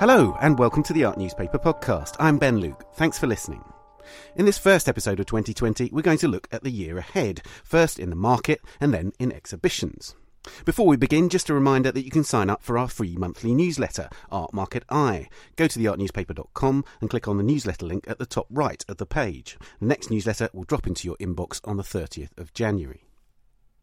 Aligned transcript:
Hello, 0.00 0.34
and 0.40 0.58
welcome 0.58 0.82
to 0.84 0.94
the 0.94 1.04
Art 1.04 1.18
Newspaper 1.18 1.58
Podcast. 1.58 2.16
I'm 2.18 2.38
Ben 2.38 2.56
Luke. 2.56 2.86
Thanks 2.94 3.18
for 3.18 3.26
listening. 3.26 3.62
In 4.34 4.46
this 4.46 4.56
first 4.56 4.88
episode 4.88 5.20
of 5.20 5.26
2020, 5.26 5.90
we're 5.92 6.00
going 6.00 6.16
to 6.16 6.26
look 6.26 6.48
at 6.50 6.64
the 6.64 6.70
year 6.70 6.96
ahead, 6.96 7.42
first 7.64 7.98
in 7.98 8.08
the 8.08 8.16
market 8.16 8.62
and 8.80 8.94
then 8.94 9.12
in 9.18 9.30
exhibitions. 9.30 10.14
Before 10.64 10.86
we 10.86 10.96
begin, 10.96 11.28
just 11.28 11.50
a 11.50 11.54
reminder 11.54 11.92
that 11.92 12.02
you 12.02 12.10
can 12.10 12.24
sign 12.24 12.48
up 12.48 12.62
for 12.62 12.78
our 12.78 12.88
free 12.88 13.14
monthly 13.14 13.52
newsletter, 13.52 14.08
Art 14.32 14.54
Market 14.54 14.84
Eye. 14.88 15.28
Go 15.56 15.66
to 15.66 15.78
theartnewspaper.com 15.78 16.82
and 17.02 17.10
click 17.10 17.28
on 17.28 17.36
the 17.36 17.42
newsletter 17.42 17.84
link 17.84 18.06
at 18.08 18.18
the 18.18 18.24
top 18.24 18.46
right 18.48 18.82
of 18.88 18.96
the 18.96 19.04
page. 19.04 19.58
The 19.80 19.86
next 19.86 20.10
newsletter 20.10 20.48
will 20.54 20.64
drop 20.64 20.86
into 20.86 21.08
your 21.08 21.18
inbox 21.18 21.60
on 21.64 21.76
the 21.76 21.82
30th 21.82 22.38
of 22.38 22.54
January. 22.54 23.09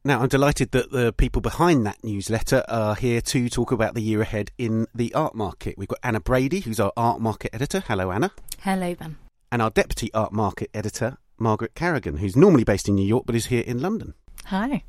Now, 0.04 0.22
I'm 0.22 0.30
delighted 0.30 0.72
that 0.72 0.92
the 0.92 1.12
people 1.12 1.42
behind 1.42 1.86
that 1.86 2.04
newsletter 2.04 2.64
are 2.70 2.96
here 2.96 3.20
to 3.22 3.50
talk 3.50 3.72
about 3.72 3.94
the 3.94 4.02
year 4.02 4.22
ahead 4.22 4.52
in 4.58 4.88
the 4.96 5.14
art 5.14 5.36
market. 5.36 5.78
We've 5.78 5.88
got 5.88 6.00
Anna 6.04 6.20
Brady, 6.20 6.62
who's 6.62 6.80
our 6.80 6.94
art 6.96 7.20
market 7.20 7.54
editor. 7.54 7.84
Hello, 7.86 8.12
Anna. 8.12 8.32
Hello, 8.62 8.96
Ben. 8.96 9.18
And 9.52 9.62
our 9.62 9.70
deputy 9.70 10.14
art 10.14 10.32
market 10.32 10.70
editor, 10.74 11.18
Margaret 11.38 11.76
Carrigan, 11.76 12.18
who's 12.18 12.36
normally 12.36 12.64
based 12.64 12.88
in 12.88 12.96
New 12.96 13.06
York 13.06 13.26
but 13.26 13.36
is 13.36 13.48
here 13.48 13.64
in 13.66 13.82
London. 13.82 14.14
Hi. 14.46 14.84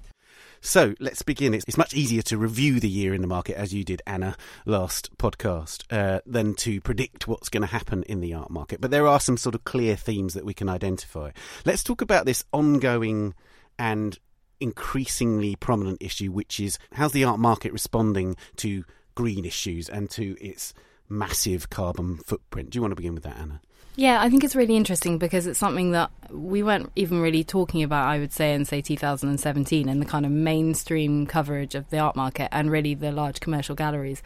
So 0.60 0.94
let's 1.00 1.22
begin. 1.22 1.54
It's, 1.54 1.64
it's, 1.66 1.76
much 1.78 1.94
easier 1.94 2.22
to 2.22 2.36
review 2.36 2.80
the 2.80 2.88
year 2.88 3.14
in 3.14 3.20
the 3.20 3.28
market, 3.28 3.56
as 3.56 3.72
you 3.72 3.84
did, 3.84 4.02
Anna, 4.06 4.36
last 4.66 5.16
podcast, 5.16 5.84
uh, 5.90 6.20
than 6.26 6.54
to 6.56 6.80
predict 6.80 7.26
what's 7.26 7.48
going 7.48 7.62
to 7.62 7.68
happen 7.68 8.02
in 8.04 8.20
the 8.20 8.34
art 8.34 8.50
market. 8.50 8.80
But 8.80 8.90
there 8.90 9.06
are 9.06 9.20
some 9.20 9.36
sort 9.36 9.54
of 9.54 9.64
clear 9.64 9.96
themes 9.96 10.34
that 10.34 10.44
we 10.44 10.54
can 10.54 10.68
identify. 10.68 11.30
Let's 11.64 11.84
talk 11.84 12.02
about 12.02 12.26
this 12.26 12.44
ongoing 12.52 13.34
and 13.78 14.18
increasingly 14.60 15.56
prominent 15.56 15.98
issue, 16.00 16.30
which 16.32 16.60
is 16.60 16.78
how's 16.92 17.12
the 17.12 17.24
art 17.24 17.38
market 17.38 17.72
responding 17.72 18.36
to 18.56 18.84
green 19.14 19.44
issues 19.44 19.88
and 19.88 20.10
to 20.10 20.36
its 20.40 20.74
massive 21.08 21.70
carbon 21.70 22.18
footprint? 22.18 22.70
Do 22.70 22.76
you 22.76 22.82
want 22.82 22.92
to 22.92 22.96
begin 22.96 23.14
with 23.14 23.24
that, 23.24 23.38
Anna? 23.38 23.60
Yeah, 23.98 24.22
I 24.22 24.30
think 24.30 24.44
it's 24.44 24.54
really 24.54 24.76
interesting 24.76 25.18
because 25.18 25.48
it's 25.48 25.58
something 25.58 25.90
that 25.90 26.12
we 26.30 26.62
weren't 26.62 26.92
even 26.94 27.20
really 27.20 27.42
talking 27.42 27.82
about, 27.82 28.06
I 28.06 28.20
would 28.20 28.32
say, 28.32 28.54
in, 28.54 28.64
say, 28.64 28.80
2017 28.80 29.88
and 29.88 30.00
the 30.00 30.06
kind 30.06 30.24
of 30.24 30.30
mainstream 30.30 31.26
coverage 31.26 31.74
of 31.74 31.90
the 31.90 31.98
art 31.98 32.14
market 32.14 32.48
and 32.52 32.70
really 32.70 32.94
the 32.94 33.10
large 33.10 33.40
commercial 33.40 33.74
galleries. 33.74 34.22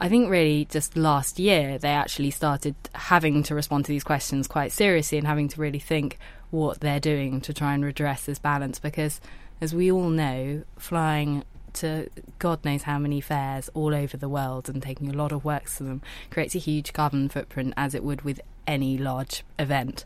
I 0.00 0.08
think 0.08 0.28
really 0.28 0.64
just 0.64 0.96
last 0.96 1.38
year 1.38 1.78
they 1.78 1.90
actually 1.90 2.32
started 2.32 2.74
having 2.94 3.44
to 3.44 3.54
respond 3.54 3.84
to 3.84 3.92
these 3.92 4.02
questions 4.02 4.48
quite 4.48 4.72
seriously 4.72 5.18
and 5.18 5.26
having 5.26 5.46
to 5.48 5.60
really 5.60 5.78
think 5.78 6.18
what 6.50 6.80
they're 6.80 6.98
doing 6.98 7.40
to 7.42 7.54
try 7.54 7.74
and 7.74 7.84
redress 7.84 8.26
this 8.26 8.40
balance 8.40 8.80
because, 8.80 9.20
as 9.60 9.74
we 9.74 9.90
all 9.90 10.08
know, 10.08 10.62
flying 10.78 11.44
to 11.74 12.08
God 12.38 12.64
knows 12.64 12.82
how 12.82 12.98
many 12.98 13.20
fairs 13.20 13.68
all 13.74 13.94
over 13.94 14.16
the 14.16 14.28
world 14.28 14.68
and 14.68 14.82
taking 14.82 15.08
a 15.08 15.16
lot 15.16 15.32
of 15.32 15.44
works 15.44 15.76
to 15.76 15.84
them 15.84 16.02
creates 16.30 16.54
a 16.54 16.58
huge 16.58 16.92
carbon 16.92 17.28
footprint 17.28 17.74
as 17.76 17.94
it 17.94 18.02
would 18.02 18.22
with 18.22 18.40
any 18.66 18.98
large 18.98 19.44
event. 19.58 20.04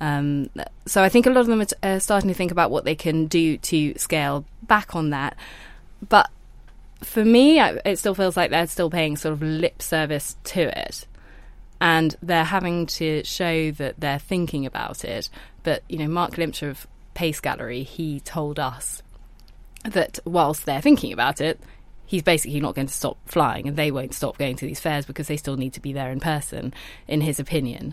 Um, 0.00 0.48
so 0.86 1.02
I 1.02 1.08
think 1.08 1.26
a 1.26 1.30
lot 1.30 1.40
of 1.40 1.46
them 1.48 1.64
are 1.82 2.00
starting 2.00 2.28
to 2.28 2.34
think 2.34 2.52
about 2.52 2.70
what 2.70 2.84
they 2.84 2.94
can 2.94 3.26
do 3.26 3.56
to 3.58 3.98
scale 3.98 4.44
back 4.62 4.94
on 4.94 5.10
that. 5.10 5.36
But 6.08 6.30
for 7.02 7.24
me, 7.24 7.60
it 7.60 7.98
still 7.98 8.14
feels 8.14 8.36
like 8.36 8.50
they're 8.50 8.66
still 8.66 8.90
paying 8.90 9.16
sort 9.16 9.32
of 9.32 9.42
lip 9.42 9.82
service 9.82 10.36
to 10.44 10.78
it. 10.86 11.06
And 11.80 12.16
they're 12.22 12.44
having 12.44 12.86
to 12.86 13.22
show 13.24 13.70
that 13.72 13.98
they're 13.98 14.18
thinking 14.18 14.66
about 14.66 15.04
it. 15.04 15.28
But, 15.62 15.82
you 15.88 15.98
know, 15.98 16.08
Marc 16.08 16.32
Glimcher 16.32 16.70
of 16.70 16.86
Pace 17.18 17.40
Gallery, 17.40 17.82
he 17.82 18.20
told 18.20 18.60
us 18.60 19.02
that 19.82 20.20
whilst 20.24 20.66
they're 20.66 20.80
thinking 20.80 21.12
about 21.12 21.40
it, 21.40 21.58
he's 22.06 22.22
basically 22.22 22.60
not 22.60 22.76
going 22.76 22.86
to 22.86 22.94
stop 22.94 23.18
flying 23.26 23.66
and 23.66 23.76
they 23.76 23.90
won't 23.90 24.14
stop 24.14 24.38
going 24.38 24.54
to 24.54 24.64
these 24.64 24.78
fairs 24.78 25.04
because 25.04 25.26
they 25.26 25.36
still 25.36 25.56
need 25.56 25.72
to 25.72 25.80
be 25.80 25.92
there 25.92 26.12
in 26.12 26.20
person, 26.20 26.72
in 27.08 27.20
his 27.20 27.40
opinion. 27.40 27.92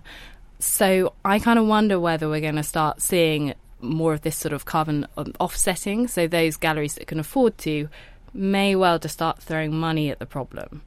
So 0.59 1.13
I 1.25 1.39
kind 1.39 1.57
of 1.57 1.65
wonder 1.65 1.99
whether 1.99 2.29
we're 2.29 2.39
going 2.39 2.57
to 2.57 2.61
start 2.61 3.01
seeing 3.01 3.55
more 3.81 4.13
of 4.13 4.21
this 4.21 4.37
sort 4.37 4.53
of 4.53 4.65
carbon 4.65 5.07
um, 5.17 5.33
offsetting. 5.39 6.07
So 6.07 6.27
those 6.27 6.55
galleries 6.55 6.93
that 6.93 7.07
can 7.07 7.19
afford 7.19 7.57
to 7.59 7.89
may 8.31 8.75
well 8.75 8.99
just 8.99 9.15
start 9.15 9.41
throwing 9.41 9.75
money 9.75 10.11
at 10.11 10.19
the 10.19 10.27
problem 10.27 10.83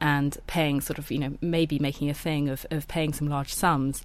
and 0.00 0.36
paying 0.46 0.80
sort 0.80 0.98
of, 0.98 1.10
you 1.10 1.18
know, 1.18 1.36
maybe 1.40 1.78
making 1.78 2.10
a 2.10 2.14
thing 2.14 2.48
of, 2.48 2.66
of 2.70 2.88
paying 2.88 3.12
some 3.12 3.28
large 3.28 3.52
sums 3.52 4.04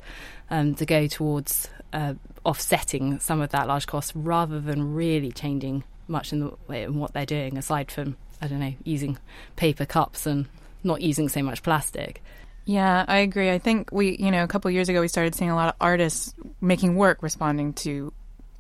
um, 0.50 0.76
to 0.76 0.86
go 0.86 1.08
towards 1.08 1.70
uh, 1.94 2.14
offsetting 2.44 3.20
some 3.20 3.42
of 3.42 3.52
that 3.52 3.68
large 3.68 3.88
cost 3.88 4.12
rather 4.16 4.60
than 4.60 4.94
really 4.94 5.32
changing 5.32 5.84
much 6.08 6.34
in, 6.34 6.40
the, 6.42 6.52
way, 6.68 6.84
in 6.84 7.00
what 7.00 7.14
they're 7.14 7.26
doing 7.26 7.58
aside 7.58 7.90
from 7.92 8.16
I 8.42 8.48
don't 8.48 8.60
know, 8.60 8.74
using 8.84 9.18
paper 9.56 9.86
cups 9.86 10.26
and 10.26 10.46
not 10.84 11.02
using 11.02 11.30
so 11.30 11.42
much 11.42 11.64
plastic. 11.64 12.22
Yeah, 12.66 13.06
I 13.08 13.18
agree. 13.18 13.52
I 13.52 13.60
think 13.60 13.92
we, 13.92 14.18
you 14.18 14.32
know, 14.32 14.44
a 14.44 14.48
couple 14.48 14.70
years 14.72 14.90
ago 14.90 15.02
we 15.02 15.08
started 15.08 15.36
seeing 15.36 15.52
a 15.52 15.56
lot 15.56 15.70
of 15.70 15.76
artists 15.80 16.34
making 16.62 16.96
work 16.96 17.22
responding 17.22 17.74
to 17.74 18.12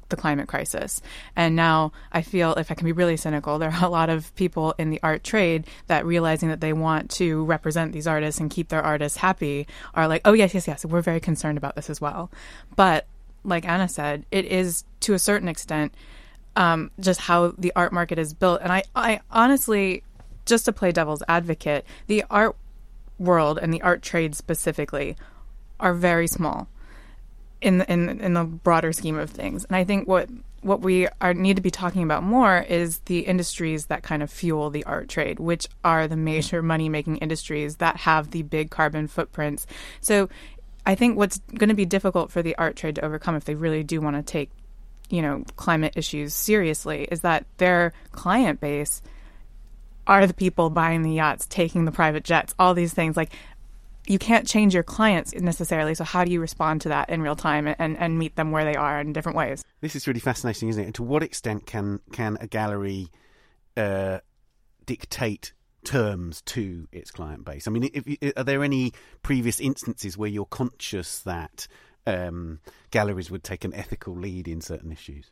the 0.10 0.16
climate 0.16 0.48
crisis. 0.48 1.02
And 1.36 1.56
now 1.56 1.92
I 2.12 2.22
feel, 2.22 2.54
if 2.54 2.72
I 2.72 2.76
can 2.76 2.86
be 2.86 2.92
really 2.92 3.18
cynical, 3.18 3.58
there 3.60 3.72
are 3.72 3.86
a 3.86 3.90
lot 3.90 4.10
of 4.10 4.34
people 4.36 4.74
in 4.78 4.90
the 4.90 5.00
art 5.04 5.24
trade 5.24 5.66
that 5.88 6.06
realizing 6.06 6.50
that 6.50 6.62
they 6.62 6.74
want 6.74 7.10
to 7.12 7.44
represent 7.46 7.94
these 7.94 8.08
artists 8.08 8.40
and 8.40 8.50
keep 8.50 8.70
their 8.70 8.84
artists 8.84 9.18
happy 9.18 9.68
are 9.94 10.08
like, 10.08 10.22
oh, 10.26 10.34
yes, 10.34 10.54
yes, 10.54 10.68
yes, 10.68 10.86
we're 10.86 11.02
very 11.02 11.20
concerned 11.20 11.58
about 11.58 11.76
this 11.76 11.90
as 11.90 12.00
well. 12.00 12.32
But 12.76 13.08
like 13.44 13.68
Anna 13.68 13.88
said, 13.88 14.26
it 14.32 14.46
is 14.46 14.84
to 15.02 15.14
a 15.14 15.20
certain 15.20 15.48
extent 15.48 15.94
um, 16.56 16.92
just 17.00 17.22
how 17.22 17.54
the 17.58 17.72
art 17.76 17.92
market 17.92 18.18
is 18.18 18.34
built. 18.34 18.62
And 18.62 18.72
I, 18.72 18.84
I 18.96 19.20
honestly, 19.30 20.04
just 20.46 20.66
to 20.66 20.72
play 20.72 20.92
devil's 20.92 21.24
advocate, 21.28 21.86
the 22.08 22.24
art 22.30 22.56
world 23.20 23.60
and 23.62 23.74
the 23.74 23.82
art 23.82 24.02
trade 24.02 24.36
specifically 24.36 25.16
are 25.80 25.94
very 25.94 26.28
small 26.28 26.68
in 27.62 27.82
in 27.84 28.22
in 28.22 28.34
the 28.34 28.44
broader 28.44 28.94
scheme 28.94 29.18
of 29.18 29.30
things. 29.30 29.66
And 29.66 29.76
I 29.76 29.84
think 29.84 30.08
what 30.08 30.30
what 30.62 30.82
we 30.82 31.08
are 31.22 31.34
need 31.34 31.56
to 31.56 31.62
be 31.62 31.72
talking 31.72 32.04
about 32.04 32.24
more 32.24 32.60
is 32.60 33.00
the 33.06 33.20
industries 33.20 33.86
that 33.86 34.02
kind 34.04 34.24
of 34.24 34.32
fuel 34.32 34.70
the 34.70 34.84
art 34.86 35.10
trade, 35.10 35.40
which 35.40 35.68
are 35.84 36.08
the 36.08 36.18
major 36.18 36.62
money 36.62 36.90
making 36.90 37.18
industries 37.18 37.78
that 37.78 37.98
have 37.98 38.32
the 38.32 38.42
big 38.42 38.72
carbon 38.72 39.08
footprints. 39.08 39.68
So 40.02 40.28
I 40.86 40.96
think 40.96 41.18
what's 41.18 41.40
going 41.56 41.70
to 41.70 41.76
be 41.76 41.86
difficult 41.86 42.32
for 42.32 42.42
the 42.42 42.56
art 42.58 42.76
trade 42.76 42.96
to 42.96 43.06
overcome 43.06 43.36
if 43.36 43.46
they 43.46 43.56
really 43.56 43.84
do 43.84 44.02
want 44.02 44.16
to 44.16 44.24
take 44.24 44.50
you 45.10 45.22
know 45.22 45.44
climate 45.56 45.94
issues 45.96 46.34
seriously 46.34 47.08
is 47.12 47.22
that 47.22 47.46
their 47.58 47.94
client 48.12 48.60
base 48.60 49.02
are 50.08 50.28
the 50.28 50.34
people 50.34 50.70
buying 50.70 51.02
the 51.02 51.12
yachts, 51.12 51.48
taking 51.48 51.86
the 51.86 51.92
private 51.92 52.24
jets, 52.24 52.54
all 52.60 52.74
these 52.74 52.94
things 52.94 53.18
like 53.18 53.32
you 54.08 54.20
can't 54.20 54.48
change 54.48 54.74
your 54.74 54.84
clients 54.84 55.34
necessarily. 55.34 55.96
So 55.96 56.04
how 56.04 56.24
do 56.24 56.32
you 56.32 56.40
respond 56.40 56.82
to 56.82 56.90
that 56.90 57.10
in 57.10 57.22
real 57.22 57.36
time 57.36 57.74
and, 57.80 57.98
and 57.98 58.18
meet 58.18 58.36
them 58.36 58.52
where 58.52 58.66
they 58.66 58.76
are 58.76 59.00
in 59.00 59.14
different 59.14 59.38
ways? 59.38 59.64
This 59.82 59.96
is 59.96 60.08
really 60.08 60.20
fascinating, 60.20 60.70
isn't 60.70 60.82
it? 60.82 60.86
And 60.86 60.96
to 60.96 61.04
what 61.04 61.24
extent 61.24 61.66
can 61.66 62.00
can 62.12 62.38
a 62.40 62.48
gallery 62.48 63.08
uh, 63.78 64.20
dictate 64.86 65.54
terms 65.84 66.42
to 66.42 66.88
its 66.92 67.12
client 67.12 67.46
base? 67.46 67.68
I 67.68 67.72
mean, 67.72 67.90
if, 67.94 68.34
are 68.38 68.44
there 68.44 68.64
any 68.64 68.94
previous 69.22 69.60
instances 69.60 70.18
where 70.18 70.30
you're 70.30 70.46
conscious 70.46 71.20
that 71.20 71.68
um, 72.06 72.60
galleries 72.92 73.32
would 73.32 73.44
take 73.44 73.64
an 73.64 73.74
ethical 73.74 74.16
lead 74.16 74.48
in 74.48 74.62
certain 74.62 74.92
issues? 74.92 75.32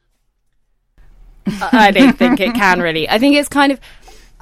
I 1.46 1.92
don't 1.92 2.18
think 2.18 2.40
it 2.40 2.54
can 2.54 2.82
really. 2.82 3.10
I 3.10 3.20
think 3.20 3.36
it's 3.36 3.50
kind 3.50 3.72
of. 3.72 3.80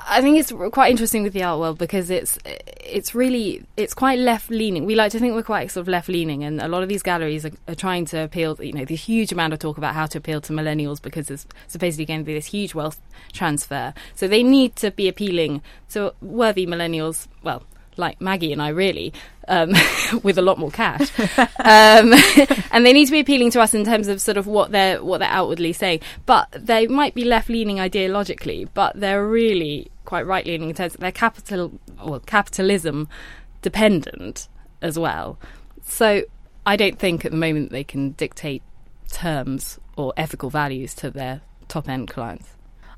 I 0.07 0.21
think 0.21 0.37
it's 0.37 0.51
quite 0.73 0.91
interesting 0.91 1.23
with 1.23 1.33
the 1.33 1.43
art 1.43 1.59
world 1.59 1.77
because 1.77 2.09
it's 2.09 2.37
it's 2.45 3.13
really 3.15 3.63
it's 3.77 3.93
quite 3.93 4.19
left 4.19 4.49
leaning. 4.49 4.85
We 4.85 4.95
like 4.95 5.11
to 5.11 5.19
think 5.19 5.33
we're 5.33 5.43
quite 5.43 5.71
sort 5.71 5.81
of 5.81 5.87
left 5.87 6.09
leaning, 6.09 6.43
and 6.43 6.61
a 6.61 6.67
lot 6.67 6.83
of 6.83 6.89
these 6.89 7.03
galleries 7.03 7.45
are, 7.45 7.51
are, 7.67 7.75
trying 7.75 8.05
to 8.07 8.23
appeal. 8.23 8.57
You 8.59 8.73
know, 8.73 8.85
the 8.85 8.95
huge 8.95 9.31
amount 9.31 9.53
of 9.53 9.59
talk 9.59 9.77
about 9.77 9.93
how 9.93 10.05
to 10.07 10.17
appeal 10.17 10.41
to 10.41 10.53
millennials 10.53 11.01
because 11.01 11.27
there's 11.27 11.45
supposedly 11.67 12.05
going 12.05 12.19
to 12.19 12.25
be 12.25 12.33
this 12.33 12.47
huge 12.47 12.73
wealth 12.75 12.99
transfer. 13.33 13.93
So 14.15 14.27
they 14.27 14.43
need 14.43 14.75
to 14.77 14.91
be 14.91 15.07
appealing 15.07 15.61
to 15.89 16.13
worthy 16.21 16.65
millennials. 16.65 17.27
Well, 17.43 17.63
like 18.01 18.19
Maggie 18.19 18.51
and 18.51 18.61
I, 18.61 18.69
really, 18.69 19.13
um, 19.47 19.73
with 20.23 20.37
a 20.37 20.41
lot 20.41 20.59
more 20.59 20.71
cash. 20.71 21.09
um, 21.37 22.13
and 22.71 22.85
they 22.85 22.91
need 22.91 23.05
to 23.05 23.11
be 23.11 23.21
appealing 23.21 23.51
to 23.51 23.61
us 23.61 23.73
in 23.73 23.85
terms 23.85 24.09
of 24.09 24.19
sort 24.19 24.35
of 24.35 24.47
what 24.47 24.71
they're 24.71 25.01
what 25.01 25.19
they're 25.19 25.29
outwardly 25.29 25.71
saying. 25.71 26.01
But 26.25 26.49
they 26.51 26.87
might 26.87 27.15
be 27.15 27.23
left 27.23 27.47
leaning 27.47 27.77
ideologically, 27.77 28.67
but 28.73 28.99
they're 28.99 29.25
really 29.25 29.89
quite 30.03 30.25
right 30.25 30.45
leaning 30.45 30.69
in 30.69 30.75
terms 30.75 30.95
of 30.95 30.99
they're 30.99 31.11
capital 31.13 31.71
or 32.03 32.19
capitalism 32.19 33.07
dependent 33.61 34.49
as 34.81 34.99
well. 34.99 35.39
So 35.83 36.23
I 36.65 36.75
don't 36.75 36.99
think 36.99 37.23
at 37.23 37.31
the 37.31 37.37
moment 37.37 37.71
they 37.71 37.83
can 37.83 38.11
dictate 38.11 38.63
terms 39.09 39.79
or 39.95 40.13
ethical 40.17 40.49
values 40.49 40.93
to 40.95 41.09
their 41.11 41.41
top 41.67 41.87
end 41.87 42.09
clients. 42.09 42.49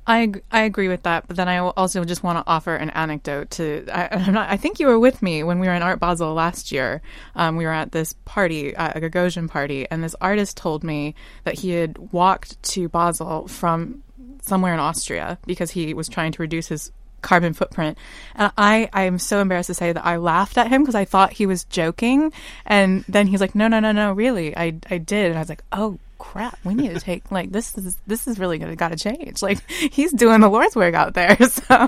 I 0.05 0.33
I 0.51 0.61
agree 0.61 0.87
with 0.87 1.03
that, 1.03 1.27
but 1.27 1.37
then 1.37 1.47
I 1.47 1.59
also 1.59 2.03
just 2.03 2.23
want 2.23 2.37
to 2.37 2.51
offer 2.51 2.75
an 2.75 2.89
anecdote. 2.91 3.51
To 3.51 3.85
I, 3.91 4.31
not, 4.31 4.49
i 4.49 4.57
think 4.57 4.79
you 4.79 4.87
were 4.87 4.99
with 4.99 5.21
me 5.21 5.43
when 5.43 5.59
we 5.59 5.67
were 5.67 5.73
in 5.73 5.81
Art 5.81 5.99
Basel 5.99 6.33
last 6.33 6.71
year. 6.71 7.01
Um, 7.35 7.55
we 7.55 7.65
were 7.65 7.71
at 7.71 7.91
this 7.91 8.13
party, 8.25 8.75
uh, 8.75 8.93
a 8.95 9.01
Gagosian 9.01 9.49
party, 9.49 9.87
and 9.89 10.03
this 10.03 10.15
artist 10.19 10.57
told 10.57 10.83
me 10.83 11.15
that 11.45 11.59
he 11.59 11.71
had 11.71 11.97
walked 12.11 12.61
to 12.63 12.89
Basel 12.89 13.47
from 13.47 14.03
somewhere 14.41 14.73
in 14.73 14.79
Austria 14.79 15.37
because 15.45 15.71
he 15.71 15.93
was 15.93 16.09
trying 16.09 16.33
to 16.33 16.41
reduce 16.41 16.67
his 16.67 16.91
carbon 17.23 17.53
footprint. 17.53 17.97
And 18.35 18.51
I, 18.57 18.89
I 18.93 19.03
am 19.03 19.17
so 19.17 19.39
embarrassed 19.39 19.67
to 19.67 19.73
say 19.73 19.91
that 19.93 20.05
I 20.05 20.17
laughed 20.17 20.57
at 20.57 20.67
him 20.67 20.83
because 20.83 20.95
I 20.95 21.05
thought 21.05 21.33
he 21.33 21.47
was 21.47 21.63
joking. 21.63 22.31
And 22.65 23.03
then 23.07 23.25
he's 23.27 23.41
like, 23.41 23.55
no, 23.55 23.67
no, 23.67 23.79
no, 23.79 23.91
no, 23.91 24.13
really. 24.13 24.55
I, 24.55 24.75
I 24.89 24.99
did. 24.99 25.27
And 25.27 25.37
I 25.37 25.39
was 25.39 25.49
like, 25.49 25.63
oh, 25.71 25.97
crap, 26.23 26.57
we 26.63 26.73
need 26.73 26.93
to 26.93 26.99
take 27.01 27.31
like 27.31 27.51
this 27.51 27.77
is 27.77 27.97
this 28.07 28.27
is 28.27 28.39
really 28.39 28.57
gonna 28.57 28.77
gotta 28.77 28.95
change. 28.95 29.41
Like 29.41 29.69
he's 29.69 30.13
doing 30.13 30.39
the 30.39 30.49
Lord's 30.49 30.75
work 30.75 30.95
out 30.95 31.13
there. 31.13 31.37
So 31.43 31.87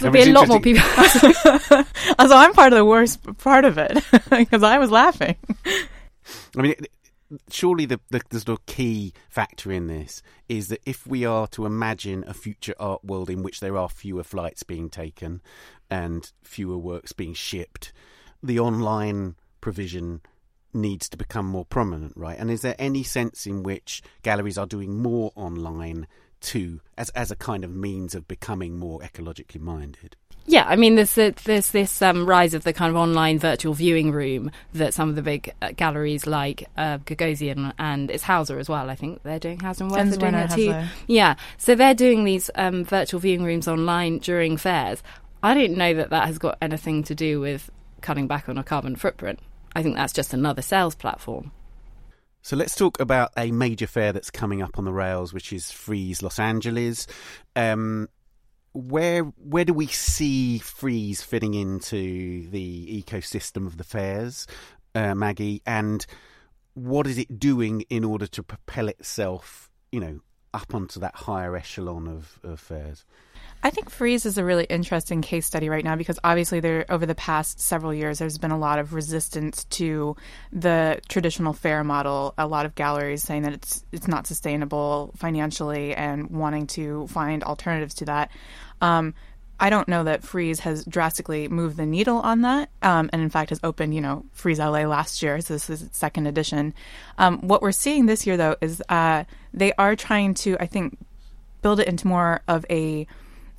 there'll 0.00 0.12
be 0.12 0.22
a 0.22 0.32
lot 0.32 0.48
more 0.48 0.60
people. 0.60 0.82
so 1.04 1.84
I'm 2.18 2.52
part 2.52 2.72
of 2.72 2.78
the 2.78 2.84
worst 2.84 3.20
part 3.38 3.64
of 3.64 3.78
it 3.78 4.02
because 4.30 4.62
I 4.62 4.78
was 4.78 4.90
laughing. 4.90 5.36
I 6.56 6.62
mean, 6.62 6.74
surely 7.50 7.86
the, 7.86 8.00
the, 8.10 8.20
the 8.30 8.40
sort 8.40 8.60
of 8.60 8.66
key 8.66 9.12
factor 9.28 9.72
in 9.72 9.88
this 9.88 10.22
is 10.48 10.68
that 10.68 10.80
if 10.86 11.06
we 11.06 11.24
are 11.24 11.46
to 11.48 11.66
imagine 11.66 12.24
a 12.26 12.34
future 12.34 12.74
art 12.78 13.04
world 13.04 13.30
in 13.30 13.42
which 13.42 13.60
there 13.60 13.76
are 13.76 13.88
fewer 13.88 14.22
flights 14.22 14.62
being 14.62 14.88
taken 14.88 15.42
and 15.90 16.32
fewer 16.42 16.78
works 16.78 17.12
being 17.12 17.34
shipped, 17.34 17.92
the 18.42 18.58
online 18.58 19.34
provision 19.60 20.20
needs 20.74 21.08
to 21.10 21.16
become 21.16 21.46
more 21.46 21.64
prominent, 21.64 22.12
right? 22.16 22.38
And 22.38 22.50
is 22.50 22.62
there 22.62 22.76
any 22.78 23.02
sense 23.02 23.46
in 23.46 23.62
which 23.62 24.02
galleries 24.22 24.58
are 24.58 24.66
doing 24.66 25.00
more 25.00 25.32
online 25.34 26.06
too, 26.40 26.80
as 26.98 27.10
as 27.10 27.30
a 27.30 27.36
kind 27.36 27.64
of 27.64 27.70
means 27.70 28.14
of 28.14 28.28
becoming 28.28 28.78
more 28.78 29.00
ecologically 29.00 29.60
minded? 29.60 30.16
Yeah, 30.46 30.64
I 30.66 30.76
mean, 30.76 30.96
there's 30.96 31.14
there's 31.14 31.70
this 31.70 32.02
um, 32.02 32.26
rise 32.26 32.52
of 32.52 32.64
the 32.64 32.74
kind 32.74 32.90
of 32.90 32.96
online 32.96 33.38
virtual 33.38 33.72
viewing 33.72 34.12
room 34.12 34.50
that 34.74 34.92
some 34.92 35.08
of 35.08 35.16
the 35.16 35.22
big 35.22 35.54
uh, 35.62 35.72
galleries 35.74 36.26
like 36.26 36.68
uh, 36.76 36.98
Gagosian 36.98 37.72
and 37.78 38.10
it's 38.10 38.24
Hauser 38.24 38.58
as 38.58 38.68
well. 38.68 38.90
I 38.90 38.94
think 38.94 39.22
they're 39.22 39.38
doing 39.38 39.58
Hauser 39.60 39.84
and 39.84 39.92
Wirth 39.92 40.12
are 40.12 40.16
doing 40.18 40.34
it 40.34 40.50
too. 40.50 40.88
Yeah, 41.06 41.36
so 41.56 41.74
they're 41.74 41.94
doing 41.94 42.24
these 42.24 42.50
um, 42.56 42.84
virtual 42.84 43.20
viewing 43.20 43.42
rooms 43.42 43.66
online 43.66 44.18
during 44.18 44.58
fairs. 44.58 45.02
I 45.42 45.54
don't 45.54 45.76
know 45.78 45.94
that 45.94 46.10
that 46.10 46.26
has 46.26 46.38
got 46.38 46.58
anything 46.60 47.04
to 47.04 47.14
do 47.14 47.40
with 47.40 47.70
cutting 48.02 48.26
back 48.26 48.48
on 48.48 48.58
a 48.58 48.64
carbon 48.64 48.96
footprint. 48.96 49.38
I 49.74 49.82
think 49.82 49.96
that's 49.96 50.12
just 50.12 50.32
another 50.32 50.62
sales 50.62 50.94
platform. 50.94 51.50
So 52.42 52.56
let's 52.56 52.76
talk 52.76 53.00
about 53.00 53.30
a 53.36 53.50
major 53.52 53.86
fair 53.86 54.12
that's 54.12 54.30
coming 54.30 54.60
up 54.60 54.78
on 54.78 54.84
the 54.84 54.92
rails, 54.92 55.32
which 55.32 55.52
is 55.52 55.70
Frieze 55.70 56.22
Los 56.22 56.38
Angeles. 56.38 57.06
Um, 57.56 58.08
where 58.74 59.22
where 59.22 59.64
do 59.64 59.72
we 59.72 59.86
see 59.86 60.58
Frieze 60.58 61.22
fitting 61.22 61.54
into 61.54 62.48
the 62.50 63.02
ecosystem 63.02 63.66
of 63.66 63.78
the 63.78 63.84
fairs, 63.84 64.46
uh, 64.94 65.14
Maggie? 65.14 65.62
And 65.64 66.04
what 66.74 67.06
is 67.06 67.16
it 67.16 67.38
doing 67.38 67.82
in 67.88 68.04
order 68.04 68.26
to 68.26 68.42
propel 68.42 68.88
itself, 68.88 69.70
you 69.90 70.00
know, 70.00 70.20
up 70.52 70.74
onto 70.74 71.00
that 71.00 71.14
higher 71.14 71.56
echelon 71.56 72.06
of, 72.08 72.40
of 72.42 72.60
fairs? 72.60 73.06
I 73.64 73.70
think 73.70 73.88
Frieze 73.88 74.26
is 74.26 74.36
a 74.36 74.44
really 74.44 74.64
interesting 74.64 75.22
case 75.22 75.46
study 75.46 75.70
right 75.70 75.82
now 75.82 75.96
because 75.96 76.18
obviously 76.22 76.60
there 76.60 76.84
over 76.90 77.06
the 77.06 77.14
past 77.14 77.58
several 77.58 77.94
years 77.94 78.18
there's 78.18 78.36
been 78.36 78.50
a 78.50 78.58
lot 78.58 78.78
of 78.78 78.92
resistance 78.92 79.64
to 79.64 80.16
the 80.52 81.00
traditional 81.08 81.54
fair 81.54 81.82
model. 81.82 82.34
A 82.36 82.46
lot 82.46 82.66
of 82.66 82.74
galleries 82.74 83.22
saying 83.22 83.40
that 83.42 83.54
it's 83.54 83.82
it's 83.90 84.06
not 84.06 84.26
sustainable 84.26 85.14
financially 85.16 85.94
and 85.94 86.28
wanting 86.28 86.66
to 86.68 87.06
find 87.06 87.42
alternatives 87.42 87.94
to 87.94 88.04
that. 88.04 88.30
Um, 88.82 89.14
I 89.58 89.70
don't 89.70 89.88
know 89.88 90.04
that 90.04 90.24
Frieze 90.24 90.60
has 90.60 90.84
drastically 90.84 91.48
moved 91.48 91.78
the 91.78 91.86
needle 91.86 92.18
on 92.18 92.42
that, 92.42 92.68
um, 92.82 93.08
and 93.14 93.22
in 93.22 93.30
fact 93.30 93.48
has 93.48 93.60
opened, 93.64 93.94
you 93.94 94.02
know, 94.02 94.26
Frieze 94.32 94.58
LA 94.58 94.82
last 94.82 95.22
year. 95.22 95.40
So 95.40 95.54
this 95.54 95.70
is 95.70 95.80
its 95.80 95.96
second 95.96 96.26
edition. 96.26 96.74
Um, 97.16 97.38
what 97.38 97.62
we're 97.62 97.72
seeing 97.72 98.04
this 98.04 98.26
year, 98.26 98.36
though, 98.36 98.56
is 98.60 98.82
uh, 98.90 99.24
they 99.54 99.72
are 99.74 99.96
trying 99.96 100.34
to, 100.34 100.58
I 100.60 100.66
think, 100.66 100.98
build 101.62 101.80
it 101.80 101.88
into 101.88 102.06
more 102.06 102.42
of 102.46 102.66
a 102.68 103.06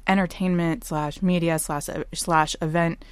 entertainment 0.07 0.83
slash 0.83 1.21
media 1.21 1.59
slash 1.59 1.89
slash 2.13 2.55
event 2.61 3.03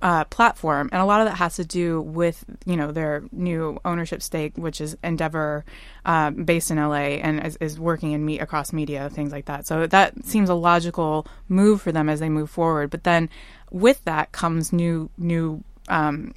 uh, 0.00 0.24
platform, 0.24 0.88
and 0.92 1.02
a 1.02 1.04
lot 1.04 1.20
of 1.20 1.26
that 1.26 1.36
has 1.36 1.56
to 1.56 1.64
do 1.64 2.00
with 2.00 2.44
you 2.64 2.76
know 2.76 2.92
their 2.92 3.24
new 3.32 3.78
ownership 3.84 4.22
stake, 4.22 4.56
which 4.56 4.80
is 4.80 4.96
Endeavor, 5.02 5.64
um, 6.04 6.44
based 6.44 6.70
in 6.70 6.78
LA, 6.78 7.18
and 7.18 7.44
is, 7.44 7.56
is 7.56 7.80
working 7.80 8.12
in 8.12 8.24
meet 8.24 8.40
across 8.40 8.72
media, 8.72 9.10
things 9.10 9.32
like 9.32 9.46
that. 9.46 9.66
So 9.66 9.86
that 9.86 10.24
seems 10.24 10.48
a 10.48 10.54
logical 10.54 11.26
move 11.48 11.82
for 11.82 11.92
them 11.92 12.08
as 12.08 12.20
they 12.20 12.28
move 12.28 12.50
forward. 12.50 12.90
But 12.90 13.04
then 13.04 13.28
with 13.70 14.04
that 14.04 14.32
comes 14.32 14.72
new 14.72 15.10
new 15.18 15.62
um, 15.88 16.34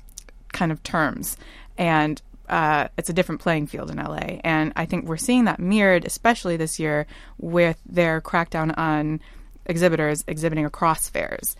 kind 0.53 0.71
of 0.71 0.81
terms, 0.83 1.37
and 1.77 2.21
uh, 2.49 2.89
it's 2.97 3.09
a 3.09 3.13
different 3.13 3.41
playing 3.41 3.67
field 3.67 3.89
in 3.91 3.97
LA. 3.97 4.39
And 4.43 4.73
I 4.75 4.85
think 4.85 5.05
we're 5.05 5.17
seeing 5.17 5.45
that 5.45 5.59
mirrored, 5.59 6.05
especially 6.05 6.57
this 6.57 6.79
year, 6.79 7.07
with 7.37 7.77
their 7.85 8.21
crackdown 8.21 8.77
on 8.77 9.21
exhibitors 9.71 10.23
exhibiting 10.27 10.65
across 10.65 11.09
fairs. 11.09 11.55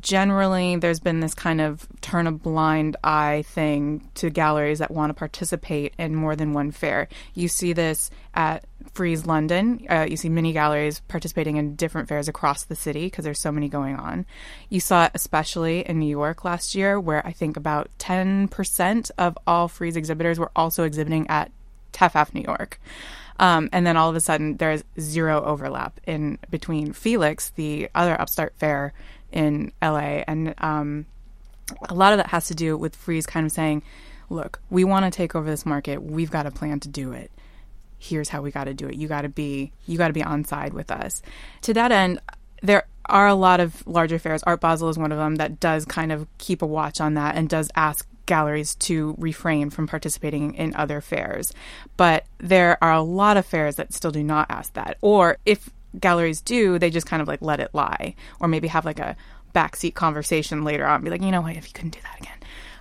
Generally, 0.00 0.76
there's 0.76 0.98
been 0.98 1.20
this 1.20 1.34
kind 1.34 1.60
of 1.60 1.86
turn 2.00 2.26
a 2.26 2.32
blind 2.32 2.96
eye 3.04 3.44
thing 3.46 4.08
to 4.14 4.28
galleries 4.28 4.80
that 4.80 4.90
want 4.90 5.10
to 5.10 5.14
participate 5.14 5.94
in 5.98 6.16
more 6.16 6.34
than 6.34 6.52
one 6.52 6.72
fair. 6.72 7.08
You 7.34 7.46
see 7.46 7.72
this 7.72 8.10
at 8.34 8.64
Frieze 8.92 9.24
London. 9.24 9.86
Uh, 9.88 10.06
you 10.08 10.16
see 10.16 10.28
many 10.28 10.52
galleries 10.52 11.00
participating 11.06 11.58
in 11.58 11.76
different 11.76 12.08
fairs 12.08 12.26
across 12.26 12.64
the 12.64 12.74
city 12.74 13.06
because 13.06 13.24
there's 13.24 13.40
so 13.40 13.52
many 13.52 13.68
going 13.68 13.94
on. 13.94 14.26
You 14.68 14.80
saw 14.80 15.04
it 15.04 15.12
especially 15.14 15.80
in 15.88 16.00
New 16.00 16.10
York 16.10 16.44
last 16.44 16.74
year, 16.74 16.98
where 16.98 17.24
I 17.24 17.30
think 17.30 17.56
about 17.56 17.88
10% 18.00 19.10
of 19.16 19.38
all 19.46 19.68
Frieze 19.68 19.96
exhibitors 19.96 20.40
were 20.40 20.50
also 20.56 20.82
exhibiting 20.82 21.28
at 21.28 21.52
TEFAF 21.92 22.34
New 22.34 22.42
York. 22.42 22.80
Um, 23.38 23.68
and 23.72 23.86
then 23.86 23.96
all 23.96 24.08
of 24.08 24.16
a 24.16 24.20
sudden, 24.20 24.56
there's 24.58 24.84
zero 24.98 25.42
overlap 25.44 26.00
in 26.06 26.38
between 26.50 26.92
Felix, 26.92 27.50
the 27.50 27.88
other 27.94 28.18
upstart 28.20 28.54
fair 28.58 28.92
in 29.32 29.72
LA, 29.82 30.22
and 30.26 30.54
um, 30.58 31.06
a 31.88 31.94
lot 31.94 32.12
of 32.12 32.18
that 32.18 32.28
has 32.28 32.46
to 32.48 32.54
do 32.54 32.76
with 32.76 32.94
Frieze 32.94 33.26
kind 33.26 33.44
of 33.44 33.52
saying, 33.52 33.82
"Look, 34.30 34.60
we 34.70 34.84
want 34.84 35.04
to 35.04 35.10
take 35.10 35.34
over 35.34 35.50
this 35.50 35.66
market. 35.66 36.02
We've 36.02 36.30
got 36.30 36.46
a 36.46 36.50
plan 36.50 36.80
to 36.80 36.88
do 36.88 37.12
it. 37.12 37.32
Here's 37.98 38.28
how 38.28 38.42
we 38.42 38.50
got 38.50 38.64
to 38.64 38.74
do 38.74 38.86
it. 38.86 38.94
You 38.94 39.08
got 39.08 39.22
to 39.22 39.28
be 39.28 39.72
you 39.86 39.98
got 39.98 40.08
to 40.08 40.14
be 40.14 40.22
on 40.22 40.44
side 40.44 40.72
with 40.72 40.90
us." 40.90 41.20
To 41.62 41.74
that 41.74 41.90
end, 41.90 42.20
there 42.62 42.86
are 43.06 43.26
a 43.26 43.34
lot 43.34 43.60
of 43.60 43.84
larger 43.86 44.18
fairs. 44.18 44.42
Art 44.44 44.60
Basel 44.60 44.88
is 44.88 44.98
one 44.98 45.12
of 45.12 45.18
them 45.18 45.36
that 45.36 45.58
does 45.58 45.84
kind 45.84 46.12
of 46.12 46.26
keep 46.38 46.62
a 46.62 46.66
watch 46.66 47.00
on 47.00 47.14
that 47.14 47.34
and 47.34 47.48
does 47.48 47.68
ask 47.74 48.06
galleries 48.26 48.74
to 48.76 49.14
refrain 49.18 49.70
from 49.70 49.86
participating 49.86 50.54
in 50.54 50.74
other 50.74 51.00
fairs. 51.00 51.52
But 51.96 52.24
there 52.38 52.82
are 52.82 52.92
a 52.92 53.02
lot 53.02 53.36
of 53.36 53.46
fairs 53.46 53.76
that 53.76 53.92
still 53.92 54.10
do 54.10 54.22
not 54.22 54.50
ask 54.50 54.72
that. 54.74 54.98
Or 55.00 55.38
if 55.44 55.70
galleries 55.98 56.40
do, 56.40 56.78
they 56.78 56.90
just 56.90 57.06
kind 57.06 57.22
of 57.22 57.28
like 57.28 57.42
let 57.42 57.60
it 57.60 57.70
lie, 57.72 58.14
or 58.40 58.48
maybe 58.48 58.68
have 58.68 58.84
like 58.84 58.98
a 58.98 59.16
backseat 59.54 59.94
conversation 59.94 60.64
later 60.64 60.86
on, 60.86 61.02
be 61.02 61.10
like, 61.10 61.22
you 61.22 61.30
know 61.30 61.40
what, 61.40 61.56
if 61.56 61.66
you 61.66 61.72
couldn't 61.72 61.94
do 61.94 62.00
that 62.02 62.20
again. 62.20 62.38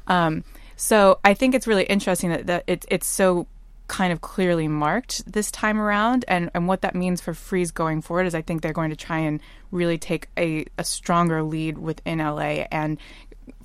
Um, 0.08 0.44
so 0.76 1.20
I 1.24 1.34
think 1.34 1.56
it's 1.56 1.68
really 1.68 1.84
interesting 1.84 2.32
that, 2.32 2.48
that 2.48 2.64
it, 2.68 2.86
it's 2.90 3.08
so 3.08 3.48
kind 3.88 4.14
of 4.14 4.22
clearly 4.22 4.68
marked 4.68 5.32
this 5.32 5.52
time 5.52 5.80
around 5.80 6.26
and, 6.28 6.50
and 6.54 6.68
what 6.68 6.82
that 6.82 6.96
means 6.96 7.22
for 7.22 7.34
Frieze 7.34 7.72
going 7.72 8.02
forward 8.02 8.26
is 8.26 8.34
I 8.34 8.42
think 8.42 8.62
they're 8.62 8.74
going 8.74 8.90
to 8.90 8.96
try 8.96 9.20
and 9.20 9.40
really 9.72 9.98
take 9.98 10.30
a, 10.38 10.66
a 10.78 10.84
stronger 10.84 11.44
lead 11.44 11.78
within 11.78 12.20
LA 12.20 12.66
and 12.72 12.98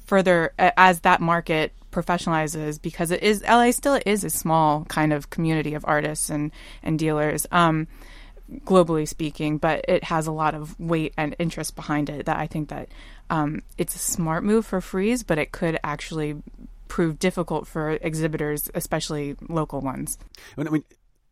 further 0.09 0.55
as 0.59 1.01
that 1.01 1.21
market 1.21 1.73
professionalizes 1.93 2.81
because 2.81 3.11
it 3.11 3.23
is 3.23 3.43
LA 3.43 3.71
still 3.71 4.01
is 4.07 4.25
a 4.25 4.31
small 4.31 4.87
kind 4.87 5.13
of 5.13 5.29
community 5.29 5.75
of 5.75 5.85
artists 5.87 6.31
and 6.31 6.51
and 6.83 6.99
dealers 6.99 7.47
um, 7.53 7.87
globally 8.65 9.07
speaking 9.07 9.59
but 9.59 9.85
it 9.87 10.03
has 10.05 10.27
a 10.27 10.33
lot 10.33 10.55
of 10.55 10.79
weight 10.81 11.13
and 11.19 11.37
interest 11.39 11.77
behind 11.77 12.09
it 12.09 12.25
that 12.25 12.39
I 12.39 12.47
think 12.47 12.71
that 12.71 12.89
um, 13.29 13.63
it's 13.77 13.95
a 13.95 13.99
smart 13.99 14.45
move 14.45 14.65
for 14.65 14.81
Frieze 14.81 15.23
but 15.23 15.37
it 15.37 15.53
could 15.53 15.79
actually 15.85 16.43
prove 16.89 17.19
difficult 17.19 17.67
for 17.67 17.91
exhibitors 18.01 18.71
especially 18.75 19.37
local 19.49 19.83
ones. 19.83 20.17
I 20.57 20.65
mean 20.65 20.85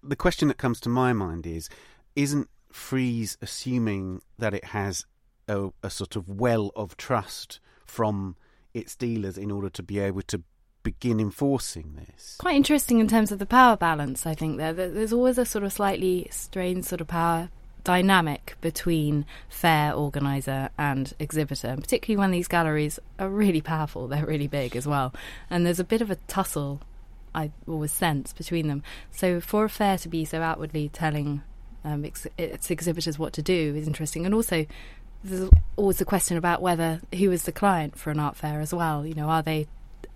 the 0.02 0.16
question 0.16 0.48
that 0.48 0.58
comes 0.58 0.80
to 0.80 0.90
my 0.90 1.14
mind 1.14 1.46
is 1.46 1.70
isn't 2.14 2.48
Frieze 2.70 3.38
assuming 3.40 4.20
that 4.38 4.52
it 4.52 4.66
has 4.66 5.06
a, 5.48 5.70
a 5.82 5.88
sort 5.88 6.14
of 6.14 6.28
well 6.28 6.72
of 6.76 6.96
trust 6.98 7.58
from 7.86 8.36
its 8.76 8.94
dealers 8.94 9.38
in 9.38 9.50
order 9.50 9.70
to 9.70 9.82
be 9.82 9.98
able 9.98 10.22
to 10.22 10.42
begin 10.82 11.18
enforcing 11.18 11.96
this. 11.96 12.36
Quite 12.38 12.54
interesting 12.54 13.00
in 13.00 13.08
terms 13.08 13.32
of 13.32 13.38
the 13.40 13.46
power 13.46 13.76
balance, 13.76 14.26
I 14.26 14.34
think. 14.34 14.58
There, 14.58 14.72
there's 14.72 15.12
always 15.12 15.38
a 15.38 15.44
sort 15.44 15.64
of 15.64 15.72
slightly 15.72 16.28
strained 16.30 16.84
sort 16.84 17.00
of 17.00 17.08
power 17.08 17.48
dynamic 17.82 18.56
between 18.60 19.24
fair 19.48 19.92
organizer 19.92 20.68
and 20.78 21.12
exhibitor, 21.18 21.76
particularly 21.76 22.18
when 22.18 22.30
these 22.30 22.48
galleries 22.48 22.98
are 23.18 23.28
really 23.28 23.60
powerful. 23.60 24.06
They're 24.06 24.26
really 24.26 24.46
big 24.46 24.76
as 24.76 24.86
well, 24.86 25.12
and 25.50 25.64
there's 25.64 25.80
a 25.80 25.84
bit 25.84 26.02
of 26.02 26.10
a 26.10 26.16
tussle. 26.28 26.82
I 27.34 27.50
always 27.66 27.92
sense 27.92 28.32
between 28.32 28.68
them. 28.68 28.82
So 29.10 29.40
for 29.40 29.64
a 29.64 29.68
fair 29.68 29.98
to 29.98 30.08
be 30.08 30.24
so 30.24 30.40
outwardly 30.40 30.88
telling 30.88 31.42
um, 31.84 32.04
its, 32.04 32.26
its 32.38 32.70
exhibitors 32.70 33.18
what 33.18 33.32
to 33.34 33.42
do 33.42 33.74
is 33.76 33.86
interesting, 33.86 34.24
and 34.24 34.34
also 34.34 34.66
there's 35.26 35.50
always 35.76 36.00
a 36.00 36.04
question 36.04 36.36
about 36.36 36.62
whether 36.62 37.00
who 37.14 37.30
is 37.32 37.44
the 37.44 37.52
client 37.52 37.98
for 37.98 38.10
an 38.10 38.18
art 38.18 38.36
fair 38.36 38.60
as 38.60 38.72
well. 38.72 39.06
You 39.06 39.14
know, 39.14 39.28
are 39.28 39.42
they 39.42 39.66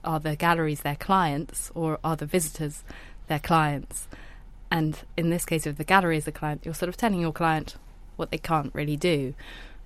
are 0.04 0.20
the 0.20 0.36
galleries 0.36 0.80
their 0.80 0.96
clients 0.96 1.70
or 1.74 1.98
are 2.02 2.16
the 2.16 2.26
visitors 2.26 2.82
their 3.26 3.38
clients? 3.38 4.08
And 4.70 4.98
in 5.16 5.30
this 5.30 5.44
case, 5.44 5.66
if 5.66 5.76
the 5.76 5.84
gallery 5.84 6.16
is 6.16 6.24
the 6.24 6.32
client, 6.32 6.62
you're 6.64 6.74
sort 6.74 6.88
of 6.88 6.96
telling 6.96 7.20
your 7.20 7.32
client 7.32 7.74
what 8.16 8.30
they 8.30 8.38
can't 8.38 8.74
really 8.74 8.96
do. 8.96 9.34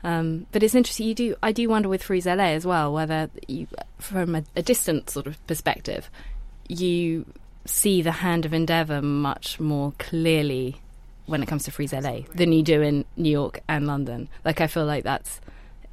Um, 0.03 0.47
but 0.53 0.63
it's 0.63 0.75
interesting. 0.75 1.07
You 1.07 1.15
do. 1.15 1.37
I 1.43 1.53
do 1.53 1.69
wonder 1.69 1.89
with 1.89 2.03
Frieze 2.03 2.27
LA 2.27 2.53
as 2.53 2.67
well 2.67 2.93
whether, 2.93 3.31
you, 3.49 3.67
from 3.99 4.35
a, 4.35 4.45
a 4.55 4.63
distant 4.63 5.09
sort 5.09 5.27
of 5.27 5.45
perspective, 5.47 6.11
you 6.69 7.25
see 7.65 8.03
the 8.03 8.13
hand 8.13 8.45
of 8.45 8.53
Endeavour 8.53 9.01
much 9.01 9.59
more 9.59 9.95
clearly 9.99 10.83
when 11.27 11.43
it 11.43 11.47
comes 11.47 11.65
to 11.65 11.71
Frieze 11.71 11.93
LA 11.93 12.21
than 12.35 12.53
you 12.53 12.63
do 12.63 12.83
in 12.83 13.05
New 13.17 13.31
York 13.31 13.61
and 13.69 13.87
London. 13.87 14.29
Like 14.45 14.61
I 14.61 14.67
feel 14.67 14.85
like 14.85 15.05
that's 15.05 15.41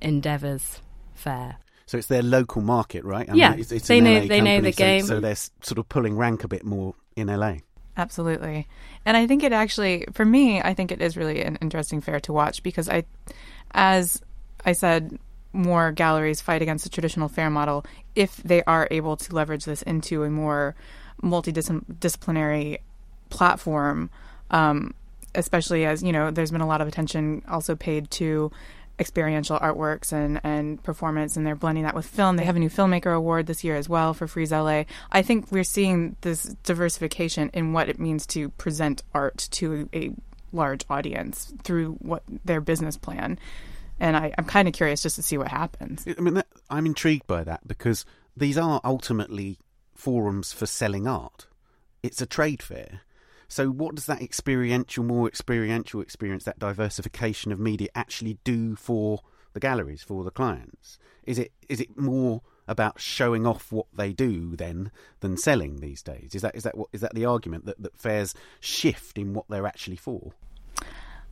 Endeavour's 0.01 0.81
fair. 1.13 1.57
So 1.85 1.97
it's 1.97 2.07
their 2.07 2.23
local 2.23 2.61
market, 2.61 3.03
right? 3.03 3.29
I 3.29 3.33
Yeah, 3.33 3.51
mean, 3.51 3.59
it's, 3.59 3.71
it's 3.71 3.88
they 3.88 4.00
know- 4.01 4.19
LA 4.21 4.27
they 4.27 4.41
know 4.41 4.61
the 4.61 4.71
so- 4.71 4.77
game. 4.77 5.03
So, 5.05 5.19
they're 5.19 5.35
sort 5.35 5.77
of 5.77 5.88
pulling 5.89 6.15
rank 6.17 6.43
a 6.43 6.47
bit 6.47 6.63
more 6.63 6.95
in 7.15 7.27
LA. 7.27 7.55
Absolutely. 7.97 8.67
And 9.05 9.17
I 9.17 9.27
think 9.27 9.43
it 9.43 9.51
actually, 9.51 10.05
for 10.13 10.23
me, 10.23 10.61
I 10.61 10.73
think 10.73 10.91
it 10.91 11.01
is 11.01 11.17
really 11.17 11.41
an 11.43 11.57
interesting 11.61 12.00
fair 12.01 12.19
to 12.21 12.31
watch 12.33 12.63
because 12.63 12.88
I, 12.88 13.03
as 13.71 14.21
I 14.65 14.71
said, 14.71 15.19
more 15.53 15.91
galleries 15.91 16.39
fight 16.39 16.61
against 16.61 16.85
the 16.85 16.89
traditional 16.89 17.27
fair 17.27 17.50
model 17.50 17.85
if 18.15 18.38
they 18.38 18.63
are 18.63 18.88
able 18.91 19.17
to 19.17 19.35
leverage 19.35 19.65
this 19.65 19.81
into 19.81 20.23
a 20.23 20.29
more 20.29 20.73
multidisciplinary 21.21 22.77
platform, 23.29 24.09
um, 24.51 24.93
especially 25.35 25.85
as, 25.85 26.03
you 26.03 26.11
know, 26.11 26.31
there's 26.31 26.51
been 26.51 26.61
a 26.61 26.67
lot 26.67 26.81
of 26.81 26.88
attention 26.88 27.43
also 27.47 27.75
paid 27.75 28.09
to 28.11 28.51
experiential 29.00 29.57
artworks 29.59 30.13
and, 30.13 30.39
and 30.43 30.81
performance, 30.83 31.35
and 31.35 31.45
they're 31.45 31.55
blending 31.55 31.83
that 31.83 31.95
with 31.95 32.05
film. 32.05 32.38
They 32.38 32.45
have 32.45 32.55
a 32.55 32.59
new 32.59 32.69
filmmaker 32.69 33.15
award 33.15 33.47
this 33.47 33.63
year 33.63 33.75
as 33.75 33.89
well 33.89 34.13
for 34.13 34.27
Frieze 34.27 34.51
LA. 34.51 34.83
I 35.11 35.23
think 35.23 35.51
we're 35.51 35.63
seeing 35.63 36.15
this 36.21 36.43
diversification 36.63 37.50
in 37.53 37.73
what 37.73 37.89
it 37.89 38.00
means 38.00 38.25
to 38.27 38.50
present 38.50 39.01
art 39.13 39.47
to 39.51 39.89
a 39.93 40.11
large 40.53 40.85
audience 40.89 41.53
through 41.63 41.93
what 41.93 42.23
their 42.45 42.61
business 42.61 42.95
plan. 42.95 43.39
And 44.00 44.15
I, 44.15 44.33
I'm 44.38 44.45
kind 44.45 44.67
of 44.67 44.73
curious 44.73 45.01
just 45.01 45.15
to 45.15 45.23
see 45.23 45.38
what 45.38 45.47
happens. 45.47 46.05
I 46.07 46.21
mean, 46.21 46.35
that, 46.35 46.47
I'm 46.69 46.85
intrigued 46.85 47.27
by 47.27 47.43
that 47.43 47.67
because 47.67 48.05
these 48.35 48.57
are 48.57 48.81
ultimately 48.83 49.57
forums 49.95 50.53
for 50.53 50.65
selling 50.65 51.07
art. 51.07 51.47
It's 52.03 52.21
a 52.21 52.25
trade 52.25 52.61
fair. 52.61 53.01
So, 53.51 53.67
what 53.67 53.96
does 53.96 54.05
that 54.05 54.22
experiential, 54.22 55.03
more 55.03 55.27
experiential 55.27 56.00
experience, 56.00 56.46
that 56.46 56.58
diversification 56.58 57.51
of 57.51 57.60
media, 57.60 57.89
actually 57.93 58.38
do 58.46 58.77
for 58.77 59.20
the 59.51 59.60
galleries, 59.60 60.01
for 60.01 60.24
the 60.24 60.31
clients? 60.31 60.98
Is 61.25 61.38
it 61.38 61.51
is 61.67 61.81
it 61.81 62.00
more 62.00 62.43
about 62.65 63.01
showing 63.01 63.46
off 63.46 63.70
what 63.70 63.88
they 63.93 64.13
do 64.13 64.55
then 64.55 64.89
than 65.20 65.36
selling 65.36 65.81
these 65.81 66.01
days? 66.01 66.34
Is 66.34 66.43
that 66.43 66.55
is 66.55 66.63
that 66.63 66.77
what 66.77 66.88
is 66.93 67.01
that 67.01 67.13
the 67.13 67.25
argument 67.25 67.65
that, 67.65 67.84
that 67.84 67.98
fairs 67.98 68.34
shift 68.62 69.17
in 69.17 69.34
what 69.34 69.46
they're 69.50 69.67
actually 69.67 69.98
for? 69.98 70.31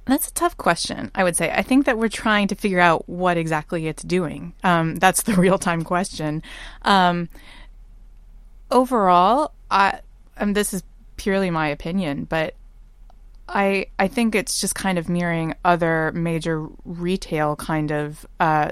That's 0.04 0.28
a 0.28 0.34
tough 0.34 0.58
question, 0.58 1.12
I 1.16 1.24
would 1.24 1.38
say. 1.38 1.50
I 1.50 1.62
think 1.62 1.86
that 1.86 1.98
we're 1.98 2.10
trying 2.10 2.50
to 2.50 2.56
figure 2.56 2.82
out 2.82 3.08
what 3.08 3.38
exactly 3.38 3.88
it's 3.88 4.04
doing. 4.04 4.54
Um, 4.66 4.98
that's 4.98 5.24
the 5.24 5.34
real 5.46 5.58
time 5.58 5.86
question. 5.86 6.44
Um, 6.82 7.30
overall, 8.72 9.54
I, 9.72 10.02
and 10.36 10.54
this 10.54 10.74
is 10.74 10.84
purely 11.20 11.52
my 11.52 11.68
opinion, 11.68 12.24
but 12.24 12.56
I 13.48 13.88
I 14.00 14.08
think 14.08 14.36
it's 14.36 14.62
just 14.62 14.74
kind 14.74 14.98
of 14.98 15.10
mirroring 15.10 15.54
other 15.66 16.12
major 16.14 16.68
retail 16.86 17.56
kind 17.56 17.92
of 17.92 18.26
uh, 18.40 18.72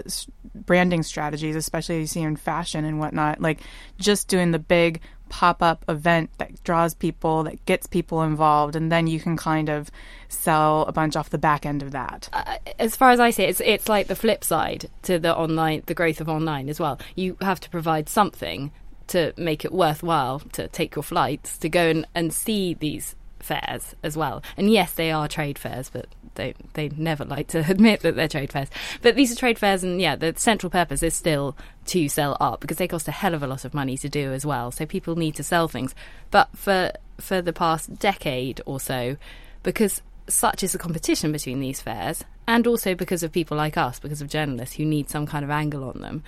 branding 0.56 1.04
strategies, 1.04 1.56
especially 1.56 2.00
you 2.00 2.08
see 2.08 2.22
in 2.22 2.38
fashion 2.38 2.86
and 2.86 3.00
whatnot. 3.00 3.42
Like 3.42 3.60
just 4.00 4.28
doing 4.28 4.52
the 4.52 4.60
big 4.60 5.02
pop 5.30 5.62
up 5.62 5.84
event 5.90 6.30
that 6.38 6.64
draws 6.64 6.94
people, 6.94 7.44
that 7.44 7.66
gets 7.66 7.86
people 7.86 8.22
involved, 8.22 8.78
and 8.78 8.90
then 8.90 9.08
you 9.08 9.20
can 9.20 9.36
kind 9.36 9.68
of 9.68 9.92
sell 10.30 10.84
a 10.84 10.94
bunch 10.94 11.18
off 11.18 11.32
the 11.32 11.38
back 11.38 11.66
end 11.66 11.84
of 11.84 11.92
that. 11.92 12.30
Uh, 12.32 12.58
as 12.80 12.96
far 12.96 13.12
as 13.12 13.20
I 13.20 13.32
see 13.32 13.44
it, 13.44 13.50
it's, 13.50 13.62
it's 13.62 13.90
like 13.90 14.08
the 14.08 14.16
flip 14.16 14.44
side 14.44 14.90
to 15.02 15.20
the 15.20 15.36
online, 15.36 15.84
the 15.86 15.94
growth 15.94 16.22
of 16.22 16.30
online 16.30 16.70
as 16.70 16.80
well. 16.80 16.98
You 17.16 17.36
have 17.42 17.60
to 17.60 17.70
provide 17.70 18.08
something 18.08 18.72
to 19.08 19.34
make 19.38 19.66
it 19.66 19.72
worthwhile 19.72 20.40
to 20.54 20.68
take 20.68 20.96
your 20.96 21.04
flights 21.04 21.58
to 21.60 21.70
go 21.70 21.90
and, 21.90 22.06
and 22.14 22.34
see 22.34 22.74
these 22.74 23.16
fairs 23.40 23.96
as 24.04 24.18
well. 24.18 24.44
And 24.58 24.70
yes, 24.70 24.94
they 24.94 25.12
are 25.12 25.28
trade 25.28 25.58
fairs, 25.58 25.90
but 25.90 26.08
they 26.36 26.54
they 26.74 26.90
never 26.90 27.26
like 27.26 27.48
to 27.48 27.60
admit 27.70 28.02
that 28.02 28.16
they're 28.16 28.28
trade 28.28 28.52
fairs. 28.52 28.70
But 29.02 29.16
these 29.16 29.32
are 29.32 29.36
trade 29.36 29.60
fairs, 29.60 29.84
and 29.84 30.00
yeah, 30.02 30.16
the 30.16 30.34
central 30.38 30.70
purpose 30.70 31.04
is 31.04 31.14
still 31.14 31.58
to 31.88 32.10
sell 32.10 32.38
art 32.40 32.60
because 32.60 32.78
they 32.78 32.88
cost 32.88 33.08
a 33.08 33.12
hell 33.12 33.34
of 33.34 33.44
a 33.44 33.48
lot 33.48 33.66
of 33.66 33.74
money 33.74 33.98
to 33.98 34.10
do 34.10 34.32
as 34.34 34.46
well. 34.46 34.72
So 34.72 34.86
people 34.86 35.16
need 35.16 35.36
to 35.36 35.44
sell 35.44 35.68
things. 35.68 35.96
But 36.32 36.50
for 36.56 36.92
for 37.20 37.42
the 37.42 37.54
past 37.54 37.98
decade 37.98 38.62
or 38.66 38.80
so, 38.80 39.18
because 39.64 40.02
such 40.28 40.62
is 40.62 40.74
the 40.74 40.78
competition 40.78 41.32
between 41.32 41.60
these 41.60 41.82
fairs, 41.82 42.24
and 42.48 42.68
also 42.68 42.96
because 42.96 43.24
of 43.24 43.32
people 43.32 43.58
like 43.58 43.78
us, 43.78 44.00
because 44.00 44.22
of 44.22 44.30
journalists 44.30 44.76
who 44.76 44.86
need 44.86 45.10
some 45.10 45.26
kind 45.26 45.44
of 45.44 45.52
angle 45.52 45.84
on 45.84 46.02
them, 46.02 46.24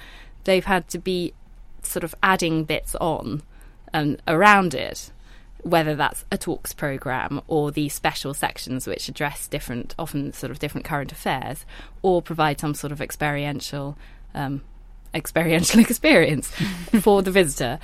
they've 0.45 0.65
had 0.65 0.87
to 0.89 0.99
be 0.99 1.33
sort 1.85 2.03
of 2.03 2.15
adding 2.21 2.63
bits 2.63 2.95
on 2.95 3.41
and 3.93 4.21
around 4.27 4.73
it, 4.73 5.11
whether 5.61 5.95
that's 5.95 6.25
a 6.31 6.37
talks 6.37 6.73
program 6.73 7.41
or 7.47 7.71
these 7.71 7.93
special 7.93 8.33
sections 8.33 8.87
which 8.87 9.09
address 9.09 9.47
different, 9.47 9.93
often 9.99 10.31
sort 10.33 10.51
of 10.51 10.59
different 10.59 10.85
current 10.85 11.11
affairs, 11.11 11.65
or 12.01 12.21
provide 12.21 12.59
some 12.59 12.73
sort 12.73 12.91
of 12.91 13.01
experiential, 13.01 13.97
um, 14.33 14.61
experiential 15.13 15.79
experience 15.89 16.47
for 17.01 17.21
the 17.21 17.31
visitor. 17.31 17.79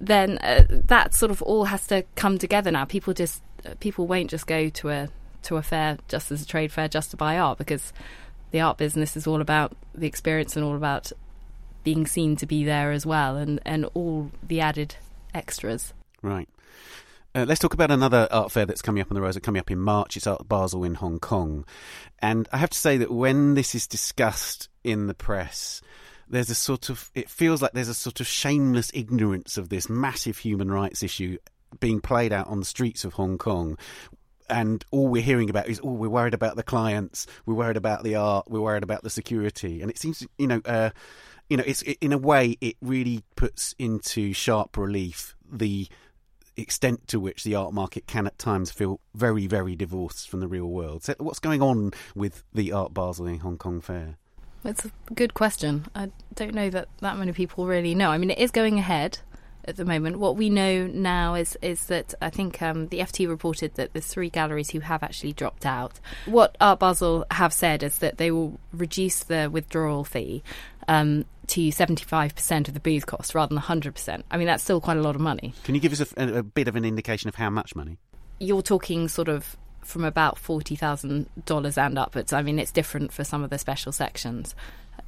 Then 0.00 0.38
uh, 0.38 0.64
that 0.68 1.14
sort 1.14 1.30
of 1.30 1.40
all 1.42 1.66
has 1.66 1.86
to 1.86 2.04
come 2.16 2.38
together 2.38 2.70
now. 2.70 2.84
People 2.84 3.14
just 3.14 3.42
uh, 3.64 3.74
people 3.80 4.06
won't 4.06 4.28
just 4.28 4.46
go 4.46 4.68
to 4.68 4.90
a 4.90 5.08
to 5.44 5.56
a 5.56 5.62
fair 5.62 5.98
just 6.08 6.32
as 6.32 6.42
a 6.42 6.46
trade 6.46 6.72
fair 6.72 6.88
just 6.88 7.10
to 7.10 7.16
buy 7.16 7.38
art 7.38 7.58
because 7.58 7.92
the 8.50 8.60
art 8.60 8.78
business 8.78 9.16
is 9.16 9.26
all 9.26 9.40
about 9.40 9.76
the 9.94 10.06
experience 10.06 10.56
and 10.56 10.64
all 10.64 10.76
about 10.76 11.12
being 11.84 12.06
seen 12.06 12.36
to 12.36 12.46
be 12.46 12.64
there 12.64 12.90
as 12.90 13.06
well 13.06 13.36
and, 13.36 13.60
and 13.64 13.86
all 13.94 14.30
the 14.42 14.60
added 14.60 14.96
extras. 15.34 15.92
Right. 16.22 16.48
Uh, 17.34 17.44
let's 17.46 17.60
talk 17.60 17.74
about 17.74 17.90
another 17.90 18.28
art 18.30 18.52
fair 18.52 18.64
that's 18.64 18.82
coming 18.82 19.00
up 19.00 19.10
on 19.10 19.14
the 19.14 19.20
road. 19.20 19.40
Coming 19.42 19.60
up 19.60 19.70
in 19.70 19.80
March, 19.80 20.16
it's 20.16 20.26
Art 20.26 20.48
Basel 20.48 20.84
in 20.84 20.94
Hong 20.94 21.18
Kong, 21.18 21.64
and 22.20 22.48
I 22.52 22.58
have 22.58 22.70
to 22.70 22.78
say 22.78 22.96
that 22.98 23.10
when 23.10 23.54
this 23.54 23.74
is 23.74 23.88
discussed 23.88 24.68
in 24.84 25.08
the 25.08 25.14
press, 25.14 25.82
there's 26.28 26.48
a 26.48 26.54
sort 26.54 26.90
of 26.90 27.10
it 27.12 27.28
feels 27.28 27.60
like 27.60 27.72
there's 27.72 27.88
a 27.88 27.94
sort 27.94 28.20
of 28.20 28.28
shameless 28.28 28.92
ignorance 28.94 29.58
of 29.58 29.68
this 29.68 29.88
massive 29.88 30.38
human 30.38 30.70
rights 30.70 31.02
issue 31.02 31.38
being 31.80 32.00
played 32.00 32.32
out 32.32 32.46
on 32.46 32.60
the 32.60 32.64
streets 32.64 33.04
of 33.04 33.14
Hong 33.14 33.36
Kong. 33.36 33.78
And 34.48 34.84
all 34.90 35.08
we're 35.08 35.22
hearing 35.22 35.48
about 35.48 35.68
is, 35.68 35.80
oh, 35.82 35.92
we're 35.92 36.10
worried 36.10 36.34
about 36.34 36.54
the 36.54 36.62
clients, 36.62 37.26
we're 37.46 37.54
worried 37.54 37.78
about 37.78 38.04
the 38.04 38.16
art, 38.16 38.44
we're 38.48 38.60
worried 38.60 38.82
about 38.82 39.02
the 39.02 39.10
security, 39.10 39.80
and 39.80 39.90
it 39.90 39.98
seems, 39.98 40.24
you 40.38 40.46
know, 40.46 40.60
uh, 40.66 40.90
you 41.48 41.56
know, 41.56 41.64
it's 41.66 41.82
it, 41.82 41.98
in 42.00 42.12
a 42.12 42.18
way 42.18 42.56
it 42.60 42.76
really 42.80 43.22
puts 43.36 43.74
into 43.78 44.32
sharp 44.32 44.76
relief 44.76 45.36
the 45.50 45.88
extent 46.56 47.08
to 47.08 47.18
which 47.18 47.44
the 47.44 47.54
art 47.54 47.72
market 47.72 48.06
can 48.06 48.26
at 48.26 48.38
times 48.38 48.70
feel 48.70 49.00
very, 49.14 49.46
very 49.46 49.74
divorced 49.74 50.28
from 50.28 50.40
the 50.40 50.48
real 50.48 50.66
world. 50.66 51.02
So 51.04 51.14
what's 51.18 51.40
going 51.40 51.62
on 51.62 51.92
with 52.14 52.44
the 52.52 52.72
Art 52.72 52.94
Basel 52.94 53.26
in 53.26 53.40
Hong 53.40 53.58
Kong 53.58 53.80
Fair? 53.80 54.16
It's 54.64 54.84
a 54.84 54.90
good 55.14 55.34
question. 55.34 55.86
I 55.94 56.10
don't 56.34 56.54
know 56.54 56.70
that 56.70 56.88
that 57.00 57.18
many 57.18 57.32
people 57.32 57.66
really 57.66 57.94
know. 57.94 58.10
I 58.10 58.18
mean, 58.18 58.30
it 58.30 58.38
is 58.38 58.50
going 58.50 58.78
ahead 58.78 59.18
at 59.66 59.76
the 59.76 59.84
moment. 59.84 60.18
What 60.18 60.36
we 60.36 60.48
know 60.48 60.86
now 60.86 61.34
is 61.34 61.56
is 61.60 61.86
that 61.86 62.14
I 62.22 62.30
think 62.30 62.60
um, 62.62 62.88
the 62.88 63.00
FT 63.00 63.28
reported 63.28 63.74
that 63.74 63.92
there's 63.92 64.06
three 64.06 64.30
galleries 64.30 64.70
who 64.70 64.80
have 64.80 65.02
actually 65.02 65.32
dropped 65.32 65.66
out. 65.66 66.00
What 66.26 66.56
Art 66.60 66.78
Basel 66.80 67.26
have 67.30 67.52
said 67.52 67.82
is 67.82 67.98
that 67.98 68.18
they 68.18 68.30
will 68.30 68.58
reduce 68.72 69.24
the 69.24 69.50
withdrawal 69.50 70.04
fee 70.04 70.42
um, 70.88 71.24
to 71.48 71.60
75% 71.68 72.68
of 72.68 72.74
the 72.74 72.80
booth 72.80 73.06
cost 73.06 73.34
rather 73.34 73.54
than 73.54 73.62
100%. 73.62 74.22
I 74.30 74.36
mean, 74.36 74.46
that's 74.46 74.62
still 74.62 74.80
quite 74.80 74.96
a 74.96 75.02
lot 75.02 75.14
of 75.14 75.20
money. 75.20 75.54
Can 75.64 75.74
you 75.74 75.80
give 75.80 75.92
us 75.92 76.12
a, 76.16 76.38
a, 76.38 76.42
bit 76.42 76.68
of 76.68 76.76
an 76.76 76.84
indication 76.84 77.28
of 77.28 77.34
how 77.34 77.50
much 77.50 77.74
money? 77.74 77.98
You're 78.38 78.62
talking 78.62 79.08
sort 79.08 79.28
of 79.28 79.56
from 79.82 80.04
about 80.04 80.38
forty 80.38 80.74
thousand 80.76 81.28
dollars 81.46 81.78
and 81.78 81.98
upwards. 81.98 82.32
I 82.32 82.42
mean, 82.42 82.58
it's 82.58 82.72
different 82.72 83.12
for 83.12 83.22
some 83.22 83.44
of 83.44 83.50
the 83.50 83.58
special 83.58 83.92
sections, 83.92 84.54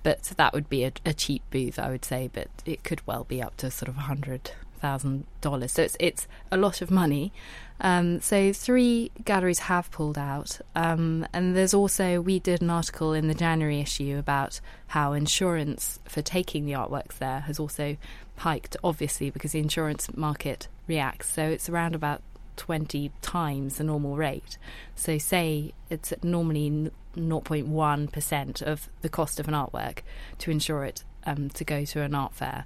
but 0.03 0.23
that 0.37 0.53
would 0.53 0.69
be 0.69 0.85
a, 0.85 0.93
a 1.05 1.13
cheap 1.13 1.43
booth, 1.51 1.79
I 1.79 1.91
would 1.91 2.05
say. 2.05 2.31
But 2.33 2.49
it 2.65 2.85
could 2.85 3.05
well 3.07 3.25
be 3.25 3.43
up 3.43 3.57
to 3.59 3.71
sort 3.71 3.89
of 3.89 3.97
a 3.97 4.03
hundred 4.03 4.53
thousand 4.81 5.27
dollars. 5.41 5.73
So 5.73 5.83
it's 5.83 5.97
it's 5.99 6.29
a 6.53 6.57
lot 6.57 6.83
of 6.83 6.91
money. 6.91 7.33
Um, 7.81 8.21
so 8.21 8.53
three 8.53 9.11
galleries 9.25 9.61
have 9.61 9.91
pulled 9.91 10.17
out, 10.17 10.61
um, 10.75 11.27
and 11.33 11.55
there's 11.55 11.75
also 11.75 12.21
we 12.21 12.39
did 12.39 12.63
an 12.63 12.71
article 12.71 13.13
in 13.13 13.29
the 13.29 13.35
January 13.35 13.81
issue 13.81 14.17
about 14.19 14.61
how 14.89 15.13
insurance 15.13 15.99
for 16.05 16.23
taking 16.23 16.65
the 16.65 16.73
artworks 16.73 17.19
there 17.19 17.41
has 17.41 17.59
also 17.61 17.97
hiked, 18.39 18.77
obviously 18.83 19.31
because 19.31 19.53
the 19.53 19.59
insurance 19.59 20.09
market 20.17 20.69
reacts. 20.87 21.29
So 21.29 21.43
it's 21.43 21.69
around 21.69 21.95
about 21.95 22.23
20 22.57 23.11
times 23.21 23.77
the 23.77 23.85
normal 23.85 24.17
rate. 24.17 24.59
So, 24.95 25.19
say 25.19 25.75
it's 25.91 26.13
normally 26.23 26.91
0.1% 27.17 28.63
of 28.63 28.89
the 29.03 29.09
cost 29.09 29.41
of 29.41 29.49
an 29.49 29.55
artwork 29.55 29.99
to 30.39 30.51
insure 30.51 30.85
it 30.85 31.05
um, 31.25 31.51
to 31.51 31.65
go 31.65 31.85
to 31.85 32.03
an 32.03 32.15
art 32.15 32.35
fair. 32.35 32.65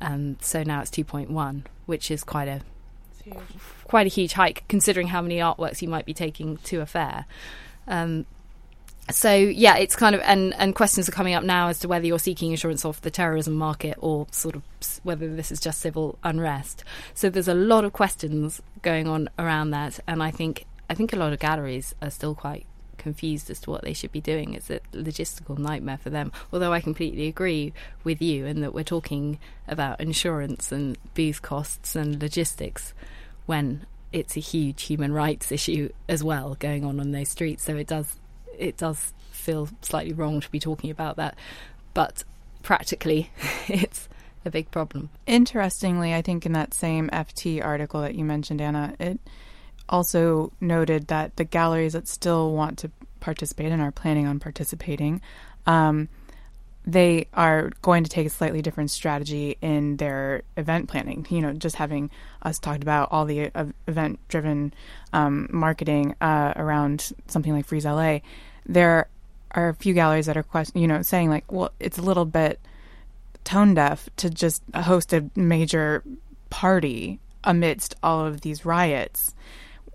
Um, 0.00 0.36
so 0.40 0.62
now 0.62 0.80
it's 0.82 0.90
2.1, 0.90 1.64
which 1.86 2.10
is 2.10 2.24
quite 2.24 2.48
a 2.48 2.60
quite 3.84 4.06
a 4.06 4.10
huge 4.10 4.32
hike 4.32 4.64
considering 4.68 5.08
how 5.08 5.22
many 5.22 5.38
artworks 5.38 5.82
you 5.82 5.88
might 5.88 6.06
be 6.06 6.14
taking 6.14 6.56
to 6.58 6.80
a 6.80 6.86
fair. 6.86 7.26
Um, 7.86 8.26
so 9.10 9.34
yeah, 9.34 9.76
it's 9.76 9.96
kind 9.96 10.14
of 10.14 10.22
and 10.22 10.54
and 10.54 10.74
questions 10.74 11.08
are 11.08 11.12
coming 11.12 11.34
up 11.34 11.44
now 11.44 11.68
as 11.68 11.78
to 11.80 11.88
whether 11.88 12.06
you're 12.06 12.18
seeking 12.18 12.50
insurance 12.50 12.84
off 12.84 13.02
the 13.02 13.10
terrorism 13.10 13.54
market 13.54 13.98
or 14.00 14.26
sort 14.30 14.56
of 14.56 14.62
whether 15.02 15.34
this 15.34 15.52
is 15.52 15.60
just 15.60 15.80
civil 15.80 16.18
unrest. 16.24 16.84
So 17.12 17.28
there's 17.28 17.48
a 17.48 17.54
lot 17.54 17.84
of 17.84 17.92
questions 17.92 18.62
going 18.80 19.06
on 19.06 19.28
around 19.38 19.70
that, 19.70 20.00
and 20.06 20.22
I 20.22 20.30
think 20.30 20.64
I 20.88 20.94
think 20.94 21.12
a 21.12 21.16
lot 21.16 21.32
of 21.32 21.38
galleries 21.38 21.94
are 22.00 22.10
still 22.10 22.34
quite 22.34 22.66
confused 22.98 23.50
as 23.50 23.60
to 23.60 23.70
what 23.70 23.82
they 23.82 23.92
should 23.92 24.12
be 24.12 24.20
doing. 24.20 24.54
It's 24.54 24.70
a 24.70 24.80
logistical 24.92 25.58
nightmare 25.58 25.98
for 25.98 26.10
them. 26.10 26.32
Although 26.52 26.72
I 26.72 26.80
completely 26.80 27.28
agree 27.28 27.72
with 28.02 28.20
you 28.20 28.46
in 28.46 28.60
that 28.60 28.74
we're 28.74 28.84
talking 28.84 29.38
about 29.68 30.00
insurance 30.00 30.72
and 30.72 30.98
booth 31.14 31.42
costs 31.42 31.96
and 31.96 32.20
logistics 32.20 32.94
when 33.46 33.86
it's 34.12 34.36
a 34.36 34.40
huge 34.40 34.84
human 34.84 35.12
rights 35.12 35.50
issue 35.50 35.90
as 36.08 36.22
well 36.22 36.54
going 36.58 36.84
on 36.84 37.00
on 37.00 37.10
those 37.10 37.28
streets. 37.28 37.64
So 37.64 37.76
it 37.76 37.86
does 37.86 38.16
it 38.58 38.76
does 38.76 39.12
feel 39.32 39.68
slightly 39.82 40.12
wrong 40.12 40.40
to 40.40 40.50
be 40.50 40.60
talking 40.60 40.90
about 40.90 41.16
that, 41.16 41.36
but 41.92 42.24
practically, 42.62 43.30
it's 43.68 44.08
a 44.44 44.50
big 44.50 44.70
problem. 44.70 45.10
Interestingly, 45.26 46.14
I 46.14 46.22
think 46.22 46.46
in 46.46 46.52
that 46.52 46.74
same 46.74 47.08
FT 47.10 47.64
article 47.64 48.00
that 48.02 48.14
you 48.14 48.24
mentioned, 48.24 48.60
Anna, 48.60 48.94
it 48.98 49.18
also 49.94 50.52
noted 50.60 51.08
that 51.08 51.36
the 51.36 51.44
galleries 51.44 51.92
that 51.92 52.08
still 52.08 52.52
want 52.52 52.78
to 52.78 52.90
participate 53.20 53.72
and 53.72 53.80
are 53.80 53.92
planning 53.92 54.26
on 54.26 54.40
participating, 54.40 55.20
um, 55.66 56.08
they 56.86 57.26
are 57.32 57.70
going 57.80 58.04
to 58.04 58.10
take 58.10 58.26
a 58.26 58.30
slightly 58.30 58.60
different 58.60 58.90
strategy 58.90 59.56
in 59.62 59.96
their 59.96 60.42
event 60.56 60.88
planning. 60.88 61.26
You 61.30 61.40
know, 61.40 61.52
just 61.52 61.76
having 61.76 62.10
us 62.42 62.58
talked 62.58 62.82
about 62.82 63.08
all 63.10 63.24
the 63.24 63.50
uh, 63.54 63.66
event 63.86 64.18
driven 64.28 64.74
um, 65.12 65.48
marketing 65.50 66.14
uh, 66.20 66.52
around 66.56 67.12
something 67.26 67.52
like 67.52 67.66
Frieze 67.66 67.86
LA 67.86 68.18
there 68.66 69.08
are 69.52 69.68
a 69.68 69.74
few 69.74 69.94
galleries 69.94 70.26
that 70.26 70.36
are 70.36 70.42
question, 70.42 70.80
you 70.80 70.88
know, 70.88 71.02
saying 71.02 71.30
like, 71.30 71.50
well, 71.50 71.70
it's 71.78 71.98
a 71.98 72.02
little 72.02 72.24
bit 72.24 72.58
tone 73.44 73.74
deaf 73.74 74.08
to 74.16 74.30
just 74.30 74.62
host 74.74 75.12
a 75.12 75.24
major 75.36 76.02
party 76.50 77.18
amidst 77.44 77.94
all 78.02 78.24
of 78.24 78.40
these 78.40 78.64
riots 78.64 79.34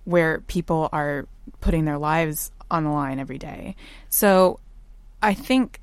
where 0.09 0.39
people 0.41 0.89
are 0.91 1.27
putting 1.61 1.85
their 1.85 1.99
lives 1.99 2.51
on 2.71 2.83
the 2.83 2.89
line 2.89 3.19
every 3.19 3.37
day. 3.37 3.75
So 4.09 4.59
I 5.21 5.35
think 5.35 5.79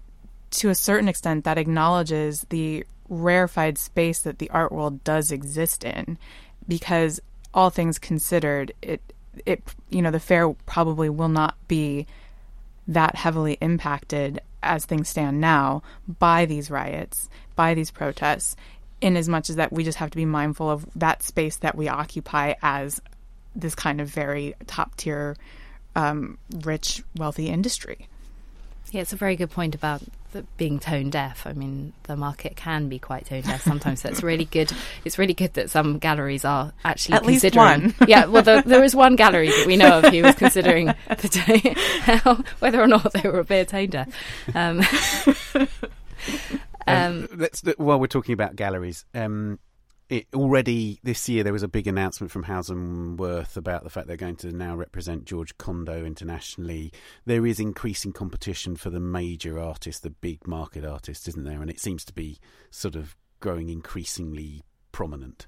to 0.50 0.68
a 0.68 0.74
certain 0.74 1.08
extent 1.08 1.44
that 1.44 1.58
acknowledges 1.58 2.44
the 2.48 2.84
rarefied 3.08 3.78
space 3.78 4.20
that 4.20 4.38
the 4.38 4.50
art 4.50 4.72
world 4.72 5.04
does 5.04 5.30
exist 5.30 5.84
in 5.84 6.18
because 6.66 7.20
all 7.54 7.70
things 7.70 7.98
considered 8.00 8.72
it 8.82 9.00
it 9.44 9.62
you 9.90 10.02
know 10.02 10.10
the 10.10 10.18
fair 10.18 10.52
probably 10.66 11.08
will 11.08 11.28
not 11.28 11.54
be 11.68 12.06
that 12.88 13.14
heavily 13.14 13.58
impacted 13.60 14.40
as 14.62 14.84
things 14.84 15.08
stand 15.08 15.40
now 15.40 15.82
by 16.18 16.46
these 16.46 16.70
riots, 16.70 17.28
by 17.54 17.74
these 17.74 17.90
protests, 17.90 18.56
in 19.00 19.16
as 19.16 19.28
much 19.28 19.50
as 19.50 19.56
that 19.56 19.72
we 19.72 19.84
just 19.84 19.98
have 19.98 20.10
to 20.10 20.16
be 20.16 20.24
mindful 20.24 20.68
of 20.68 20.86
that 20.96 21.22
space 21.22 21.56
that 21.56 21.76
we 21.76 21.88
occupy 21.88 22.54
as 22.62 23.00
this 23.56 23.74
kind 23.74 24.00
of 24.00 24.08
very 24.08 24.54
top 24.66 24.96
tier, 24.96 25.36
um, 25.94 26.38
rich, 26.62 27.02
wealthy 27.16 27.48
industry. 27.48 28.08
Yeah, 28.92 29.00
it's 29.00 29.12
a 29.12 29.16
very 29.16 29.34
good 29.34 29.50
point 29.50 29.74
about 29.74 30.02
being 30.56 30.78
tone 30.78 31.10
deaf. 31.10 31.46
I 31.46 31.52
mean, 31.52 31.92
the 32.04 32.16
market 32.16 32.56
can 32.56 32.88
be 32.88 32.98
quite 32.98 33.26
tone 33.26 33.42
deaf 33.42 33.62
sometimes. 33.62 34.02
so 34.02 34.08
it's 34.08 34.22
really 34.22 34.44
good. 34.44 34.72
It's 35.04 35.18
really 35.18 35.34
good 35.34 35.54
that 35.54 35.70
some 35.70 35.98
galleries 35.98 36.44
are 36.44 36.72
actually 36.84 37.14
At 37.16 37.22
considering. 37.24 37.82
Least 37.82 38.00
one. 38.00 38.08
yeah, 38.08 38.26
well, 38.26 38.42
the, 38.42 38.62
there 38.64 38.84
is 38.84 38.94
one 38.94 39.16
gallery 39.16 39.48
that 39.48 39.66
we 39.66 39.76
know 39.76 39.98
of 39.98 40.04
who 40.12 40.22
was 40.22 40.34
considering 40.34 40.86
the 41.08 42.44
whether 42.58 42.80
or 42.80 42.86
not 42.86 43.12
they 43.12 43.28
were 43.28 43.40
a 43.40 43.44
bit 43.44 43.68
tone 43.68 43.90
deaf. 43.90 44.08
Um, 44.54 44.82
um, 46.86 47.28
let's 47.34 47.62
while 47.76 47.98
we're 47.98 48.06
talking 48.06 48.32
about 48.32 48.56
galleries. 48.56 49.04
Um, 49.14 49.58
it 50.08 50.26
already 50.34 51.00
this 51.02 51.28
year 51.28 51.42
there 51.42 51.52
was 51.52 51.62
a 51.62 51.68
big 51.68 51.86
announcement 51.86 52.30
from 52.30 52.44
Hauser 52.44 52.74
and 52.74 53.18
Wirth 53.18 53.56
about 53.56 53.82
the 53.82 53.90
fact 53.90 54.06
they're 54.06 54.16
going 54.16 54.36
to 54.36 54.52
now 54.52 54.76
represent 54.76 55.24
George 55.24 55.56
Condo 55.58 56.04
internationally. 56.04 56.92
There 57.24 57.44
is 57.44 57.58
increasing 57.58 58.12
competition 58.12 58.76
for 58.76 58.90
the 58.90 59.00
major 59.00 59.58
artists, 59.58 60.00
the 60.00 60.10
big 60.10 60.46
market 60.46 60.84
artists, 60.84 61.26
isn't 61.28 61.44
there? 61.44 61.60
And 61.60 61.70
it 61.70 61.80
seems 61.80 62.04
to 62.04 62.12
be 62.12 62.38
sort 62.70 62.94
of 62.94 63.16
growing 63.40 63.68
increasingly 63.68 64.62
prominent. 64.92 65.46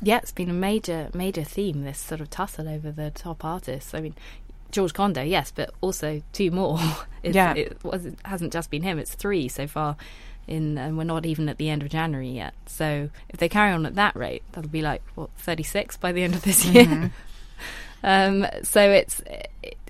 Yeah, 0.00 0.18
it's 0.18 0.32
been 0.32 0.50
a 0.50 0.54
major 0.54 1.10
major 1.12 1.42
theme. 1.42 1.82
This 1.82 1.98
sort 1.98 2.20
of 2.20 2.30
tussle 2.30 2.68
over 2.68 2.92
the 2.92 3.10
top 3.10 3.44
artists. 3.44 3.94
I 3.94 4.00
mean, 4.00 4.14
George 4.70 4.94
Condo, 4.94 5.22
yes, 5.22 5.50
but 5.50 5.70
also 5.80 6.22
two 6.32 6.52
more. 6.52 6.78
yeah, 7.24 7.54
it, 7.54 7.82
was, 7.82 8.06
it 8.06 8.16
hasn't 8.24 8.52
just 8.52 8.70
been 8.70 8.82
him; 8.82 9.00
it's 9.00 9.14
three 9.14 9.48
so 9.48 9.66
far 9.66 9.96
in, 10.48 10.78
and 10.78 10.96
we're 10.96 11.04
not 11.04 11.26
even 11.26 11.48
at 11.48 11.58
the 11.58 11.68
end 11.68 11.82
of 11.82 11.88
January 11.88 12.30
yet. 12.30 12.54
So 12.66 13.10
if 13.28 13.38
they 13.38 13.48
carry 13.48 13.72
on 13.72 13.86
at 13.86 13.94
that 13.96 14.16
rate, 14.16 14.42
that'll 14.52 14.70
be 14.70 14.82
like 14.82 15.02
what 15.14 15.30
36 15.38 15.96
by 15.96 16.12
the 16.12 16.22
end 16.22 16.34
of 16.34 16.42
this 16.42 16.64
year. 16.64 16.84
Mm-hmm. 16.84 17.06
um, 18.04 18.46
so 18.62 18.90
it's 18.90 19.22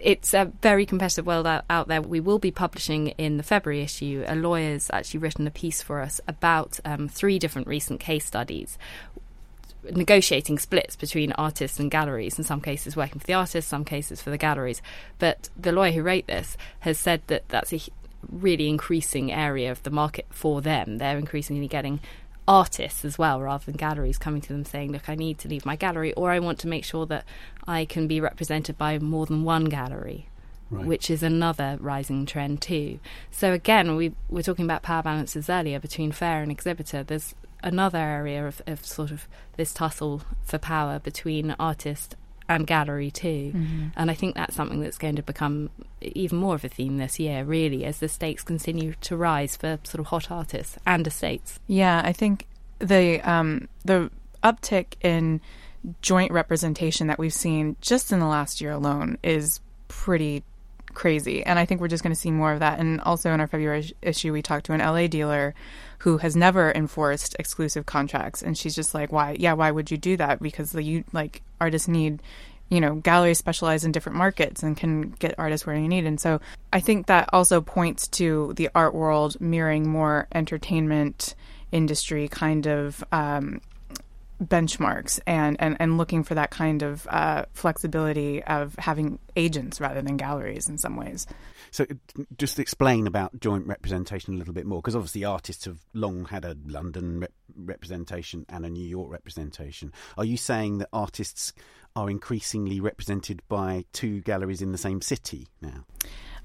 it's 0.00 0.32
a 0.32 0.52
very 0.62 0.86
competitive 0.86 1.26
world 1.26 1.46
out, 1.46 1.64
out, 1.68 1.88
there. 1.88 2.00
We 2.00 2.20
will 2.20 2.38
be 2.38 2.50
publishing 2.50 3.08
in 3.08 3.36
the 3.36 3.42
February 3.42 3.82
issue. 3.82 4.24
A 4.26 4.36
lawyer's 4.36 4.90
actually 4.92 5.20
written 5.20 5.46
a 5.46 5.50
piece 5.50 5.82
for 5.82 6.00
us 6.00 6.20
about 6.28 6.78
um, 6.84 7.08
three 7.08 7.38
different 7.38 7.66
recent 7.66 8.00
case 8.00 8.24
studies 8.24 8.78
negotiating 9.90 10.58
splits 10.58 10.96
between 10.96 11.32
artists 11.32 11.78
and 11.78 11.90
galleries, 11.90 12.38
in 12.38 12.44
some 12.44 12.60
cases 12.60 12.96
working 12.96 13.20
for 13.20 13.26
the 13.26 13.34
artists, 13.34 13.70
some 13.70 13.84
cases 13.84 14.20
for 14.20 14.30
the 14.30 14.38
galleries. 14.38 14.82
But 15.18 15.48
the 15.56 15.72
lawyer 15.72 15.92
who 15.92 16.02
wrote 16.02 16.26
this 16.26 16.56
has 16.80 16.98
said 16.98 17.22
that 17.28 17.48
that's 17.48 17.72
a 17.72 17.80
really 18.30 18.68
increasing 18.68 19.32
area 19.32 19.70
of 19.70 19.82
the 19.82 19.90
market 19.90 20.26
for 20.30 20.60
them. 20.60 20.98
They're 20.98 21.18
increasingly 21.18 21.68
getting 21.68 22.00
artists 22.46 23.04
as 23.04 23.18
well 23.18 23.40
rather 23.40 23.66
than 23.66 23.76
galleries 23.76 24.18
coming 24.18 24.40
to 24.40 24.52
them 24.52 24.64
saying, 24.64 24.90
Look, 24.90 25.08
I 25.08 25.14
need 25.14 25.38
to 25.40 25.48
leave 25.48 25.66
my 25.66 25.76
gallery, 25.76 26.12
or 26.14 26.30
I 26.30 26.38
want 26.38 26.58
to 26.60 26.68
make 26.68 26.84
sure 26.84 27.06
that 27.06 27.24
I 27.66 27.84
can 27.84 28.08
be 28.08 28.20
represented 28.20 28.78
by 28.78 28.98
more 28.98 29.26
than 29.26 29.44
one 29.44 29.66
gallery. 29.66 30.28
Right. 30.70 30.84
Which 30.84 31.08
is 31.08 31.22
another 31.22 31.78
rising 31.80 32.26
trend 32.26 32.60
too. 32.60 33.00
So 33.30 33.54
again, 33.54 33.96
we 33.96 34.12
were 34.28 34.42
talking 34.42 34.66
about 34.66 34.82
power 34.82 35.02
balances 35.02 35.48
earlier 35.48 35.80
between 35.80 36.12
fair 36.12 36.42
and 36.42 36.52
exhibitor. 36.52 37.02
There's 37.02 37.34
another 37.62 37.98
area 37.98 38.46
of, 38.46 38.60
of 38.66 38.84
sort 38.84 39.10
of 39.10 39.26
this 39.56 39.72
tussle 39.72 40.22
for 40.42 40.58
power 40.58 40.98
between 40.98 41.56
artist 41.58 42.16
and 42.48 42.66
gallery 42.66 43.10
too. 43.10 43.52
Mm-hmm. 43.54 43.86
And 43.96 44.10
I 44.10 44.14
think 44.14 44.34
that's 44.34 44.56
something 44.56 44.80
that's 44.80 44.98
going 44.98 45.16
to 45.16 45.22
become 45.22 45.70
even 46.00 46.38
more 46.38 46.54
of 46.54 46.64
a 46.64 46.68
theme 46.68 46.98
this 46.98 47.18
year, 47.18 47.44
really, 47.44 47.84
as 47.84 47.98
the 47.98 48.08
stakes 48.08 48.42
continue 48.42 48.94
to 49.02 49.16
rise 49.16 49.56
for 49.56 49.78
sort 49.84 50.00
of 50.00 50.06
hot 50.06 50.30
artists 50.30 50.78
and 50.86 51.06
estates. 51.06 51.60
Yeah, 51.66 52.00
I 52.04 52.12
think 52.12 52.46
the 52.78 53.20
um, 53.20 53.68
the 53.84 54.10
uptick 54.42 54.94
in 55.02 55.40
joint 56.02 56.32
representation 56.32 57.06
that 57.06 57.18
we've 57.18 57.32
seen 57.32 57.76
just 57.80 58.12
in 58.12 58.20
the 58.20 58.26
last 58.26 58.60
year 58.60 58.72
alone 58.72 59.18
is 59.22 59.60
pretty 59.88 60.42
crazy. 60.94 61.44
And 61.44 61.58
I 61.58 61.64
think 61.64 61.80
we're 61.80 61.88
just 61.88 62.02
going 62.02 62.14
to 62.14 62.20
see 62.20 62.30
more 62.30 62.52
of 62.52 62.60
that. 62.60 62.78
And 62.78 63.00
also 63.02 63.32
in 63.32 63.40
our 63.40 63.46
February 63.46 63.92
issue, 64.02 64.32
we 64.32 64.42
talked 64.42 64.66
to 64.66 64.72
an 64.72 64.80
LA 64.80 65.06
dealer 65.06 65.54
who 65.98 66.18
has 66.18 66.36
never 66.36 66.72
enforced 66.72 67.36
exclusive 67.38 67.86
contracts, 67.86 68.42
and 68.42 68.56
she's 68.56 68.74
just 68.74 68.94
like, 68.94 69.12
"Why? 69.12 69.36
Yeah, 69.38 69.54
why 69.54 69.70
would 69.70 69.90
you 69.90 69.96
do 69.96 70.16
that? 70.16 70.40
Because 70.40 70.72
the 70.72 70.82
you 70.82 71.04
like 71.12 71.42
artists 71.60 71.88
need." 71.88 72.22
You 72.70 72.82
know, 72.82 72.96
galleries 72.96 73.38
specialize 73.38 73.84
in 73.84 73.92
different 73.92 74.18
markets 74.18 74.62
and 74.62 74.76
can 74.76 75.12
get 75.12 75.34
artists 75.38 75.66
where 75.66 75.74
you 75.74 75.88
need. 75.88 76.04
And 76.04 76.20
so 76.20 76.38
I 76.70 76.80
think 76.80 77.06
that 77.06 77.30
also 77.32 77.62
points 77.62 78.06
to 78.08 78.52
the 78.56 78.68
art 78.74 78.94
world 78.94 79.40
mirroring 79.40 79.88
more 79.88 80.28
entertainment 80.34 81.34
industry 81.72 82.28
kind 82.28 82.66
of 82.66 83.02
um, 83.10 83.62
benchmarks 84.42 85.20
and, 85.26 85.56
and, 85.60 85.76
and 85.80 85.98
looking 85.98 86.22
for 86.22 86.34
that 86.34 86.50
kind 86.50 86.82
of 86.82 87.06
uh, 87.10 87.44
flexibility 87.52 88.42
of 88.44 88.74
having 88.78 89.18
agents 89.36 89.80
rather 89.80 90.00
than 90.00 90.16
galleries 90.16 90.68
in 90.68 90.78
some 90.78 90.96
ways. 90.96 91.26
So, 91.70 91.86
just 92.36 92.58
explain 92.58 93.06
about 93.06 93.38
joint 93.40 93.66
representation 93.66 94.34
a 94.34 94.36
little 94.38 94.54
bit 94.54 94.64
more, 94.64 94.80
because 94.80 94.96
obviously 94.96 95.24
artists 95.24 95.64
have 95.66 95.78
long 95.92 96.24
had 96.24 96.44
a 96.44 96.56
London 96.66 97.20
rep- 97.20 97.32
representation 97.56 98.46
and 98.48 98.64
a 98.64 98.70
New 98.70 98.86
York 98.86 99.10
representation. 99.10 99.92
Are 100.16 100.24
you 100.24 100.36
saying 100.36 100.78
that 100.78 100.88
artists 100.92 101.52
are 101.94 102.08
increasingly 102.08 102.80
represented 102.80 103.42
by 103.48 103.84
two 103.92 104.20
galleries 104.20 104.62
in 104.62 104.72
the 104.72 104.78
same 104.78 105.02
city 105.02 105.48
now? 105.60 105.84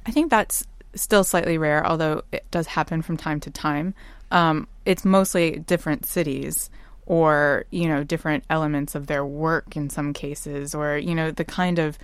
I 0.06 0.12
think 0.12 0.30
that's 0.30 0.66
still 0.96 1.24
slightly 1.24 1.58
rare, 1.58 1.86
although 1.86 2.24
it 2.32 2.46
does 2.52 2.68
happen 2.68 3.02
from 3.02 3.18
time 3.18 3.40
to 3.42 3.52
time. 3.52 3.94
Um, 4.32 4.68
it's 4.86 5.06
mostly 5.06 5.60
different 5.60 6.06
cities 6.06 6.70
or 7.06 7.66
you 7.72 7.88
know 7.88 8.04
different 8.04 8.44
elements 8.50 8.96
of 8.96 9.08
their 9.08 9.26
work 9.26 9.76
in 9.76 9.90
some 9.90 10.14
cases 10.14 10.74
or 10.74 10.98
you 10.98 11.14
know 11.14 11.32
the 11.32 11.46
kind 11.46 11.80
of 11.80 11.98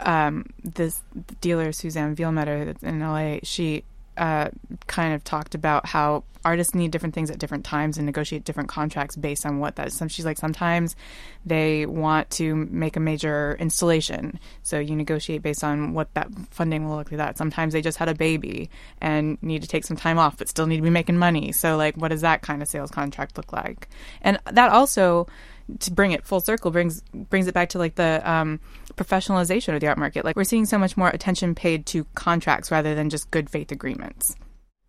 um, 0.00 0.44
this 0.62 1.02
dealer 1.40 1.72
Suzanne 1.72 2.14
Vielmetter 2.14 2.76
in 2.82 3.00
LA 3.00 3.38
she 3.42 3.84
uh, 4.16 4.50
kind 4.86 5.14
of 5.14 5.24
talked 5.24 5.54
about 5.54 5.86
how 5.86 6.24
artists 6.44 6.74
need 6.74 6.92
different 6.92 7.12
things 7.14 7.28
at 7.28 7.38
different 7.38 7.64
times 7.64 7.96
and 7.96 8.06
negotiate 8.06 8.44
different 8.44 8.68
contracts 8.68 9.16
based 9.16 9.44
on 9.44 9.58
what 9.58 9.76
that. 9.76 9.92
Some 9.92 10.08
she's 10.08 10.24
like 10.24 10.38
sometimes 10.38 10.94
they 11.44 11.86
want 11.86 12.30
to 12.30 12.54
make 12.54 12.96
a 12.96 13.00
major 13.00 13.56
installation, 13.58 14.38
so 14.62 14.78
you 14.78 14.94
negotiate 14.94 15.42
based 15.42 15.64
on 15.64 15.92
what 15.92 16.12
that 16.14 16.28
funding 16.50 16.88
will 16.88 16.96
look 16.96 17.10
like. 17.10 17.18
That 17.18 17.36
sometimes 17.36 17.72
they 17.72 17.82
just 17.82 17.98
had 17.98 18.08
a 18.08 18.14
baby 18.14 18.70
and 19.00 19.38
need 19.42 19.62
to 19.62 19.68
take 19.68 19.84
some 19.84 19.96
time 19.96 20.18
off, 20.18 20.38
but 20.38 20.48
still 20.48 20.66
need 20.66 20.76
to 20.76 20.82
be 20.82 20.90
making 20.90 21.18
money. 21.18 21.52
So 21.52 21.76
like, 21.76 21.96
what 21.96 22.08
does 22.08 22.20
that 22.20 22.42
kind 22.42 22.62
of 22.62 22.68
sales 22.68 22.90
contract 22.90 23.36
look 23.36 23.52
like? 23.52 23.88
And 24.22 24.38
that 24.50 24.70
also 24.70 25.26
to 25.80 25.90
bring 25.90 26.12
it 26.12 26.24
full 26.24 26.40
circle 26.40 26.70
brings 26.70 27.00
brings 27.12 27.46
it 27.46 27.54
back 27.54 27.70
to 27.70 27.78
like 27.78 27.96
the 27.96 28.22
um, 28.28 28.60
professionalization 28.94 29.74
of 29.74 29.80
the 29.80 29.88
art 29.88 29.98
market. 29.98 30.24
Like 30.24 30.36
we're 30.36 30.44
seeing 30.44 30.66
so 30.66 30.78
much 30.78 30.96
more 30.96 31.08
attention 31.08 31.54
paid 31.54 31.86
to 31.86 32.04
contracts 32.14 32.70
rather 32.70 32.94
than 32.94 33.10
just 33.10 33.30
good 33.30 33.50
faith 33.50 33.72
agreements. 33.72 34.36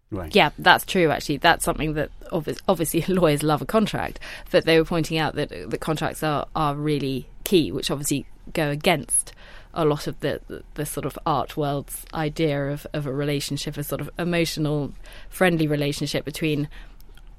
Right. 0.09 0.33
Yeah, 0.33 0.51
that's 0.57 0.85
true. 0.85 1.09
Actually, 1.09 1.37
that's 1.37 1.65
something 1.65 1.93
that 1.95 2.11
obviously, 2.31 2.63
obviously 2.67 3.05
lawyers 3.13 3.43
love 3.43 3.61
a 3.61 3.65
contract, 3.65 4.19
but 4.51 4.65
they 4.65 4.77
were 4.79 4.85
pointing 4.85 5.17
out 5.17 5.35
that 5.35 5.49
the 5.49 5.77
contracts 5.77 6.23
are 6.23 6.47
are 6.55 6.75
really 6.75 7.27
key, 7.43 7.71
which 7.71 7.91
obviously 7.91 8.25
go 8.53 8.69
against 8.69 9.33
a 9.73 9.85
lot 9.85 10.07
of 10.07 10.19
the, 10.21 10.41
the, 10.47 10.63
the 10.75 10.85
sort 10.85 11.05
of 11.05 11.19
art 11.25 11.55
world's 11.55 12.05
idea 12.13 12.69
of, 12.71 12.87
of 12.93 13.05
a 13.05 13.13
relationship, 13.13 13.77
a 13.77 13.83
sort 13.83 14.01
of 14.01 14.09
emotional, 14.17 14.91
friendly 15.29 15.67
relationship 15.67 16.25
between 16.25 16.67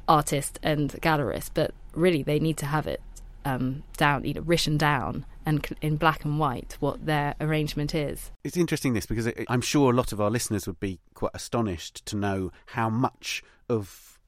artist 0.07 0.59
and 0.63 0.93
gallerist. 1.01 1.51
But 1.55 1.73
really, 1.95 2.23
they 2.23 2.39
need 2.39 2.59
to 2.59 2.67
have 2.67 2.87
it 2.87 3.01
um, 3.49 3.83
down, 3.97 4.25
you 4.25 4.35
know, 4.35 4.43
written 4.43 4.77
down 4.77 5.25
and 5.47 5.67
in 5.81 5.97
black 5.97 6.25
and 6.25 6.39
white 6.39 6.77
what 6.81 7.07
their 7.07 7.35
arrangement 7.41 7.95
is. 7.95 8.31
It's 8.45 8.57
interesting 8.57 8.93
this 8.93 9.07
because 9.07 9.27
it, 9.27 9.47
I'm 9.49 9.63
sure 9.63 9.91
a 9.91 9.97
lot 9.97 10.13
of 10.13 10.21
our 10.21 10.31
listeners 10.31 10.67
would 10.67 10.81
be 10.81 11.01
quite 11.15 11.33
astonished 11.35 12.05
to 12.07 12.17
know 12.17 12.53
how 12.67 12.91
much 12.91 13.43
of 13.69 14.19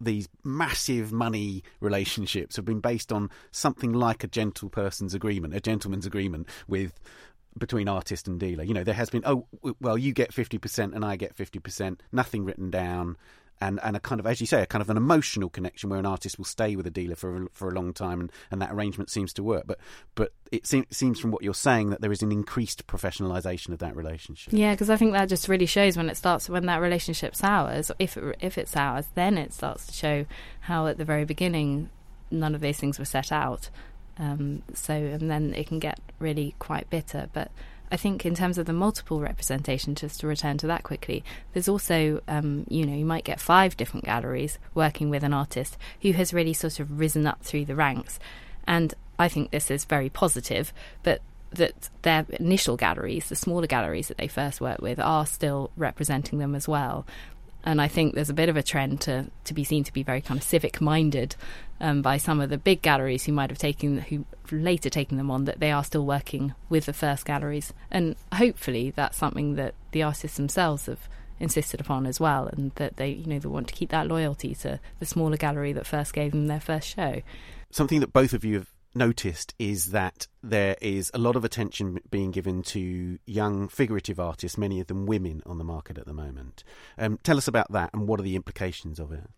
these 0.00 0.28
massive 0.44 1.12
money 1.12 1.64
relationships 1.80 2.54
have 2.54 2.64
been 2.64 2.80
based 2.80 3.12
on 3.12 3.30
something 3.50 3.92
like 3.92 4.22
a 4.22 4.28
gentle 4.28 4.70
person's 4.70 5.12
agreement, 5.12 5.54
a 5.54 5.60
gentleman's 5.60 6.06
agreement 6.06 6.48
with 6.68 7.00
between 7.58 7.88
artist 7.88 8.28
and 8.28 8.38
dealer. 8.38 8.62
You 8.62 8.74
know, 8.74 8.84
there 8.84 8.94
has 8.94 9.10
been, 9.10 9.22
oh, 9.26 9.46
well, 9.80 9.98
you 9.98 10.12
get 10.12 10.32
50% 10.32 10.94
and 10.94 11.04
I 11.04 11.16
get 11.16 11.36
50%, 11.36 11.98
nothing 12.12 12.44
written 12.44 12.70
down 12.70 13.16
and 13.60 13.80
and 13.82 13.96
a 13.96 14.00
kind 14.00 14.20
of 14.20 14.26
as 14.26 14.40
you 14.40 14.46
say 14.46 14.62
a 14.62 14.66
kind 14.66 14.82
of 14.82 14.90
an 14.90 14.96
emotional 14.96 15.48
connection 15.48 15.90
where 15.90 15.98
an 15.98 16.06
artist 16.06 16.38
will 16.38 16.44
stay 16.44 16.76
with 16.76 16.86
a 16.86 16.90
dealer 16.90 17.14
for 17.14 17.44
a, 17.44 17.46
for 17.52 17.68
a 17.68 17.72
long 17.72 17.92
time 17.92 18.20
and, 18.20 18.32
and 18.50 18.62
that 18.62 18.72
arrangement 18.72 19.10
seems 19.10 19.32
to 19.34 19.42
work. 19.42 19.64
But 19.66 19.78
but 20.14 20.32
it 20.52 20.66
seems 20.66 20.86
seems 20.90 21.20
from 21.20 21.30
what 21.30 21.42
you're 21.42 21.54
saying 21.54 21.90
that 21.90 22.00
there 22.00 22.12
is 22.12 22.22
an 22.22 22.32
increased 22.32 22.86
professionalization 22.86 23.70
of 23.70 23.78
that 23.78 23.96
relationship. 23.96 24.52
Yeah 24.52 24.72
because 24.72 24.90
I 24.90 24.96
think 24.96 25.12
that 25.12 25.28
just 25.28 25.48
really 25.48 25.66
shows 25.66 25.96
when 25.96 26.08
it 26.08 26.16
starts 26.16 26.48
when 26.48 26.66
that 26.66 26.80
relationship 26.80 27.34
sours 27.34 27.90
if 27.98 28.16
it, 28.16 28.36
if 28.40 28.58
it 28.58 28.68
sours 28.68 29.06
then 29.14 29.38
it 29.38 29.52
starts 29.52 29.86
to 29.86 29.92
show 29.92 30.26
how 30.60 30.86
at 30.86 30.98
the 30.98 31.04
very 31.04 31.24
beginning 31.24 31.90
none 32.30 32.54
of 32.54 32.60
these 32.60 32.78
things 32.78 32.98
were 32.98 33.04
set 33.04 33.32
out. 33.32 33.70
Um, 34.18 34.62
so 34.74 34.94
and 34.94 35.30
then 35.30 35.54
it 35.54 35.68
can 35.68 35.78
get 35.78 36.00
really 36.18 36.54
quite 36.58 36.90
bitter 36.90 37.28
but 37.32 37.52
I 37.90 37.96
think 37.96 38.26
in 38.26 38.34
terms 38.34 38.58
of 38.58 38.66
the 38.66 38.72
multiple 38.72 39.20
representation, 39.20 39.94
just 39.94 40.20
to 40.20 40.26
return 40.26 40.58
to 40.58 40.66
that 40.66 40.82
quickly, 40.82 41.24
there's 41.52 41.68
also, 41.68 42.20
um, 42.28 42.64
you 42.68 42.84
know, 42.84 42.94
you 42.94 43.04
might 43.04 43.24
get 43.24 43.40
five 43.40 43.76
different 43.76 44.04
galleries 44.04 44.58
working 44.74 45.10
with 45.10 45.22
an 45.22 45.32
artist 45.32 45.76
who 46.02 46.12
has 46.12 46.34
really 46.34 46.52
sort 46.52 46.80
of 46.80 46.98
risen 46.98 47.26
up 47.26 47.42
through 47.42 47.64
the 47.64 47.74
ranks. 47.74 48.18
And 48.66 48.94
I 49.18 49.28
think 49.28 49.50
this 49.50 49.70
is 49.70 49.84
very 49.84 50.10
positive, 50.10 50.72
but 51.02 51.22
that 51.50 51.88
their 52.02 52.26
initial 52.38 52.76
galleries, 52.76 53.30
the 53.30 53.36
smaller 53.36 53.66
galleries 53.66 54.08
that 54.08 54.18
they 54.18 54.28
first 54.28 54.60
worked 54.60 54.82
with, 54.82 55.00
are 55.00 55.24
still 55.24 55.70
representing 55.76 56.38
them 56.38 56.54
as 56.54 56.68
well 56.68 57.06
and 57.64 57.82
I 57.82 57.88
think 57.88 58.14
there's 58.14 58.30
a 58.30 58.34
bit 58.34 58.48
of 58.48 58.56
a 58.56 58.62
trend 58.62 59.00
to 59.02 59.26
to 59.44 59.54
be 59.54 59.64
seen 59.64 59.84
to 59.84 59.92
be 59.92 60.02
very 60.02 60.20
kind 60.20 60.38
of 60.38 60.44
civic 60.44 60.80
minded 60.80 61.36
um, 61.80 62.02
by 62.02 62.16
some 62.16 62.40
of 62.40 62.50
the 62.50 62.58
big 62.58 62.82
galleries 62.82 63.24
who 63.24 63.32
might 63.32 63.50
have 63.50 63.58
taken 63.58 63.98
who 63.98 64.24
later 64.50 64.90
taken 64.90 65.16
them 65.16 65.30
on 65.30 65.44
that 65.44 65.60
they 65.60 65.70
are 65.70 65.84
still 65.84 66.04
working 66.04 66.54
with 66.68 66.86
the 66.86 66.92
first 66.92 67.24
galleries, 67.24 67.72
and 67.90 68.16
hopefully 68.32 68.92
that's 68.94 69.16
something 69.16 69.54
that 69.54 69.74
the 69.92 70.02
artists 70.02 70.36
themselves 70.36 70.86
have 70.86 71.08
insisted 71.40 71.80
upon 71.80 72.06
as 72.06 72.18
well, 72.18 72.46
and 72.48 72.72
that 72.76 72.96
they 72.96 73.10
you 73.10 73.26
know 73.26 73.38
they 73.38 73.48
want 73.48 73.68
to 73.68 73.74
keep 73.74 73.90
that 73.90 74.08
loyalty 74.08 74.54
to 74.54 74.80
the 74.98 75.06
smaller 75.06 75.36
gallery 75.36 75.72
that 75.72 75.86
first 75.86 76.12
gave 76.12 76.32
them 76.32 76.46
their 76.46 76.60
first 76.60 76.88
show. 76.94 77.22
Something 77.70 78.00
that 78.00 78.12
both 78.12 78.32
of 78.32 78.44
you 78.44 78.54
have 78.54 78.68
noticed 78.94 79.54
is 79.58 79.90
that 79.92 80.26
there 80.42 80.76
is 80.80 81.10
a 81.14 81.18
lot 81.18 81.36
of 81.36 81.44
attention 81.44 82.00
being 82.10 82.30
given 82.30 82.62
to 82.62 83.18
young 83.26 83.68
figurative 83.68 84.18
artists, 84.18 84.58
many 84.58 84.80
of 84.80 84.86
them 84.86 85.06
women, 85.06 85.42
on 85.46 85.58
the 85.58 85.64
market 85.64 85.98
at 85.98 86.06
the 86.06 86.12
moment. 86.12 86.64
Um, 86.96 87.18
tell 87.22 87.36
us 87.36 87.48
about 87.48 87.70
that 87.72 87.90
and 87.92 88.08
what 88.08 88.20
are 88.20 88.24
the 88.24 88.36
implications 88.36 88.98
of 88.98 89.12
it? 89.12 89.28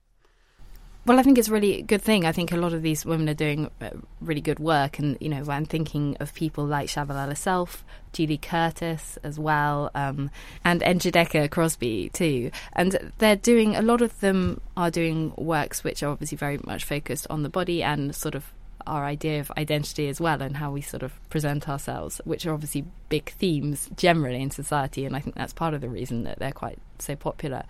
Well, 1.06 1.18
I 1.18 1.22
think 1.22 1.38
it's 1.38 1.48
really 1.48 1.80
good 1.80 2.02
thing. 2.02 2.26
I 2.26 2.32
think 2.32 2.52
a 2.52 2.58
lot 2.58 2.74
of 2.74 2.82
these 2.82 3.06
women 3.06 3.28
are 3.30 3.34
doing 3.34 3.70
uh, 3.80 3.90
really 4.20 4.42
good 4.42 4.58
work, 4.58 4.98
and 4.98 5.16
you 5.18 5.30
know, 5.30 5.42
I'm 5.48 5.64
thinking 5.64 6.14
of 6.20 6.34
people 6.34 6.66
like 6.66 6.90
Tschabalala 6.90 7.36
Self, 7.38 7.84
Julie 8.12 8.36
Curtis 8.36 9.18
as 9.22 9.38
well, 9.38 9.90
um, 9.94 10.30
and 10.62 10.82
Njideka 10.82 11.50
Crosby 11.50 12.10
too. 12.12 12.50
And 12.74 13.12
they're 13.16 13.34
doing 13.34 13.76
a 13.76 13.82
lot 13.82 14.02
of 14.02 14.20
them 14.20 14.60
are 14.76 14.90
doing 14.90 15.32
works 15.38 15.82
which 15.82 16.02
are 16.02 16.10
obviously 16.10 16.36
very 16.36 16.60
much 16.64 16.84
focused 16.84 17.26
on 17.30 17.44
the 17.44 17.48
body 17.48 17.82
and 17.82 18.14
sort 18.14 18.34
of 18.34 18.52
our 18.86 19.04
idea 19.04 19.40
of 19.40 19.50
identity 19.52 20.08
as 20.08 20.20
well 20.20 20.42
and 20.42 20.56
how 20.56 20.70
we 20.70 20.82
sort 20.82 21.02
of 21.02 21.12
present 21.30 21.66
ourselves, 21.66 22.20
which 22.24 22.44
are 22.44 22.52
obviously 22.52 22.84
big 23.08 23.30
themes 23.30 23.88
generally 23.96 24.42
in 24.42 24.50
society. 24.50 25.06
And 25.06 25.16
I 25.16 25.20
think 25.20 25.34
that's 25.36 25.54
part 25.54 25.72
of 25.72 25.80
the 25.80 25.88
reason 25.88 26.24
that 26.24 26.38
they're 26.38 26.52
quite 26.52 26.78
so 26.98 27.16
popular. 27.16 27.62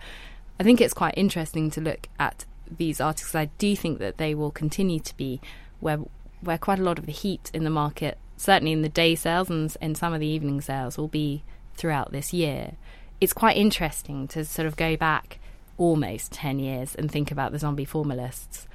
I 0.59 0.63
think 0.63 0.81
it's 0.81 0.93
quite 0.93 1.13
interesting 1.15 1.71
to 1.71 1.81
look 1.81 2.07
at 2.19 2.45
these 2.77 3.01
artists. 3.01 3.35
I 3.35 3.45
do 3.57 3.75
think 3.75 3.99
that 3.99 4.17
they 4.17 4.33
will 4.33 4.51
continue 4.51 4.99
to 4.99 5.17
be 5.17 5.41
where 5.79 5.99
where 6.41 6.57
quite 6.57 6.79
a 6.79 6.83
lot 6.83 6.97
of 6.97 7.05
the 7.05 7.11
heat 7.11 7.51
in 7.53 7.63
the 7.63 7.69
market, 7.69 8.17
certainly 8.35 8.71
in 8.71 8.81
the 8.81 8.89
day 8.89 9.15
sales 9.15 9.49
and 9.49 9.75
in 9.79 9.93
some 9.95 10.13
of 10.13 10.19
the 10.19 10.27
evening 10.27 10.59
sales, 10.59 10.97
will 10.97 11.07
be 11.07 11.43
throughout 11.75 12.11
this 12.11 12.33
year. 12.33 12.73
It's 13.19 13.33
quite 13.33 13.57
interesting 13.57 14.27
to 14.29 14.43
sort 14.43 14.67
of 14.67 14.75
go 14.75 14.97
back 14.97 15.39
almost 15.77 16.31
10 16.31 16.59
years 16.59 16.95
and 16.95 17.11
think 17.11 17.31
about 17.31 17.51
the 17.51 17.59
zombie 17.59 17.85
formalists 17.85 18.67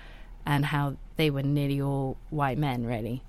and 0.45 0.67
how 0.67 0.97
they 1.17 1.31
were 1.31 1.43
nearly 1.43 1.81
all 1.81 2.17
white 2.31 2.59
men, 2.59 2.87
really. 2.87 3.23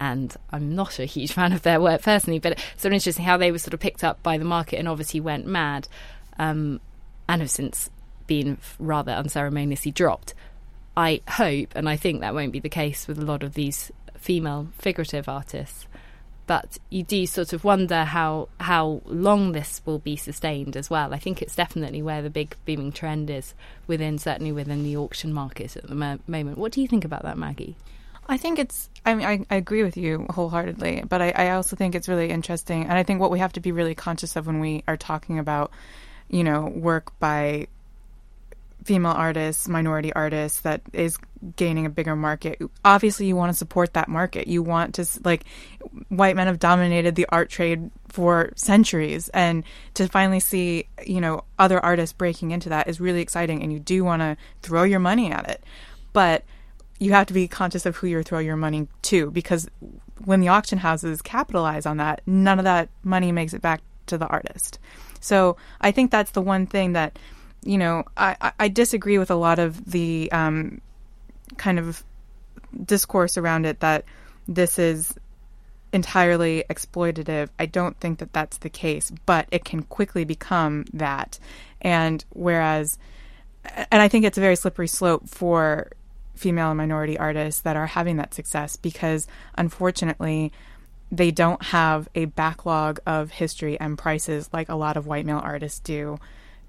And 0.00 0.34
I'm 0.50 0.74
not 0.74 0.98
a 0.98 1.04
huge 1.04 1.32
fan 1.32 1.52
of 1.52 1.62
their 1.62 1.80
work 1.80 2.02
personally, 2.02 2.40
but 2.40 2.52
it's 2.52 2.62
sort 2.82 2.86
of 2.86 2.94
interesting 2.94 3.24
how 3.24 3.36
they 3.36 3.52
were 3.52 3.58
sort 3.58 3.74
of 3.74 3.80
picked 3.80 4.02
up 4.02 4.22
by 4.22 4.38
the 4.38 4.44
market 4.44 4.78
and 4.78 4.88
obviously 4.88 5.20
went 5.20 5.46
mad, 5.46 5.86
um, 6.38 6.80
and 7.28 7.40
have 7.40 7.50
since 7.50 7.90
been 8.26 8.58
rather 8.78 9.12
unceremoniously 9.12 9.92
dropped. 9.92 10.34
I 10.96 11.22
hope, 11.28 11.70
and 11.74 11.88
I 11.88 11.96
think 11.96 12.20
that 12.20 12.34
won't 12.34 12.52
be 12.52 12.60
the 12.60 12.68
case 12.68 13.08
with 13.08 13.18
a 13.18 13.24
lot 13.24 13.42
of 13.42 13.54
these 13.54 13.90
female 14.16 14.68
figurative 14.78 15.28
artists, 15.28 15.86
but 16.46 16.78
you 16.90 17.02
do 17.02 17.26
sort 17.26 17.52
of 17.52 17.64
wonder 17.64 18.04
how 18.04 18.48
how 18.60 19.00
long 19.06 19.52
this 19.52 19.80
will 19.84 19.98
be 19.98 20.16
sustained 20.16 20.76
as 20.76 20.90
well. 20.90 21.12
I 21.14 21.18
think 21.18 21.40
it's 21.40 21.56
definitely 21.56 22.02
where 22.02 22.22
the 22.22 22.30
big 22.30 22.54
booming 22.64 22.92
trend 22.92 23.30
is 23.30 23.54
within 23.86 24.18
certainly 24.18 24.52
within 24.52 24.84
the 24.84 24.96
auction 24.96 25.32
market 25.32 25.76
at 25.76 25.88
the 25.88 25.94
mo- 25.94 26.20
moment. 26.26 26.58
What 26.58 26.72
do 26.72 26.80
you 26.80 26.88
think 26.88 27.04
about 27.04 27.22
that, 27.22 27.38
Maggie? 27.38 27.76
I 28.26 28.36
think 28.36 28.58
it's. 28.58 28.88
I 29.04 29.14
mean, 29.14 29.26
I, 29.26 29.44
I 29.50 29.56
agree 29.56 29.82
with 29.82 29.96
you 29.96 30.26
wholeheartedly, 30.30 31.04
but 31.08 31.20
I, 31.20 31.30
I 31.30 31.50
also 31.50 31.76
think 31.76 31.94
it's 31.94 32.08
really 32.08 32.30
interesting, 32.30 32.84
and 32.84 32.92
I 32.92 33.02
think 33.02 33.20
what 33.20 33.30
we 33.30 33.38
have 33.38 33.52
to 33.54 33.60
be 33.60 33.72
really 33.72 33.94
conscious 33.94 34.36
of 34.36 34.46
when 34.46 34.60
we 34.60 34.82
are 34.88 34.96
talking 34.96 35.38
about, 35.38 35.70
you 36.28 36.42
know, 36.42 36.66
work 36.66 37.18
by 37.18 37.66
female 38.84 39.12
artists, 39.12 39.66
minority 39.66 40.12
artists 40.12 40.60
that 40.60 40.82
is 40.92 41.18
gaining 41.56 41.86
a 41.86 41.90
bigger 41.90 42.14
market. 42.14 42.60
Obviously, 42.84 43.26
you 43.26 43.36
want 43.36 43.50
to 43.50 43.56
support 43.56 43.94
that 43.94 44.08
market. 44.08 44.46
You 44.46 44.62
want 44.62 44.94
to 44.96 45.06
like 45.24 45.44
white 46.08 46.36
men 46.36 46.46
have 46.46 46.58
dominated 46.58 47.14
the 47.14 47.26
art 47.30 47.50
trade 47.50 47.90
for 48.08 48.52
centuries 48.56 49.28
and 49.30 49.64
to 49.94 50.06
finally 50.08 50.40
see, 50.40 50.86
you 51.04 51.20
know, 51.20 51.44
other 51.58 51.80
artists 51.80 52.12
breaking 52.12 52.50
into 52.50 52.68
that 52.68 52.88
is 52.88 53.00
really 53.00 53.20
exciting 53.20 53.62
and 53.62 53.72
you 53.72 53.80
do 53.80 54.04
want 54.04 54.20
to 54.20 54.36
throw 54.62 54.84
your 54.84 55.00
money 55.00 55.32
at 55.32 55.48
it. 55.48 55.64
But 56.12 56.44
you 56.98 57.12
have 57.12 57.26
to 57.26 57.34
be 57.34 57.48
conscious 57.48 57.86
of 57.86 57.96
who 57.96 58.06
you 58.06 58.22
throw 58.22 58.38
your 58.38 58.56
money 58.56 58.86
to 59.02 59.30
because 59.30 59.68
when 60.24 60.40
the 60.40 60.48
auction 60.48 60.78
houses 60.78 61.22
capitalize 61.22 61.86
on 61.86 61.96
that, 61.96 62.20
none 62.26 62.58
of 62.58 62.64
that 62.64 62.88
money 63.02 63.32
makes 63.32 63.52
it 63.52 63.62
back 63.62 63.82
to 64.06 64.18
the 64.18 64.26
artist. 64.26 64.78
So, 65.20 65.56
I 65.80 65.90
think 65.90 66.10
that's 66.10 66.32
the 66.32 66.42
one 66.42 66.66
thing 66.66 66.92
that 66.92 67.18
you 67.64 67.78
know, 67.78 68.04
I, 68.16 68.52
I 68.58 68.68
disagree 68.68 69.18
with 69.18 69.30
a 69.30 69.34
lot 69.34 69.58
of 69.58 69.90
the 69.90 70.30
um, 70.32 70.80
kind 71.56 71.78
of 71.78 72.04
discourse 72.84 73.36
around 73.36 73.64
it 73.66 73.80
that 73.80 74.04
this 74.46 74.78
is 74.78 75.14
entirely 75.92 76.64
exploitative. 76.68 77.48
I 77.58 77.66
don't 77.66 77.98
think 78.00 78.18
that 78.18 78.32
that's 78.32 78.58
the 78.58 78.68
case, 78.68 79.10
but 79.24 79.46
it 79.50 79.64
can 79.64 79.82
quickly 79.82 80.24
become 80.24 80.84
that. 80.92 81.38
And 81.80 82.24
whereas, 82.30 82.98
and 83.90 84.02
I 84.02 84.08
think 84.08 84.24
it's 84.24 84.38
a 84.38 84.42
very 84.42 84.56
slippery 84.56 84.88
slope 84.88 85.28
for 85.28 85.90
female 86.34 86.70
and 86.70 86.78
minority 86.78 87.16
artists 87.16 87.62
that 87.62 87.76
are 87.76 87.86
having 87.86 88.16
that 88.16 88.34
success 88.34 88.76
because 88.76 89.26
unfortunately, 89.56 90.52
they 91.12 91.30
don't 91.30 91.62
have 91.62 92.08
a 92.14 92.24
backlog 92.24 92.98
of 93.06 93.30
history 93.30 93.78
and 93.78 93.96
prices 93.96 94.50
like 94.52 94.68
a 94.68 94.74
lot 94.74 94.96
of 94.96 95.06
white 95.06 95.24
male 95.24 95.40
artists 95.42 95.78
do 95.78 96.18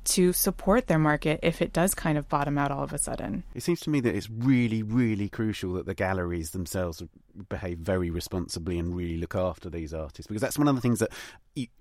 to 0.06 0.34
support 0.34 0.88
their 0.88 1.00
market 1.00 1.40
if 1.44 1.62
it 1.62 1.74
does 1.74 1.94
kind 1.94 2.18
of 2.18 2.30
bottom 2.30 2.58
out 2.58 2.72
all 2.72 2.84
of 2.84 2.94
a 2.94 2.98
sudden. 2.98 3.44
It 3.54 3.64
seems 3.64 3.80
to 3.82 3.90
me 3.90 4.00
that 4.02 4.16
it's 4.16 4.30
really, 4.30 4.84
really 4.84 5.30
crucial 5.30 5.74
that 5.74 5.86
the 5.86 5.94
galleries 5.94 6.52
themselves 6.52 7.04
behave 7.50 7.80
very 7.80 8.10
responsibly 8.10 8.80
and 8.80 8.96
really 8.96 9.18
look 9.18 9.36
after 9.36 9.70
these 9.70 9.94
artists 9.94 10.28
because 10.28 10.42
that's 10.42 10.58
one 10.58 10.68
of 10.68 10.76
the 10.76 10.82
things 10.82 11.00
that 11.00 11.12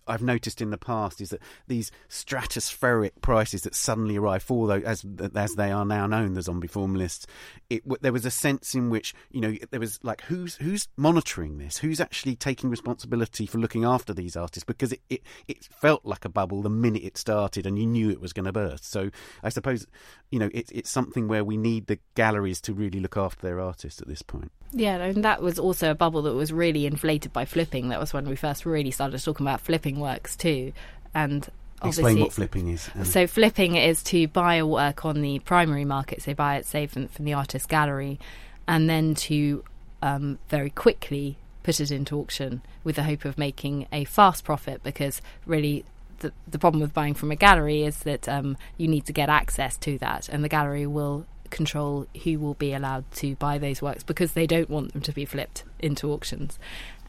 I've 0.07 0.23
noticed 0.23 0.61
in 0.61 0.71
the 0.71 0.79
past 0.79 1.21
is 1.21 1.31
that 1.31 1.41
these 1.67 1.91
stratospheric 2.09 3.21
prices 3.23 3.63
that 3.63 3.75
suddenly 3.75 4.17
arrive 4.17 4.43
for 4.43 4.67
those 4.67 4.85
as 4.85 5.05
as 5.35 5.55
they 5.55 5.71
are 5.71 5.85
now 5.85 6.07
known 6.07 6.35
the 6.35 6.43
zombie 6.43 6.69
formalists 6.69 7.27
it 7.71 7.83
there 8.03 8.13
was 8.13 8.25
a 8.25 8.31
sense 8.31 8.75
in 8.75 8.91
which 8.91 9.15
you 9.31 9.41
know 9.41 9.55
there 9.71 9.81
was 9.81 9.99
like 10.03 10.23
who's 10.23 10.57
who's 10.57 10.89
monitoring 10.97 11.59
this? 11.59 11.79
Who's 11.79 12.01
actually 12.01 12.37
taking 12.37 12.71
responsibility 12.71 13.47
for 13.47 13.59
looking 13.59 13.85
after 13.85 14.13
these 14.13 14.37
artists? 14.37 14.65
Because 14.65 14.93
it 14.93 15.01
it, 15.09 15.23
it 15.49 15.65
felt 15.65 16.05
like 16.05 16.25
a 16.25 16.29
bubble 16.29 16.63
the 16.63 16.71
minute 16.71 17.05
it 17.05 17.17
started 17.17 17.67
and 17.67 17.79
you 17.79 17.87
knew 17.87 18.11
it 18.11 18.21
was 18.21 18.33
going 18.33 18.47
to 18.47 18.53
burst. 18.53 18.91
So 18.91 19.11
I 19.43 19.49
suppose 19.49 19.87
you 20.31 20.39
know 20.39 20.51
it, 20.53 20.71
it's 20.73 20.91
something 20.91 21.29
where 21.29 21.45
we 21.45 21.57
need 21.57 21.87
the 21.87 21.99
galleries 22.15 22.61
to 22.63 22.75
really 22.75 23.01
look 23.01 23.17
after 23.17 23.47
their 23.47 23.61
artists 23.61 24.01
at 24.01 24.09
this 24.09 24.23
point. 24.23 24.51
Yeah, 24.73 24.97
and 24.97 25.25
that 25.25 25.43
was 25.45 25.59
also 25.59 25.91
a 25.91 25.95
bubble 25.95 26.23
that 26.23 26.35
was 26.35 26.53
really 26.53 26.87
inflated 26.87 27.33
by 27.33 27.45
flipping. 27.45 27.91
That 27.91 28.01
was 28.01 28.13
when 28.13 28.29
we 28.29 28.35
first 28.37 28.67
really 28.67 28.91
started 28.91 29.23
talking 29.23 29.47
about 29.47 29.61
flipping 29.61 30.01
works 30.01 30.35
too. 30.35 30.73
And 31.15 31.49
Explain 31.83 32.21
what 32.21 32.33
flipping 32.33 32.69
is. 32.69 32.91
Um. 32.95 33.05
So 33.05 33.27
flipping 33.27 33.77
is 33.77 34.03
to 34.05 34.27
buy 34.29 34.55
a 34.55 34.67
work 34.67 35.05
on 35.05 35.21
the 35.21 35.39
primary 35.41 35.85
market, 35.85 36.23
so 36.23 36.35
buy 36.35 36.57
it, 36.57 36.67
say, 36.67 36.87
from, 36.87 37.09
from 37.09 37.25
the 37.25 37.35
artist 37.35 37.69
gallery, 37.69 38.19
and 38.67 38.89
then 38.89 39.15
to 39.15 39.63
um, 40.03 40.39
very 40.49 40.71
quickly 40.71 41.37
put 41.63 41.81
it 41.81 41.91
into 41.91 42.19
auction 42.19 42.63
with 42.85 42.97
the 42.97 43.03
hope 43.03 43.25
of 43.25 43.39
making 43.39 43.87
a 43.93 44.05
fast 44.05 44.45
profit 44.45 44.83
because 44.83 45.23
really 45.47 45.85
the, 46.19 46.33
the 46.47 46.59
problem 46.59 46.81
with 46.81 46.93
buying 46.93 47.15
from 47.15 47.31
a 47.31 47.37
gallery 47.37 47.83
is 47.83 47.99
that 48.01 48.29
um, 48.29 48.57
you 48.77 48.87
need 48.87 49.05
to 49.07 49.13
get 49.13 49.29
access 49.29 49.77
to 49.79 49.99
that, 49.99 50.29
and 50.29 50.43
the 50.43 50.49
gallery 50.49 50.87
will 50.87 51.27
control 51.55 52.07
who 52.25 52.39
will 52.39 52.55
be 52.55 52.75
allowed 52.75 53.11
to 53.13 53.37
buy 53.37 53.57
those 53.57 53.81
works 53.81 54.03
because 54.03 54.33
they 54.33 54.47
don't 54.47 54.69
want 54.69 54.93
them 54.93 55.01
to 55.03 55.13
be 55.13 55.25
flipped 55.25 55.65
into 55.79 56.13
auctions. 56.13 56.59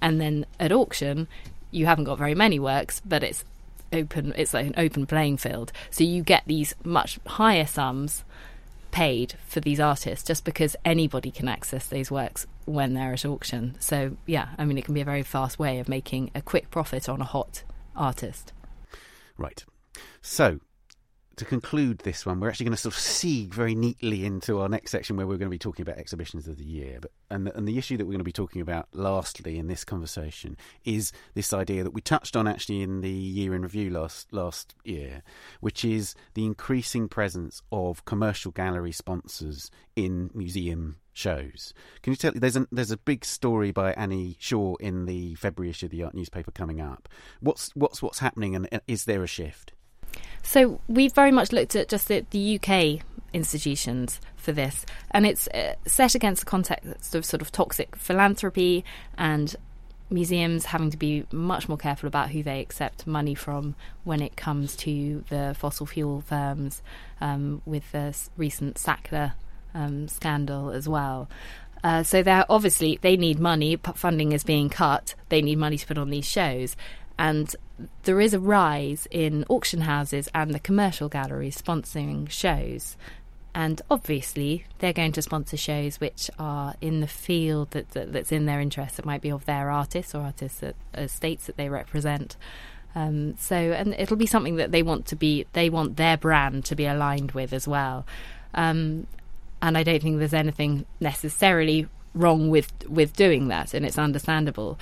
And 0.02 0.22
then 0.22 0.46
at 0.60 0.72
auction, 0.72 1.28
you 1.72 1.86
haven't 1.86 2.06
got 2.06 2.18
very 2.18 2.36
many 2.36 2.60
works, 2.60 3.02
but 3.06 3.24
it's 3.24 3.44
open. 3.92 4.34
It's 4.38 4.54
like 4.54 4.68
an 4.68 4.76
open 4.78 5.06
playing 5.06 5.38
field, 5.38 5.72
so 5.90 6.04
you 6.04 6.24
get 6.24 6.44
these 6.46 6.76
much 6.84 7.20
higher 7.26 7.66
sums 7.66 8.24
paid 8.92 9.34
for 9.46 9.60
these 9.60 9.80
artists 9.80 10.26
just 10.26 10.46
because 10.46 10.74
anybody 10.86 11.30
can 11.30 11.50
access 11.50 11.88
these 11.88 12.10
works 12.10 12.48
when 12.64 12.94
they're 12.94 13.14
at 13.14 13.26
auction. 13.26 13.76
So 13.80 14.16
yeah, 14.26 14.50
I 14.58 14.64
mean 14.64 14.78
it 14.78 14.86
can 14.86 14.94
be 14.94 15.02
a 15.02 15.06
very 15.06 15.24
fast 15.24 15.60
way 15.60 15.80
of 15.80 15.90
making 15.90 16.32
a 16.34 16.42
quick 16.42 16.72
profit 16.72 17.10
on 17.10 17.20
a 17.20 17.26
hot 17.26 17.64
artist. 17.96 18.54
Right. 19.38 19.66
So 20.22 20.60
to 21.38 21.46
conclude 21.46 22.00
this 22.00 22.26
one, 22.26 22.40
we're 22.40 22.50
actually 22.50 22.66
going 22.66 22.76
to 22.76 22.82
sort 22.82 22.96
of 22.96 23.00
segue 23.00 23.54
very 23.54 23.76
neatly 23.76 24.26
into 24.26 24.60
our 24.60 24.70
next 24.70 24.92
section 24.92 25.18
where 25.18 25.28
we're 25.28 25.38
going 25.38 25.50
to 25.50 25.56
be 25.56 25.60
talking 25.60 25.84
about 25.84 25.98
exhibitions 25.98 26.48
of 26.48 26.58
the 26.58 26.66
year. 26.66 27.00
But 27.02 27.12
and 27.30 27.48
the, 27.48 27.58
and 27.58 27.68
the 27.68 27.78
issue 27.78 27.98
that 27.98 28.06
we're 28.06 28.12
going 28.12 28.20
to 28.20 28.24
be 28.24 28.32
talking 28.32 28.62
about 28.62 28.88
lastly 28.94 29.58
in 29.58 29.68
this 29.68 29.84
conversation 29.84 30.58
is 30.84 31.12
this 31.34 31.54
idea 31.54 31.84
that 31.84 31.94
we 31.94 32.02
touched 32.02 32.36
on 32.36 32.48
actually 32.48 32.82
in 32.82 33.02
the 33.02 33.10
year 33.10 33.54
in 33.56 33.62
review 33.62 33.90
last 33.90 34.32
last 34.32 34.76
year, 34.84 35.24
which 35.60 35.84
is 35.84 36.16
the 36.34 36.46
increasing 36.46 37.08
presence 37.08 37.62
of 37.72 38.06
commercial 38.06 38.52
gallery 38.52 38.92
sponsors 38.92 39.70
in 39.96 40.30
museum 40.34 40.98
shows. 41.14 41.74
Can 42.02 42.12
you 42.12 42.18
tell? 42.18 42.34
There's 42.36 42.58
a 42.58 42.68
there's 42.72 42.92
a 42.92 42.98
big 42.98 43.26
story 43.26 43.72
by 43.72 43.94
Anny 43.94 44.36
Shaw 44.40 44.76
in 44.76 45.06
the 45.06 45.36
February 45.36 45.70
issue 45.70 45.88
of 45.88 45.92
the 45.92 46.04
Art 46.04 46.14
newspaper 46.14 46.52
coming 46.52 46.82
up. 46.82 47.10
What's 47.40 47.72
what's 47.76 48.02
what's 48.02 48.20
happening, 48.20 48.56
and 48.56 48.82
is 48.88 49.06
there 49.06 49.24
a 49.24 49.28
shift? 49.28 49.74
So 50.44 50.80
we've 50.88 51.14
very 51.14 51.32
much 51.32 51.52
looked 51.52 51.76
at 51.76 51.90
just 51.90 52.08
the, 52.08 52.26
the 52.30 52.60
UK 52.60 53.04
institutions 53.34 54.22
for 54.38 54.52
this, 54.52 54.86
and 55.12 55.26
it's 55.26 55.48
uh, 55.48 55.76
set 55.86 56.16
against 56.16 56.42
the 56.42 56.46
context 56.46 57.16
of 57.16 57.26
sort 57.26 57.42
of 57.42 57.52
toxic 57.52 57.96
philanthropy 57.96 58.86
and 59.18 59.56
museums 60.10 60.66
having 60.66 60.92
to 60.92 60.98
be 60.98 61.26
much 61.32 61.68
more 61.68 61.78
careful 61.78 62.08
about 62.08 62.30
who 62.30 62.44
they 62.44 62.62
accept 62.62 63.08
money 63.08 63.34
from 63.34 63.76
when 64.04 64.22
it 64.22 64.36
comes 64.36 64.76
to 64.76 65.24
the 65.30 65.56
fossil 65.58 65.86
fuel 65.86 66.22
firms, 66.22 66.82
um, 67.22 67.62
with 67.66 67.92
the 67.92 68.16
recent 68.38 68.76
Sackler 68.76 69.34
um, 69.74 70.08
scandal 70.08 70.70
as 70.70 70.88
well. 70.88 71.28
Uh, 71.84 72.02
so 72.02 72.24
they're 72.24 72.46
obviously 72.50 72.98
they 73.02 73.16
need 73.16 73.40
money. 73.40 73.76
Funding 73.76 74.32
is 74.32 74.44
being 74.44 74.70
cut. 74.70 75.14
They 75.30 75.42
need 75.42 75.58
money 75.58 75.78
to 75.78 75.86
put 75.86 75.98
on 75.98 76.10
these 76.10 76.28
shows, 76.28 76.76
and 77.18 77.56
there 78.04 78.22
is 78.22 78.34
a 78.34 78.40
rise 78.40 79.08
in 79.12 79.46
auction 79.50 79.82
houses 79.82 80.30
and 80.34 80.54
the 80.54 80.60
commercial 80.60 81.10
galleries 81.10 81.62
sponsoring 81.62 82.30
shows. 82.30 82.98
And 83.54 83.82
obviously, 83.90 84.66
they're 84.80 84.92
going 84.92 85.14
to 85.14 85.22
sponsor 85.22 85.56
shows 85.56 86.00
which 86.00 86.30
are 86.38 86.76
in 86.82 87.00
the 87.00 87.08
field 87.08 87.72
that, 87.72 87.92
that 87.92 88.12
that's 88.12 88.34
in 88.34 88.46
their 88.46 88.60
interest. 88.60 89.00
It 89.00 89.06
might 89.06 89.22
be 89.22 89.32
of 89.32 89.46
their 89.46 89.72
artists 89.72 90.14
or 90.14 90.22
artists 90.24 90.60
that 90.60 90.76
uh, 90.94 91.08
states 91.08 91.46
that 91.46 91.56
they 91.56 91.70
represent. 91.70 92.36
Um, 92.96 93.36
so, 93.38 93.56
and 93.56 93.94
it'll 93.94 94.18
be 94.18 94.26
something 94.26 94.58
that 94.58 94.72
they 94.72 94.84
want 94.84 95.06
to 95.08 95.16
be. 95.16 95.46
They 95.54 95.70
want 95.70 95.96
their 95.96 96.18
brand 96.18 96.66
to 96.66 96.76
be 96.76 96.86
aligned 96.86 97.32
with 97.32 97.54
as 97.54 97.66
well. 97.66 98.06
Um, 98.54 99.08
and 99.62 99.78
I 99.78 99.84
don't 99.84 100.02
think 100.02 100.20
there's 100.20 100.34
anything 100.34 100.86
necessarily 101.00 101.88
wrong 102.14 102.50
with 102.50 102.72
with 102.90 103.16
doing 103.16 103.48
that, 103.50 103.74
and 103.74 103.86
it's 103.86 103.98
understandable. 103.98 104.80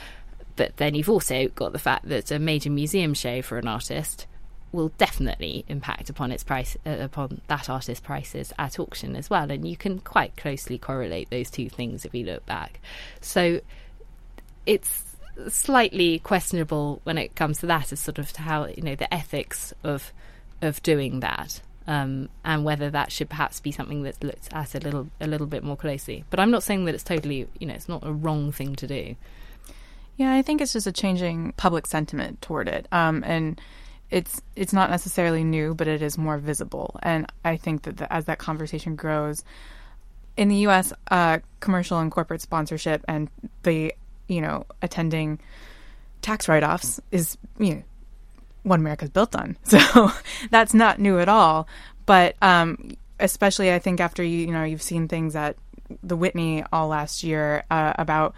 But 0.55 0.77
then 0.77 0.95
you've 0.95 1.09
also 1.09 1.47
got 1.49 1.73
the 1.73 1.79
fact 1.79 2.07
that 2.09 2.31
a 2.31 2.39
major 2.39 2.69
museum 2.69 3.13
show 3.13 3.41
for 3.41 3.57
an 3.57 3.67
artist 3.67 4.27
will 4.71 4.89
definitely 4.97 5.63
impact 5.67 6.09
upon 6.09 6.31
its 6.31 6.43
price 6.43 6.75
uh, 6.85 6.97
upon 6.99 7.41
that 7.47 7.69
artist's 7.69 8.01
prices 8.01 8.51
at 8.57 8.79
auction 8.79 9.15
as 9.15 9.29
well. 9.29 9.49
And 9.49 9.67
you 9.67 9.77
can 9.77 9.99
quite 9.99 10.35
closely 10.35 10.77
correlate 10.77 11.29
those 11.29 11.49
two 11.49 11.69
things 11.69 12.05
if 12.05 12.13
you 12.13 12.25
look 12.25 12.45
back. 12.45 12.79
So 13.21 13.61
it's 14.65 15.03
slightly 15.47 16.19
questionable 16.19 17.01
when 17.03 17.17
it 17.17 17.35
comes 17.35 17.59
to 17.59 17.65
that 17.67 17.91
as 17.91 17.99
sort 17.99 18.19
of 18.19 18.35
how 18.35 18.65
you 18.67 18.83
know 18.83 18.95
the 18.95 19.11
ethics 19.13 19.73
of 19.83 20.13
of 20.61 20.81
doing 20.83 21.21
that 21.21 21.59
um, 21.87 22.29
and 22.45 22.63
whether 22.63 22.89
that 22.89 23.11
should 23.11 23.29
perhaps 23.29 23.59
be 23.59 23.71
something 23.71 24.03
that's 24.03 24.21
looked 24.23 24.53
at 24.53 24.75
a 24.75 24.79
little 24.79 25.09
a 25.19 25.27
little 25.27 25.47
bit 25.47 25.63
more 25.63 25.75
closely. 25.77 26.23
But 26.29 26.39
I'm 26.39 26.51
not 26.51 26.63
saying 26.63 26.85
that 26.85 26.95
it's 26.95 27.03
totally 27.03 27.47
you 27.59 27.67
know 27.67 27.73
it's 27.73 27.89
not 27.89 28.05
a 28.05 28.11
wrong 28.11 28.51
thing 28.51 28.75
to 28.77 28.87
do 28.87 29.15
yeah, 30.15 30.33
I 30.33 30.41
think 30.41 30.61
it's 30.61 30.73
just 30.73 30.87
a 30.87 30.91
changing 30.91 31.53
public 31.57 31.87
sentiment 31.87 32.41
toward 32.41 32.67
it, 32.67 32.87
um, 32.91 33.23
and 33.25 33.59
it's 34.11 34.41
it's 34.55 34.73
not 34.73 34.89
necessarily 34.89 35.43
new, 35.43 35.73
but 35.73 35.87
it 35.87 36.01
is 36.01 36.17
more 36.17 36.37
visible. 36.37 36.99
And 37.01 37.25
I 37.43 37.57
think 37.57 37.83
that 37.83 37.97
the, 37.97 38.13
as 38.13 38.25
that 38.25 38.37
conversation 38.37 38.95
grows, 38.95 39.43
in 40.37 40.49
the 40.49 40.57
U.S., 40.57 40.93
uh, 41.09 41.39
commercial 41.59 41.99
and 41.99 42.11
corporate 42.11 42.41
sponsorship 42.41 43.03
and 43.07 43.29
the 43.63 43.93
you 44.27 44.41
know 44.41 44.65
attending 44.81 45.39
tax 46.21 46.47
write-offs 46.47 46.99
is 47.11 47.37
you 47.57 47.75
know 47.75 47.83
what 48.63 48.79
America's 48.79 49.09
built 49.09 49.35
on. 49.35 49.57
So 49.65 50.11
that's 50.51 50.73
not 50.73 50.99
new 50.99 51.19
at 51.19 51.27
all. 51.27 51.67
But 52.05 52.35
um, 52.41 52.97
especially, 53.19 53.73
I 53.73 53.79
think 53.79 53.99
after 53.99 54.23
you 54.23 54.37
you 54.45 54.53
know 54.53 54.63
you've 54.63 54.81
seen 54.81 55.07
things 55.07 55.35
at 55.35 55.57
the 56.03 56.15
Whitney 56.15 56.63
all 56.71 56.87
last 56.87 57.23
year 57.23 57.63
uh, 57.71 57.93
about 57.97 58.35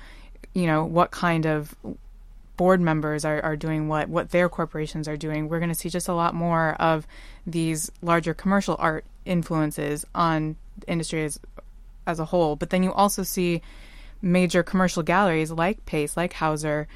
you 0.55 0.65
know, 0.65 0.83
what 0.85 1.11
kind 1.11 1.45
of 1.45 1.75
board 2.57 2.79
members 2.81 3.25
are, 3.25 3.41
are 3.41 3.55
doing 3.55 3.87
what, 3.87 4.09
what 4.09 4.31
their 4.31 4.49
corporations 4.49 5.07
are 5.07 5.17
doing. 5.17 5.49
We're 5.49 5.59
going 5.59 5.69
to 5.69 5.75
see 5.75 5.89
just 5.89 6.07
a 6.07 6.13
lot 6.13 6.33
more 6.33 6.73
of 6.79 7.05
these 7.45 7.91
larger 8.01 8.33
commercial 8.33 8.77
art 8.79 9.05
influences 9.25 10.05
on 10.15 10.55
industry 10.87 11.25
as, 11.25 11.39
as 12.07 12.19
a 12.19 12.25
whole. 12.25 12.55
But 12.55 12.69
then 12.69 12.81
you 12.81 12.93
also 12.93 13.23
see 13.23 13.61
major 14.21 14.63
commercial 14.63 15.03
galleries 15.03 15.51
like 15.51 15.85
Pace, 15.85 16.15
like 16.15 16.31
Hauser, 16.33 16.87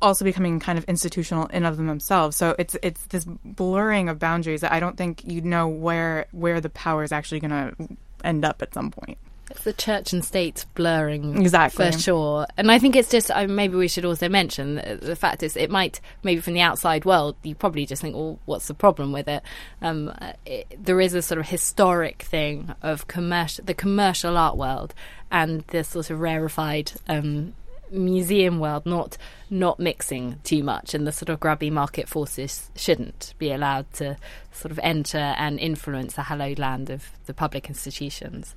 also 0.00 0.24
becoming 0.24 0.60
kind 0.60 0.78
of 0.78 0.84
institutional 0.84 1.46
in 1.46 1.64
of 1.64 1.76
them 1.76 1.88
themselves. 1.88 2.36
So 2.36 2.54
it's 2.56 2.76
it's 2.82 3.04
this 3.06 3.24
blurring 3.44 4.08
of 4.08 4.20
boundaries 4.20 4.60
that 4.60 4.70
I 4.70 4.78
don't 4.78 4.96
think 4.96 5.24
you 5.24 5.40
know 5.40 5.66
where 5.66 6.26
where 6.30 6.60
the 6.60 6.70
power 6.70 7.02
is 7.02 7.10
actually 7.10 7.40
going 7.40 7.50
to 7.50 7.96
end 8.22 8.44
up 8.44 8.62
at 8.62 8.72
some 8.72 8.92
point. 8.92 9.18
It's 9.58 9.64
the 9.64 9.72
church 9.72 10.12
and 10.12 10.24
state 10.24 10.64
blurring, 10.76 11.36
exactly 11.36 11.90
for 11.90 11.98
sure. 11.98 12.46
And 12.56 12.70
I 12.70 12.78
think 12.78 12.94
it's 12.94 13.10
just 13.10 13.28
uh, 13.28 13.48
maybe 13.48 13.74
we 13.74 13.88
should 13.88 14.04
also 14.04 14.28
mention 14.28 14.76
the, 14.76 14.98
the, 15.02 15.16
fact 15.16 15.42
is 15.42 15.56
it 15.56 15.68
might 15.68 16.00
maybe 16.22 16.40
from 16.40 16.52
the 16.52 16.60
outside 16.60 17.04
world 17.04 17.34
you 17.42 17.56
probably 17.56 17.84
just 17.84 18.00
think, 18.00 18.14
well, 18.14 18.38
what's 18.44 18.68
the 18.68 18.74
problem 18.74 19.10
with 19.10 19.26
it? 19.26 19.42
Um, 19.82 20.14
it 20.46 20.72
there 20.80 21.00
is 21.00 21.12
a 21.12 21.22
sort 21.22 21.40
of 21.40 21.48
historic 21.48 22.22
thing 22.22 22.72
of 22.82 23.08
commercial, 23.08 23.64
the 23.64 23.74
commercial 23.74 24.38
art 24.38 24.56
world, 24.56 24.94
and 25.32 25.62
the 25.68 25.82
sort 25.82 26.10
of 26.10 26.20
rarefied. 26.20 26.92
Um, 27.08 27.54
museum 27.90 28.60
world 28.60 28.84
not 28.84 29.16
not 29.48 29.80
mixing 29.80 30.38
too 30.44 30.62
much 30.62 30.92
and 30.92 31.06
the 31.06 31.12
sort 31.12 31.30
of 31.30 31.40
grubby 31.40 31.70
market 31.70 32.06
forces 32.06 32.70
shouldn't 32.76 33.32
be 33.38 33.50
allowed 33.50 33.90
to 33.94 34.14
sort 34.52 34.70
of 34.70 34.78
enter 34.82 35.16
and 35.16 35.58
influence 35.58 36.12
the 36.12 36.24
hallowed 36.24 36.58
land 36.58 36.90
of 36.90 37.06
the 37.24 37.32
public 37.32 37.66
institutions 37.66 38.54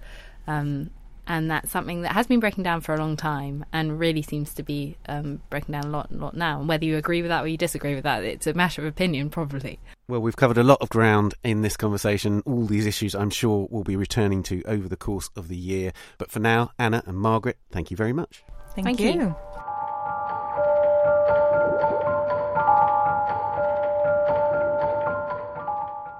um, 0.52 0.92
and 1.28 1.50
that's 1.50 1.72
something 1.72 2.02
that 2.02 2.14
has 2.14 2.28
been 2.28 2.40
breaking 2.40 2.64
down 2.64 2.82
for 2.82 2.94
a 2.94 2.98
long 2.98 3.16
time 3.16 3.64
and 3.72 4.00
really 4.00 4.22
seems 4.22 4.54
to 4.56 4.64
be 4.64 4.98
um, 5.08 5.42
breaking 5.50 5.74
down 5.74 5.86
a 5.86 5.90
lot, 5.90 6.12
a 6.12 6.16
lot 6.16 6.36
now. 6.36 6.60
And 6.60 6.68
whether 6.68 6.84
you 6.84 6.98
agree 6.98 7.22
with 7.22 7.30
that 7.30 7.44
or 7.44 7.48
you 7.48 7.58
disagree 7.58 7.96
with 7.96 8.04
that, 8.04 8.24
it's 8.24 8.48
a 8.48 8.54
matter 8.54 8.82
of 8.82 8.88
opinion, 8.88 9.30
probably. 9.30 9.80
Well, 10.08 10.20
we've 10.20 10.36
covered 10.36 10.58
a 10.58 10.64
lot 10.64 10.82
of 10.82 10.90
ground 10.90 11.36
in 11.44 11.62
this 11.62 11.78
conversation. 11.78 12.42
All 12.46 12.66
these 12.66 12.86
issues, 12.86 13.16
I'm 13.16 13.30
sure, 13.30 13.68
we'll 13.70 13.84
be 13.84 13.96
returning 13.96 14.44
to 14.44 14.64
over 14.64 14.90
the 14.90 14.98
course 14.98 15.30
of 15.36 15.48
the 15.48 15.58
year. 15.58 15.94
But 16.18 16.32
for 16.32 16.40
now, 16.40 16.72
Anna 16.78 17.04
and 17.06 17.18
Margaret, 17.18 17.58
thank 17.72 17.92
you 17.92 17.98
very 17.98 18.14
much. 18.14 18.44
Thank, 18.76 18.86
Thank 18.86 19.00
you. 19.00 19.12
you. 19.12 19.36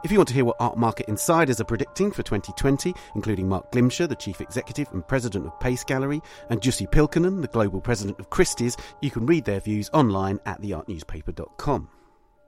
If 0.04 0.12
you 0.12 0.18
want 0.18 0.30
to 0.30 0.34
hear 0.34 0.46
what 0.46 0.56
art 0.60 0.78
market 0.78 1.08
insiders 1.08 1.62
are 1.62 1.66
predicting 1.66 2.12
for 2.12 2.24
2020, 2.24 2.94
including 3.14 3.48
Marc 3.48 3.72
Glimcher, 3.72 4.10
the 4.10 4.16
chief 4.16 4.42
executive 4.42 4.92
and 4.94 5.08
president 5.08 5.46
of 5.46 5.60
Pace 5.60 5.84
Gallery, 5.84 6.22
and 6.50 6.60
Jussi 6.60 6.90
Pylkkänen, 6.90 7.42
the 7.42 7.48
global 7.48 7.80
president 7.80 8.20
of 8.20 8.32
Christie's, 8.32 8.76
you 9.02 9.12
can 9.12 9.28
read 9.28 9.46
their 9.46 9.60
views 9.60 9.92
online 9.94 10.40
at 10.48 10.60
theartnewspaper.com. 10.60 11.88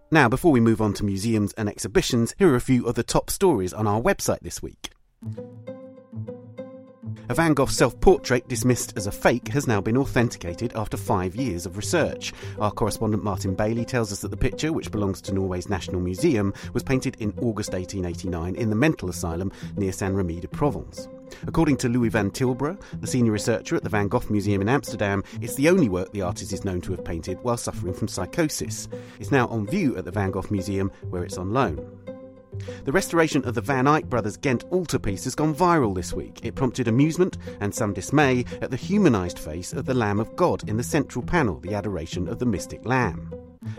Now, 0.09 0.29
before 0.29 0.51
we 0.51 0.61
move 0.61 0.81
on 0.81 0.93
to 0.95 1.05
museums 1.05 1.53
and 1.53 1.69
exhibitions, 1.69 2.33
here 2.39 2.49
are 2.49 2.55
a 2.55 2.61
few 2.61 2.87
of 2.87 2.95
the 2.95 3.03
top 3.03 3.29
stories 3.29 3.73
on 3.73 3.85
our 3.85 4.01
website 4.01 4.39
this 4.41 4.63
week. 4.63 4.89
A 7.33 7.35
Van 7.35 7.55
Gogh 7.55 7.65
self 7.65 7.99
portrait 7.99 8.47
dismissed 8.47 8.95
as 8.95 9.07
a 9.07 9.11
fake 9.11 9.47
has 9.47 9.65
now 9.65 9.81
been 9.81 9.97
authenticated 9.97 10.71
after 10.75 10.97
five 10.97 11.35
years 11.35 11.65
of 11.65 11.77
research. 11.77 12.31
Our 12.59 12.69
correspondent 12.69 13.23
Martin 13.23 13.55
Bailey 13.55 13.85
tells 13.85 14.11
us 14.11 14.19
that 14.19 14.27
the 14.27 14.37
picture, 14.37 14.71
which 14.71 14.91
belongs 14.91 15.19
to 15.21 15.33
Norway's 15.33 15.67
National 15.67 15.99
Museum, 15.99 16.53
was 16.73 16.83
painted 16.83 17.17
in 17.19 17.33
August 17.41 17.73
1889 17.73 18.55
in 18.55 18.69
the 18.69 18.75
mental 18.75 19.09
asylum 19.09 19.51
near 19.75 19.91
Saint 19.91 20.13
Remy 20.13 20.41
de 20.41 20.47
Provence. 20.47 21.07
According 21.47 21.77
to 21.77 21.89
Louis 21.89 22.09
van 22.09 22.29
Tilborgh, 22.29 22.79
the 23.01 23.07
senior 23.07 23.31
researcher 23.31 23.75
at 23.75 23.81
the 23.81 23.89
Van 23.89 24.09
Gogh 24.09 24.21
Museum 24.29 24.61
in 24.61 24.69
Amsterdam, 24.69 25.23
it's 25.41 25.55
the 25.55 25.69
only 25.69 25.89
work 25.89 26.11
the 26.11 26.21
artist 26.21 26.53
is 26.53 26.63
known 26.63 26.81
to 26.81 26.91
have 26.91 27.03
painted 27.03 27.39
while 27.41 27.57
suffering 27.57 27.95
from 27.95 28.09
psychosis. 28.09 28.87
It's 29.19 29.31
now 29.31 29.47
on 29.47 29.65
view 29.65 29.97
at 29.97 30.05
the 30.05 30.11
Van 30.11 30.29
Gogh 30.29 30.45
Museum, 30.51 30.91
where 31.09 31.23
it's 31.23 31.39
on 31.39 31.51
loan. 31.51 32.02
The 32.85 32.91
restoration 32.91 33.43
of 33.45 33.55
the 33.55 33.61
Van 33.61 33.87
Eyck 33.87 34.09
brothers' 34.09 34.37
Ghent 34.37 34.63
altarpiece 34.71 35.23
has 35.23 35.35
gone 35.35 35.55
viral 35.55 35.95
this 35.95 36.13
week. 36.13 36.39
It 36.43 36.55
prompted 36.55 36.87
amusement 36.87 37.37
and 37.59 37.73
some 37.73 37.93
dismay 37.93 38.45
at 38.61 38.71
the 38.71 38.77
humanised 38.77 39.39
face 39.39 39.73
of 39.73 39.85
the 39.85 39.93
Lamb 39.93 40.19
of 40.19 40.35
God 40.35 40.67
in 40.67 40.77
the 40.77 40.83
central 40.83 41.23
panel, 41.23 41.59
the 41.59 41.73
adoration 41.73 42.27
of 42.27 42.39
the 42.39 42.45
mystic 42.45 42.85
Lamb. 42.85 43.33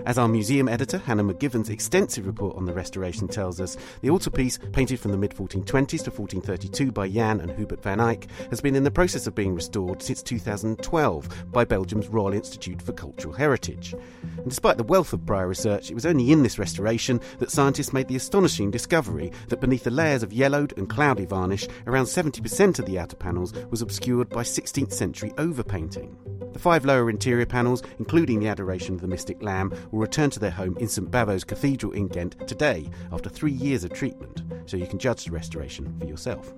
As 0.07 0.19
our 0.19 0.29
museum 0.29 0.69
editor, 0.69 0.99
Hannah 0.99 1.25
McGivern's 1.25 1.71
extensive 1.71 2.27
report 2.27 2.57
on 2.57 2.65
the 2.65 2.73
restoration 2.73 3.29
tells 3.29 3.61
us, 3.61 3.77
the 4.03 4.11
altarpiece, 4.11 4.59
painted 4.73 5.01
from 5.01 5.11
the 5.11 5.17
mid 5.17 5.35
1420s 5.35 6.05
to 6.05 6.11
1432 6.11 6.93
by 6.93 7.09
Jan 7.09 7.41
and 7.41 7.51
Hubert 7.51 7.83
van 7.83 8.01
Eyck, 8.01 8.29
has 8.51 8.61
been 8.61 8.77
in 8.77 8.85
the 8.85 8.91
process 8.91 9.27
of 9.27 9.35
being 9.35 9.55
restored 9.55 10.03
since 10.03 10.23
2012 10.23 11.53
by 11.53 11.65
Belgium's 11.65 12.09
Royal 12.09 12.35
Institute 12.35 12.83
for 12.83 12.93
Cultural 12.93 13.35
Heritage. 13.35 13.95
And 14.23 14.49
despite 14.49 14.77
the 14.77 14.85
wealth 14.85 15.13
of 15.13 15.25
prior 15.27 15.49
research, 15.49 15.91
it 15.91 15.95
was 15.95 16.07
only 16.07 16.33
in 16.33 16.43
this 16.43 16.59
restoration 16.59 17.21
that 17.39 17.51
scientists 17.51 17.93
made 17.93 18.09
the 18.09 18.17
astonishing 18.17 18.71
discovery 18.71 19.33
that 19.49 19.61
beneath 19.61 19.85
the 19.85 19.91
layers 19.91 20.23
of 20.23 20.33
yellowed 20.33 20.77
and 20.77 20.89
cloudy 20.89 21.25
varnish, 21.25 21.67
around 21.87 22.07
70% 22.07 22.79
of 22.79 22.87
the 22.87 22.99
outer 22.99 23.17
panels 23.17 23.53
was 23.71 23.83
obscured 23.83 24.29
by 24.29 24.43
16th 24.43 24.93
century 24.93 25.33
overpainting. 25.39 26.17
The 26.53 26.61
five 26.61 26.85
lower 26.85 27.11
interior 27.11 27.47
panels, 27.47 27.83
including 27.99 28.39
the 28.39 28.47
Adoration 28.47 28.95
of 28.95 29.01
the 29.01 29.09
Mystic 29.09 29.43
Lamb, 29.43 29.73
will 29.91 30.01
return 30.01 30.31
to 30.31 30.41
their 30.41 30.51
home 30.51 30.77
in 30.79 30.89
St 30.89 31.11
Bavo's 31.11 31.45
Cathedral 31.45 31.93
in 31.93 32.09
Ghent 32.09 32.47
today, 32.49 32.91
after 33.13 33.29
three 33.29 33.53
years 33.53 33.85
of 33.85 33.93
treatment, 33.93 34.43
so 34.67 34.77
you 34.77 34.87
can 34.87 34.99
judge 34.99 35.25
the 35.25 35.33
restoration 35.33 35.95
for 35.99 36.07
yourself. 36.07 36.53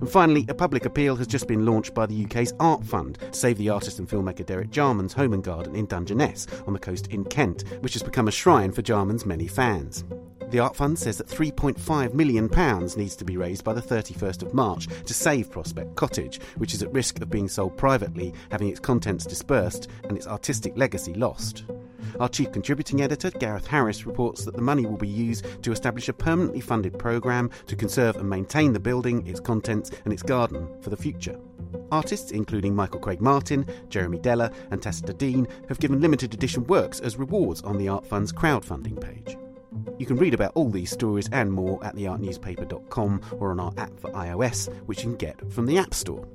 And 0.00 0.08
finally, 0.08 0.46
a 0.48 0.54
public 0.54 0.84
appeal 0.84 1.16
has 1.16 1.26
just 1.26 1.46
been 1.46 1.66
launched 1.66 1.94
by 1.94 2.06
the 2.06 2.24
UK's 2.24 2.52
Art 2.60 2.84
Fund 2.84 3.18
to 3.20 3.38
save 3.38 3.58
the 3.58 3.68
artist 3.68 3.98
and 3.98 4.08
filmmaker 4.08 4.46
Derek 4.46 4.70
Jarman's 4.70 5.12
home 5.12 5.32
and 5.32 5.44
garden 5.44 5.74
in 5.74 5.86
Dungeness 5.86 6.46
on 6.66 6.72
the 6.72 6.78
coast 6.78 7.08
in 7.08 7.24
Kent, 7.24 7.64
which 7.80 7.92
has 7.94 8.02
become 8.02 8.28
a 8.28 8.32
shrine 8.32 8.72
for 8.72 8.82
Jarman's 8.82 9.26
many 9.26 9.46
fans. 9.46 10.04
The 10.54 10.60
Art 10.60 10.76
Fund 10.76 10.96
says 10.96 11.18
that 11.18 11.26
£3.5 11.26 12.14
million 12.14 12.46
needs 12.96 13.16
to 13.16 13.24
be 13.24 13.36
raised 13.36 13.64
by 13.64 13.72
the 13.72 13.82
31st 13.82 14.42
of 14.44 14.54
March 14.54 14.86
to 15.04 15.12
save 15.12 15.50
Prospect 15.50 15.96
Cottage, 15.96 16.40
which 16.58 16.74
is 16.74 16.82
at 16.84 16.92
risk 16.92 17.20
of 17.20 17.28
being 17.28 17.48
sold 17.48 17.76
privately, 17.76 18.32
having 18.52 18.68
its 18.68 18.78
contents 18.78 19.26
dispersed 19.26 19.88
and 20.04 20.16
its 20.16 20.28
artistic 20.28 20.76
legacy 20.76 21.12
lost. 21.12 21.64
Our 22.20 22.28
chief 22.28 22.52
contributing 22.52 23.00
editor, 23.00 23.32
Gareth 23.32 23.66
Harris, 23.66 24.06
reports 24.06 24.44
that 24.44 24.54
the 24.54 24.62
money 24.62 24.86
will 24.86 24.96
be 24.96 25.08
used 25.08 25.44
to 25.64 25.72
establish 25.72 26.08
a 26.08 26.12
permanently 26.12 26.60
funded 26.60 27.00
programme 27.00 27.50
to 27.66 27.74
conserve 27.74 28.14
and 28.14 28.30
maintain 28.30 28.72
the 28.72 28.78
building, 28.78 29.26
its 29.26 29.40
contents, 29.40 29.90
and 30.04 30.12
its 30.12 30.22
garden 30.22 30.68
for 30.82 30.90
the 30.90 30.96
future. 30.96 31.36
Artists, 31.90 32.30
including 32.30 32.76
Michael 32.76 33.00
Craig 33.00 33.20
Martin, 33.20 33.66
Jeremy 33.88 34.20
Deller, 34.20 34.54
and 34.70 34.80
Tacita 34.80 35.14
Dean, 35.14 35.48
have 35.66 35.80
given 35.80 36.00
limited 36.00 36.32
edition 36.32 36.64
works 36.68 37.00
as 37.00 37.16
rewards 37.16 37.60
on 37.62 37.76
the 37.76 37.88
Art 37.88 38.06
Fund's 38.06 38.32
crowdfunding 38.32 39.00
page. 39.00 39.36
You 39.98 40.06
can 40.06 40.16
read 40.16 40.34
about 40.34 40.52
all 40.54 40.70
these 40.70 40.90
stories 40.90 41.28
and 41.32 41.52
more 41.52 41.84
at 41.84 41.94
theartnewspaper.com 41.96 43.20
or 43.38 43.50
on 43.50 43.60
our 43.60 43.72
app 43.76 43.98
for 43.98 44.10
iOS, 44.10 44.72
which 44.86 44.98
you 44.98 45.10
can 45.10 45.16
get 45.16 45.52
from 45.52 45.66
the 45.66 45.78
App 45.78 45.94
Store. 45.94 46.26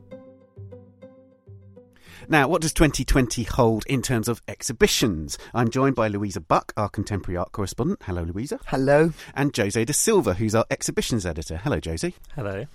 Now, 2.28 2.48
what 2.48 2.62
does 2.62 2.74
2020 2.74 3.44
hold 3.44 3.86
in 3.88 4.02
terms 4.02 4.28
of 4.28 4.42
exhibitions? 4.48 5.38
I'm 5.54 5.70
joined 5.70 5.96
by 5.96 6.10
Louisa 6.10 6.42
Buck, 6.42 6.74
our 6.78 6.88
contemporary 6.88 7.38
art 7.38 7.52
correspondent. 7.54 8.04
Hello, 8.04 8.22
Louisa. 8.24 8.60
Hello. 8.68 9.14
And 9.34 9.56
Jose 9.56 9.84
de 9.84 9.94
Silva, 9.94 10.36
who's 10.36 10.54
our 10.54 10.66
exhibitions 10.70 11.26
editor. 11.26 11.58
Hello, 11.58 11.80
Jose. 11.84 12.14
Hello. 12.36 12.66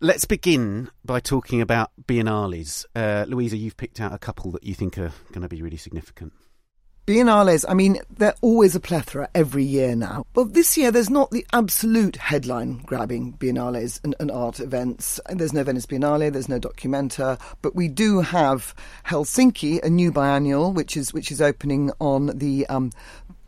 Let's 0.00 0.24
begin 0.24 0.90
by 1.04 1.20
talking 1.20 1.60
about 1.60 1.92
biennales. 2.02 2.84
Uh, 2.94 3.24
Louisa, 3.28 3.56
you've 3.56 3.76
picked 3.76 4.00
out 4.00 4.12
a 4.12 4.18
couple 4.18 4.50
that 4.52 4.64
you 4.64 4.74
think 4.74 4.98
are 4.98 5.12
going 5.32 5.42
to 5.42 5.48
be 5.48 5.62
really 5.62 5.76
significant. 5.76 6.32
Biennales, 7.06 7.64
I 7.68 7.74
mean, 7.74 7.98
they're 8.18 8.34
always 8.40 8.76
a 8.76 8.80
plethora 8.80 9.28
every 9.34 9.64
year 9.64 9.96
now. 9.96 10.26
But 10.32 10.54
this 10.54 10.76
year, 10.76 10.92
there's 10.92 11.10
not 11.10 11.30
the 11.30 11.44
absolute 11.52 12.16
headline 12.16 12.78
grabbing 12.84 13.32
biennales 13.32 14.00
and, 14.04 14.14
and, 14.20 14.30
art 14.30 14.60
events. 14.60 15.18
There's 15.28 15.52
no 15.52 15.64
Venice 15.64 15.86
Biennale, 15.86 16.32
there's 16.32 16.48
no 16.48 16.60
Documenta, 16.60 17.40
but 17.62 17.74
we 17.74 17.88
do 17.88 18.20
have 18.20 18.74
Helsinki, 19.06 19.82
a 19.82 19.90
new 19.90 20.12
biennial, 20.12 20.72
which 20.72 20.96
is 20.96 21.12
which 21.12 21.32
is 21.32 21.42
opening 21.42 21.90
on 22.00 22.26
the 22.26 22.66
um, 22.66 22.92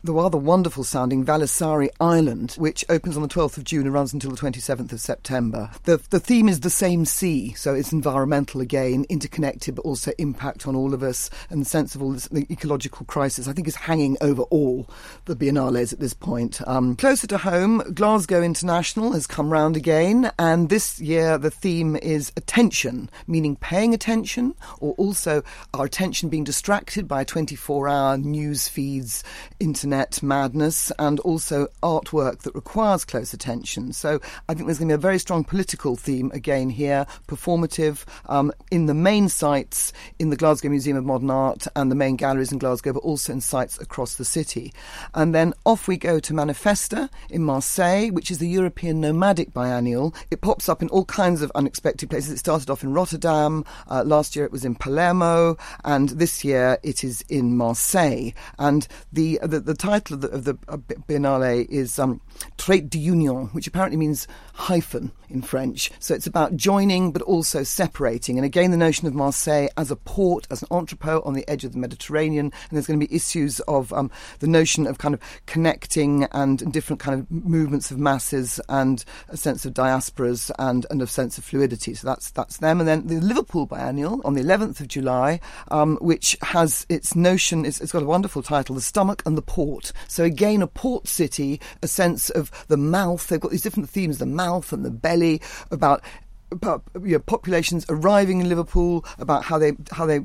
the 0.03 0.13
rather 0.13 0.37
wonderful 0.37 0.83
sounding 0.83 1.23
Vallisaari 1.23 1.87
Island, 2.01 2.55
which 2.57 2.83
opens 2.89 3.15
on 3.15 3.23
the 3.23 3.29
12th 3.29 3.57
of 3.57 3.63
June 3.63 3.85
and 3.85 3.93
runs 3.93 4.11
until 4.11 4.31
the 4.31 4.37
27th 4.37 4.91
of 4.91 4.99
September. 4.99 5.71
The, 5.83 6.01
the 6.09 6.19
theme 6.19 6.49
is 6.49 6.59
the 6.59 6.69
same 6.69 7.05
sea, 7.05 7.53
so 7.53 7.73
it's 7.73 7.93
environmental 7.93 8.59
again, 8.59 9.05
interconnected, 9.07 9.75
but 9.75 9.83
also 9.83 10.11
impact 10.17 10.67
on 10.67 10.75
all 10.75 10.93
of 10.93 11.03
us, 11.03 11.29
and 11.49 11.61
the 11.61 11.65
sense 11.65 11.95
of 11.95 12.03
all 12.03 12.11
this, 12.11 12.27
the 12.27 12.45
ecological 12.51 13.05
crisis, 13.05 13.47
I 13.47 13.53
think, 13.53 13.65
is 13.65 13.77
hanging 13.77 14.17
over 14.19 14.41
all 14.43 14.89
the 15.23 15.37
biennales 15.37 15.93
at 15.93 16.01
this 16.01 16.13
point. 16.13 16.59
Um, 16.67 16.97
closer 16.97 17.27
to 17.27 17.37
home, 17.37 17.81
Glasgow 17.93 18.43
International 18.43 19.13
has 19.13 19.25
come 19.25 19.53
round 19.53 19.77
again, 19.77 20.31
and 20.37 20.67
this 20.67 20.99
year 20.99 21.37
the 21.37 21.51
theme 21.51 21.95
is 21.95 22.33
attention, 22.35 23.09
meaning 23.25 23.55
paying 23.55 23.93
attention, 23.93 24.53
or 24.81 24.95
also 24.95 25.43
our 25.73 25.85
attention 25.85 26.27
being 26.27 26.43
distracted 26.43 27.07
by 27.07 27.23
24 27.23 27.87
hour 27.87 28.17
news 28.17 28.67
feeds, 28.67 29.23
internet 29.61 29.92
internet 29.93 30.23
madness 30.23 30.91
and 30.97 31.19
also 31.19 31.67
artwork 31.83 32.39
that 32.39 32.55
requires 32.55 33.05
close 33.05 33.31
attention. 33.31 33.93
So 33.93 34.19
I 34.49 34.53
think 34.53 34.65
there's 34.65 34.79
going 34.79 34.89
to 34.89 34.93
be 34.93 35.01
a 35.01 35.09
very 35.09 35.19
strong 35.19 35.43
political 35.43 35.95
theme 35.95 36.31
again 36.33 36.71
here, 36.71 37.05
performative 37.27 38.03
um, 38.25 38.51
in 38.71 38.87
the 38.87 38.95
main 38.95 39.29
sites 39.29 39.93
in 40.17 40.31
the 40.31 40.35
Glasgow 40.35 40.69
Museum 40.69 40.97
of 40.97 41.05
Modern 41.05 41.29
Art 41.29 41.67
and 41.75 41.91
the 41.91 41.95
main 41.95 42.15
galleries 42.15 42.51
in 42.51 42.57
Glasgow, 42.57 42.93
but 42.93 43.03
also 43.03 43.33
in 43.33 43.41
sites 43.41 43.79
across 43.79 44.15
the 44.15 44.25
city. 44.25 44.73
And 45.13 45.35
then 45.35 45.53
off 45.63 45.87
we 45.87 45.97
go 45.97 46.19
to 46.19 46.33
Manifesta 46.33 47.09
in 47.29 47.43
Marseille, 47.43 48.09
which 48.09 48.31
is 48.31 48.39
the 48.39 48.49
European 48.49 48.99
Nomadic 48.99 49.53
Biennial. 49.53 50.15
It 50.31 50.41
pops 50.41 50.69
up 50.69 50.81
in 50.81 50.89
all 50.89 51.05
kinds 51.05 51.43
of 51.43 51.51
unexpected 51.53 52.09
places. 52.09 52.31
It 52.33 52.39
started 52.39 52.71
off 52.71 52.83
in 52.83 52.93
Rotterdam. 52.93 53.63
Uh, 53.87 54.03
last 54.03 54.35
year 54.35 54.45
it 54.45 54.51
was 54.51 54.65
in 54.65 54.73
Palermo, 54.73 55.55
and 55.83 56.09
this 56.09 56.43
year 56.43 56.79
it 56.81 57.03
is 57.03 57.23
in 57.29 57.55
Marseille. 57.57 58.31
And 58.57 58.87
the 59.11 59.39
the, 59.43 59.59
the 59.59 59.75
title 59.83 60.15
of 60.15 60.21
the, 60.21 60.29
of 60.29 60.45
the 60.45 60.57
uh, 60.69 60.77
Biennale 60.77 61.67
is 61.69 61.99
um, 61.99 62.21
Trait 62.57 62.89
d'Union, 62.89 63.47
which 63.47 63.67
apparently 63.67 63.97
means 63.97 64.29
hyphen 64.53 65.11
in 65.29 65.41
French. 65.41 65.91
So 65.99 66.15
it's 66.15 66.27
about 66.27 66.55
joining 66.55 67.11
but 67.11 67.21
also 67.23 67.63
separating. 67.63 68.37
And 68.37 68.45
again, 68.45 68.71
the 68.71 68.77
notion 68.77 69.07
of 69.07 69.13
Marseille 69.13 69.67
as 69.75 69.91
a 69.91 69.97
port, 69.97 70.47
as 70.49 70.61
an 70.61 70.69
entrepot 70.71 71.25
on 71.25 71.33
the 71.33 71.45
edge 71.49 71.65
of 71.65 71.73
the 71.73 71.79
Mediterranean. 71.79 72.45
And 72.45 72.71
there's 72.71 72.87
going 72.87 72.97
to 72.97 73.05
be 73.05 73.13
issues 73.13 73.59
of 73.61 73.91
um, 73.91 74.09
the 74.39 74.47
notion 74.47 74.87
of 74.87 74.99
kind 74.99 75.13
of 75.13 75.19
connecting 75.47 76.25
and 76.31 76.71
different 76.71 77.01
kind 77.01 77.19
of 77.19 77.29
movements 77.29 77.91
of 77.91 77.99
masses 77.99 78.61
and 78.69 79.03
a 79.27 79.35
sense 79.35 79.65
of 79.65 79.73
diasporas 79.73 80.49
and, 80.59 80.85
and 80.91 81.01
a 81.01 81.07
sense 81.07 81.37
of 81.37 81.43
fluidity. 81.43 81.93
So 81.93 82.07
that's 82.07 82.31
that's 82.31 82.57
them. 82.57 82.79
And 82.79 82.87
then 82.87 83.07
the 83.07 83.19
Liverpool 83.19 83.65
Biennial 83.65 84.21
on 84.23 84.33
the 84.33 84.41
11th 84.43 84.79
of 84.79 84.87
July, 84.87 85.41
um, 85.71 85.97
which 85.97 86.37
has 86.41 86.85
its 86.87 87.17
notion, 87.17 87.65
it's, 87.65 87.81
it's 87.81 87.91
got 87.91 88.03
a 88.03 88.05
wonderful 88.05 88.43
title, 88.43 88.75
The 88.75 88.81
Stomach 88.81 89.23
and 89.25 89.37
the 89.37 89.41
Port. 89.73 89.91
So 90.07 90.23
again, 90.23 90.61
a 90.61 90.67
port 90.67 91.07
city, 91.07 91.59
a 91.81 91.87
sense 91.87 92.29
of 92.29 92.51
the 92.67 92.77
mouth. 92.77 93.27
They've 93.27 93.39
got 93.39 93.51
these 93.51 93.63
different 93.63 93.89
themes, 93.89 94.19
the 94.19 94.25
mouth 94.25 94.71
and 94.71 94.85
the 94.85 94.91
belly, 94.91 95.41
about 95.71 96.03
about 96.51 96.83
you 97.01 97.13
know, 97.13 97.19
populations 97.19 97.83
arriving 97.89 98.39
in 98.39 98.49
Liverpool, 98.49 99.03
about 99.17 99.43
how 99.43 99.57
they 99.57 99.73
how 99.91 100.05
they 100.05 100.21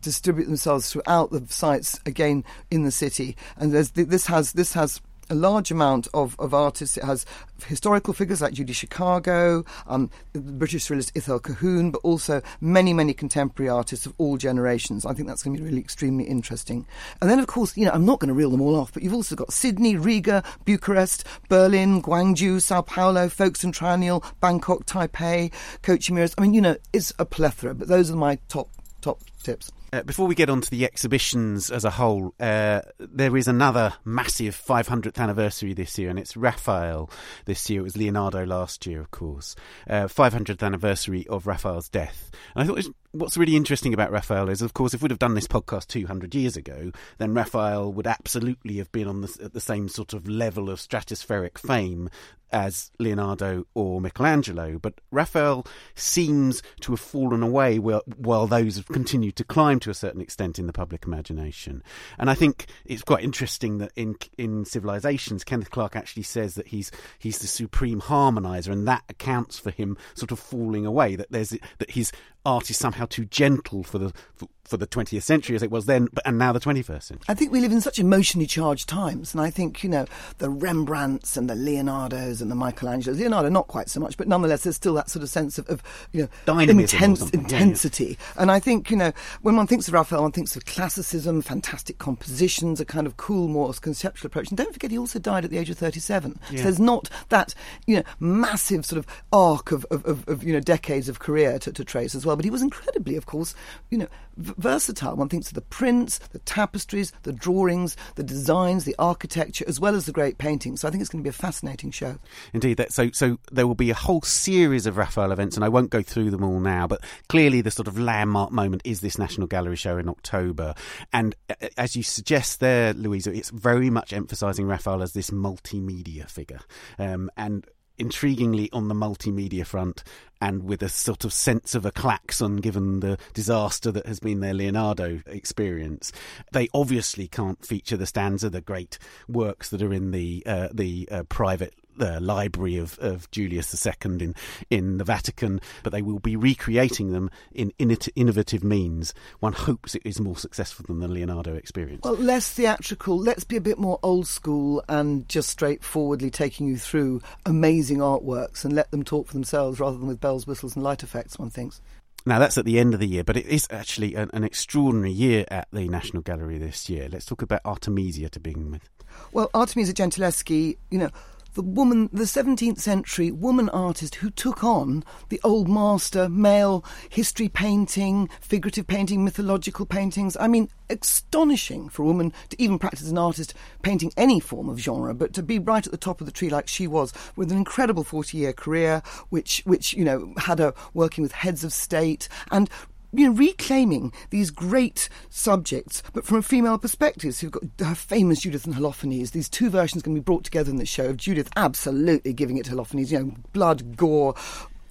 distribute 0.00 0.46
themselves 0.46 0.90
throughout 0.90 1.30
the 1.30 1.44
sites 1.48 2.00
again 2.06 2.44
in 2.70 2.82
the 2.82 2.90
city, 2.90 3.36
and 3.56 3.72
this 3.72 4.26
has 4.26 4.52
this 4.52 4.72
has 4.72 5.00
a 5.32 5.34
large 5.34 5.70
amount 5.70 6.08
of, 6.12 6.36
of 6.38 6.52
artists. 6.52 6.98
It 6.98 7.04
has 7.04 7.24
historical 7.66 8.12
figures 8.12 8.42
like 8.42 8.52
Judy 8.52 8.74
Chicago, 8.74 9.64
um, 9.86 10.10
the 10.34 10.40
British 10.40 10.86
surrealist 10.86 11.12
Ithell 11.12 11.40
Colquhoun, 11.40 11.90
but 11.90 12.00
also 12.00 12.42
many, 12.60 12.92
many 12.92 13.14
contemporary 13.14 13.70
artists 13.70 14.04
of 14.04 14.12
all 14.18 14.36
generations. 14.36 15.06
I 15.06 15.14
think 15.14 15.28
that's 15.28 15.42
going 15.42 15.56
to 15.56 15.62
be 15.62 15.68
really 15.68 15.80
extremely 15.80 16.24
interesting. 16.24 16.86
And 17.22 17.30
then, 17.30 17.38
of 17.38 17.46
course, 17.46 17.74
you 17.78 17.86
know, 17.86 17.92
I'm 17.92 18.04
not 18.04 18.20
going 18.20 18.28
to 18.28 18.34
reel 18.34 18.50
them 18.50 18.60
all 18.60 18.76
off, 18.76 18.92
but 18.92 19.02
you've 19.02 19.14
also 19.14 19.34
got 19.34 19.54
Sydney, 19.54 19.96
Riga, 19.96 20.44
Bucharest, 20.66 21.26
Berlin, 21.48 22.02
Guangzhou, 22.02 22.60
Sao 22.60 22.82
Paulo, 22.82 23.30
Folkestone 23.30 23.72
Triennial, 23.72 24.22
Bangkok, 24.40 24.84
Taipei, 24.84 25.50
Kochi-Muziris. 25.82 26.34
I 26.36 26.42
mean, 26.42 26.52
you 26.52 26.60
know, 26.60 26.76
it's 26.92 27.12
a 27.18 27.24
plethora, 27.24 27.74
but 27.74 27.88
those 27.88 28.10
are 28.10 28.16
my 28.16 28.38
top 28.48 28.68
top 29.00 29.22
tips. 29.42 29.72
Uh, 29.94 30.02
before 30.04 30.26
we 30.26 30.34
get 30.34 30.48
on 30.48 30.62
to 30.62 30.70
the 30.70 30.86
exhibitions 30.86 31.70
as 31.70 31.84
a 31.84 31.90
whole, 31.90 32.34
uh, 32.40 32.80
there 32.98 33.36
is 33.36 33.46
another 33.46 33.92
massive 34.06 34.56
500th 34.56 35.18
anniversary 35.18 35.74
this 35.74 35.98
year, 35.98 36.08
and 36.08 36.18
it's 36.18 36.34
Raphael 36.34 37.10
this 37.44 37.68
year. 37.68 37.82
It 37.82 37.84
was 37.84 37.96
Leonardo 37.98 38.46
last 38.46 38.86
year, 38.86 39.02
of 39.02 39.10
course. 39.10 39.54
Uh, 39.86 40.04
500th 40.04 40.62
anniversary 40.62 41.26
of 41.26 41.46
Raphael's 41.46 41.90
death. 41.90 42.30
And 42.54 42.64
I 42.64 42.66
thought 42.66 42.94
what's 43.12 43.36
really 43.36 43.56
interesting 43.56 43.94
about 43.94 44.10
Raphael 44.10 44.48
is, 44.48 44.62
of 44.62 44.74
course, 44.74 44.94
if 44.94 45.02
we'd 45.02 45.10
have 45.10 45.18
done 45.18 45.34
this 45.34 45.46
podcast 45.46 45.86
200 45.88 46.34
years 46.34 46.56
ago, 46.56 46.92
then 47.18 47.34
Raphael 47.34 47.92
would 47.92 48.06
absolutely 48.06 48.78
have 48.78 48.90
been 48.92 49.06
on 49.06 49.20
the, 49.20 49.38
at 49.44 49.52
the 49.52 49.60
same 49.60 49.88
sort 49.88 50.12
of 50.12 50.28
level 50.28 50.70
of 50.70 50.78
stratospheric 50.78 51.58
fame 51.58 52.08
as 52.52 52.90
Leonardo 52.98 53.66
or 53.74 54.00
Michelangelo, 54.00 54.78
but 54.78 54.94
Raphael 55.10 55.66
seems 55.94 56.62
to 56.80 56.92
have 56.92 57.00
fallen 57.00 57.42
away 57.42 57.78
while, 57.78 58.02
while 58.16 58.46
those 58.46 58.76
have 58.76 58.86
continued 58.88 59.36
to 59.36 59.44
climb 59.44 59.80
to 59.80 59.90
a 59.90 59.94
certain 59.94 60.20
extent 60.20 60.58
in 60.58 60.66
the 60.66 60.72
public 60.72 61.06
imagination. 61.06 61.82
And 62.18 62.28
I 62.28 62.34
think 62.34 62.66
it's 62.84 63.02
quite 63.02 63.24
interesting 63.24 63.78
that 63.78 63.92
in 63.96 64.16
in 64.36 64.64
Civilizations, 64.64 65.44
Kenneth 65.44 65.70
Clark 65.70 65.96
actually 65.96 66.24
says 66.24 66.54
that 66.56 66.68
he's 66.68 66.90
he's 67.18 67.38
the 67.38 67.46
supreme 67.46 68.02
harmonizer, 68.02 68.70
and 68.70 68.86
that 68.86 69.04
accounts 69.08 69.58
for 69.58 69.70
him 69.70 69.96
sort 70.14 70.30
of 70.30 70.38
falling 70.38 70.84
away. 70.84 71.16
That 71.16 71.30
there's 71.30 71.50
that 71.78 71.90
his 71.90 72.12
art 72.44 72.70
is 72.70 72.76
somehow 72.76 73.06
too 73.06 73.24
gentle 73.24 73.82
for 73.82 73.98
the 73.98 74.12
for, 74.34 74.48
for 74.64 74.76
the 74.76 74.86
20th 74.86 75.22
century 75.22 75.54
as 75.54 75.62
it 75.62 75.70
was 75.70 75.86
then, 75.86 76.08
but, 76.12 76.26
and 76.26 76.38
now 76.38 76.52
the 76.52 76.60
21st 76.60 77.02
century. 77.02 77.24
I 77.28 77.34
think 77.34 77.52
we 77.52 77.60
live 77.60 77.72
in 77.72 77.80
such 77.80 77.98
emotionally 77.98 78.46
charged 78.46 78.88
times, 78.88 79.34
and 79.34 79.40
I 79.40 79.50
think 79.50 79.82
you 79.82 79.88
know 79.88 80.06
the 80.38 80.48
Rembrandts 80.48 81.36
and 81.36 81.48
the 81.48 81.54
Leonardos 81.54 82.40
and 82.40 82.50
the 82.50 82.54
Michelangelos. 82.54 83.18
Leonardo 83.18 83.48
not 83.48 83.68
quite 83.68 83.88
so 83.88 84.00
much, 84.00 84.16
but 84.16 84.28
nonetheless 84.28 84.62
there's 84.64 84.76
still 84.76 84.94
that 84.94 85.10
sort 85.10 85.22
of 85.22 85.28
sense 85.28 85.58
of, 85.58 85.68
of 85.68 85.82
you 86.12 86.22
know 86.22 86.28
Dynamism 86.46 86.78
intense 86.78 87.30
intensity. 87.30 88.04
Yeah, 88.04 88.10
yeah. 88.10 88.42
And 88.42 88.50
I 88.50 88.58
think 88.58 88.90
you 88.90 88.96
know 88.96 89.12
when 89.42 89.56
one 89.56 89.66
thinks 89.66 89.88
of 89.88 89.94
Raphael, 89.94 90.22
one 90.22 90.32
thinks 90.32 90.56
of 90.56 90.64
classicism, 90.64 91.42
fantastic 91.42 91.98
compositions, 91.98 92.80
a 92.80 92.84
kind 92.84 93.06
of 93.06 93.16
cool, 93.16 93.48
more 93.48 93.72
conceptual 93.74 94.26
approach. 94.26 94.48
And 94.48 94.58
don't 94.58 94.72
forget, 94.72 94.90
he 94.90 94.98
also 94.98 95.18
died 95.18 95.44
at 95.44 95.50
the 95.50 95.58
age 95.58 95.70
of 95.70 95.78
37. 95.78 96.38
Yeah. 96.50 96.56
So 96.56 96.62
there's 96.64 96.80
not 96.80 97.08
that 97.28 97.54
you 97.86 97.96
know 97.96 98.02
massive 98.20 98.84
sort 98.86 98.98
of 98.98 99.06
arc 99.32 99.72
of, 99.72 99.84
of, 99.90 100.04
of, 100.04 100.28
of 100.28 100.42
you 100.42 100.52
know 100.52 100.60
decades 100.60 101.08
of 101.08 101.18
career 101.18 101.58
to, 101.60 101.72
to 101.72 101.84
trace 101.84 102.14
as 102.14 102.26
well 102.26 102.31
well, 102.32 102.36
but 102.38 102.46
he 102.46 102.50
was 102.50 102.62
incredibly, 102.62 103.16
of 103.16 103.26
course, 103.26 103.54
you 103.90 103.98
know, 103.98 104.08
v- 104.38 104.54
versatile. 104.56 105.16
One 105.16 105.28
thinks 105.28 105.48
of 105.48 105.54
the 105.54 105.60
prints, 105.60 106.16
the 106.18 106.38
tapestries, 106.38 107.12
the 107.24 107.32
drawings, 107.32 107.94
the 108.14 108.22
designs, 108.22 108.84
the 108.84 108.96
architecture, 108.98 109.66
as 109.68 109.78
well 109.78 109.94
as 109.94 110.06
the 110.06 110.12
great 110.12 110.38
paintings. 110.38 110.80
So 110.80 110.88
I 110.88 110.90
think 110.90 111.02
it's 111.02 111.10
going 111.10 111.22
to 111.22 111.26
be 111.26 111.30
a 111.30 111.34
fascinating 111.34 111.90
show. 111.90 112.16
Indeed. 112.54 112.78
That, 112.78 112.90
so, 112.90 113.10
so 113.10 113.38
there 113.50 113.66
will 113.66 113.74
be 113.74 113.90
a 113.90 113.94
whole 113.94 114.22
series 114.22 114.86
of 114.86 114.96
Raphael 114.96 115.30
events, 115.30 115.56
and 115.56 115.64
I 115.64 115.68
won't 115.68 115.90
go 115.90 116.00
through 116.00 116.30
them 116.30 116.42
all 116.42 116.58
now, 116.58 116.86
but 116.86 117.04
clearly 117.28 117.60
the 117.60 117.70
sort 117.70 117.86
of 117.86 117.98
landmark 117.98 118.50
moment 118.50 118.80
is 118.86 119.00
this 119.00 119.18
National 119.18 119.46
Gallery 119.46 119.76
show 119.76 119.98
in 119.98 120.08
October. 120.08 120.74
And 121.12 121.34
as 121.76 121.96
you 121.96 122.02
suggest 122.02 122.60
there, 122.60 122.94
Louisa, 122.94 123.30
it's 123.30 123.50
very 123.50 123.90
much 123.90 124.14
emphasising 124.14 124.66
Raphael 124.66 125.02
as 125.02 125.12
this 125.12 125.28
multimedia 125.28 126.30
figure. 126.30 126.60
Um, 126.98 127.30
and 127.36 127.66
intriguingly 128.02 128.68
on 128.72 128.88
the 128.88 128.94
multimedia 128.94 129.66
front 129.66 130.02
and 130.40 130.64
with 130.64 130.82
a 130.82 130.88
sort 130.88 131.24
of 131.24 131.32
sense 131.32 131.74
of 131.74 131.86
a 131.86 131.92
klaxon 131.92 132.56
given 132.56 132.98
the 132.98 133.16
disaster 133.32 133.92
that 133.92 134.06
has 134.06 134.18
been 134.18 134.40
their 134.40 134.52
Leonardo 134.52 135.20
experience. 135.26 136.10
They 136.50 136.68
obviously 136.74 137.28
can't 137.28 137.64
feature 137.64 137.96
the 137.96 138.06
stanza, 138.06 138.50
the 138.50 138.60
great 138.60 138.98
works 139.28 139.68
that 139.70 139.82
are 139.82 139.92
in 139.92 140.10
the 140.10 140.42
uh, 140.44 140.68
the 140.72 141.08
uh, 141.12 141.22
private 141.28 141.74
the 141.96 142.20
library 142.20 142.76
of, 142.76 142.98
of 142.98 143.30
Julius 143.30 143.86
II 143.86 143.92
in, 144.02 144.34
in 144.70 144.98
the 144.98 145.04
Vatican, 145.04 145.60
but 145.82 145.92
they 145.92 146.02
will 146.02 146.18
be 146.18 146.36
recreating 146.36 147.12
them 147.12 147.30
in 147.52 147.72
innovative 147.78 148.64
means. 148.64 149.14
One 149.40 149.52
hopes 149.52 149.94
it 149.94 150.02
is 150.04 150.20
more 150.20 150.36
successful 150.36 150.84
than 150.88 151.00
the 151.00 151.08
Leonardo 151.08 151.54
experience. 151.54 152.02
Well, 152.04 152.14
less 152.14 152.50
theatrical. 152.50 153.18
Let's 153.18 153.44
be 153.44 153.56
a 153.56 153.60
bit 153.60 153.78
more 153.78 153.98
old 154.02 154.26
school 154.26 154.82
and 154.88 155.28
just 155.28 155.50
straightforwardly 155.50 156.30
taking 156.30 156.66
you 156.66 156.76
through 156.76 157.22
amazing 157.46 157.98
artworks 157.98 158.64
and 158.64 158.74
let 158.74 158.90
them 158.90 159.02
talk 159.02 159.26
for 159.26 159.34
themselves 159.34 159.80
rather 159.80 159.98
than 159.98 160.08
with 160.08 160.20
bells, 160.20 160.46
whistles, 160.46 160.74
and 160.74 160.84
light 160.84 161.02
effects, 161.02 161.38
one 161.38 161.50
thinks. 161.50 161.80
Now 162.24 162.38
that's 162.38 162.56
at 162.56 162.64
the 162.64 162.78
end 162.78 162.94
of 162.94 163.00
the 163.00 163.08
year, 163.08 163.24
but 163.24 163.36
it 163.36 163.46
is 163.46 163.66
actually 163.70 164.14
an, 164.14 164.30
an, 164.32 164.44
extraordinary 164.44 165.10
year 165.10 165.44
at 165.48 165.66
the 165.72 165.88
National 165.88 166.22
Gallery 166.22 166.56
this 166.56 166.88
year. 166.88 167.08
Let's 167.10 167.26
talk 167.26 167.42
about 167.42 167.62
Artemisia 167.64 168.28
to 168.28 168.38
begin 168.38 168.70
with. 168.70 168.88
Well, 169.32 169.50
Artemisia 169.54 169.92
Gentileschi, 169.92 170.76
you 170.90 170.98
know, 170.98 171.10
the 171.54 171.62
woman, 171.62 172.08
the 172.12 172.24
17th 172.24 172.78
century 172.78 173.30
woman 173.30 173.68
artist 173.70 174.16
who 174.16 174.30
took 174.30 174.64
on 174.64 175.04
the 175.28 175.40
old 175.44 175.68
master 175.68 176.28
male 176.28 176.84
history 177.10 177.48
painting, 177.48 178.28
figurative 178.40 178.86
painting, 178.86 179.24
mythological 179.24 179.86
paintings. 179.86 180.36
I 180.40 180.48
mean, 180.48 180.68
astonishing 180.88 181.88
for 181.88 182.02
a 182.02 182.06
woman 182.06 182.32
to 182.50 182.62
even 182.62 182.78
practice 182.78 183.02
as 183.02 183.10
an 183.10 183.18
artist 183.18 183.54
painting 183.82 184.12
any 184.16 184.40
form 184.40 184.68
of 184.68 184.78
genre, 184.78 185.14
but 185.14 185.32
to 185.34 185.42
be 185.42 185.58
right 185.58 185.84
at 185.84 185.92
the 185.92 185.98
top 185.98 186.20
of 186.20 186.26
the 186.26 186.32
tree 186.32 186.50
like 186.50 186.68
she 186.68 186.86
was, 186.86 187.12
with 187.36 187.50
an 187.50 187.58
incredible 187.58 188.04
40 188.04 188.36
year 188.36 188.52
career, 188.52 189.02
which, 189.30 189.62
which, 189.64 189.92
you 189.92 190.04
know, 190.04 190.32
had 190.38 190.58
her 190.58 190.74
working 190.94 191.22
with 191.22 191.32
heads 191.32 191.64
of 191.64 191.72
state 191.72 192.28
and 192.50 192.68
you 193.12 193.26
know, 193.28 193.34
reclaiming 193.34 194.12
these 194.30 194.50
great 194.50 195.08
subjects, 195.28 196.02
but 196.12 196.24
from 196.24 196.38
a 196.38 196.42
female 196.42 196.78
perspective. 196.78 197.34
So 197.34 197.46
you've 197.46 197.52
got 197.52 197.86
her 197.86 197.94
famous 197.94 198.40
Judith 198.40 198.66
and 198.66 198.74
Holofernes. 198.74 199.32
These 199.32 199.48
two 199.48 199.70
versions 199.70 200.02
going 200.02 200.16
to 200.16 200.20
be 200.20 200.24
brought 200.24 200.44
together 200.44 200.70
in 200.70 200.76
the 200.76 200.86
show 200.86 201.06
of 201.06 201.16
Judith 201.16 201.50
absolutely 201.56 202.32
giving 202.32 202.56
it 202.56 202.66
to 202.66 202.72
Holofernes, 202.72 203.10
you 203.10 203.18
know, 203.18 203.34
blood, 203.52 203.96
gore, 203.96 204.34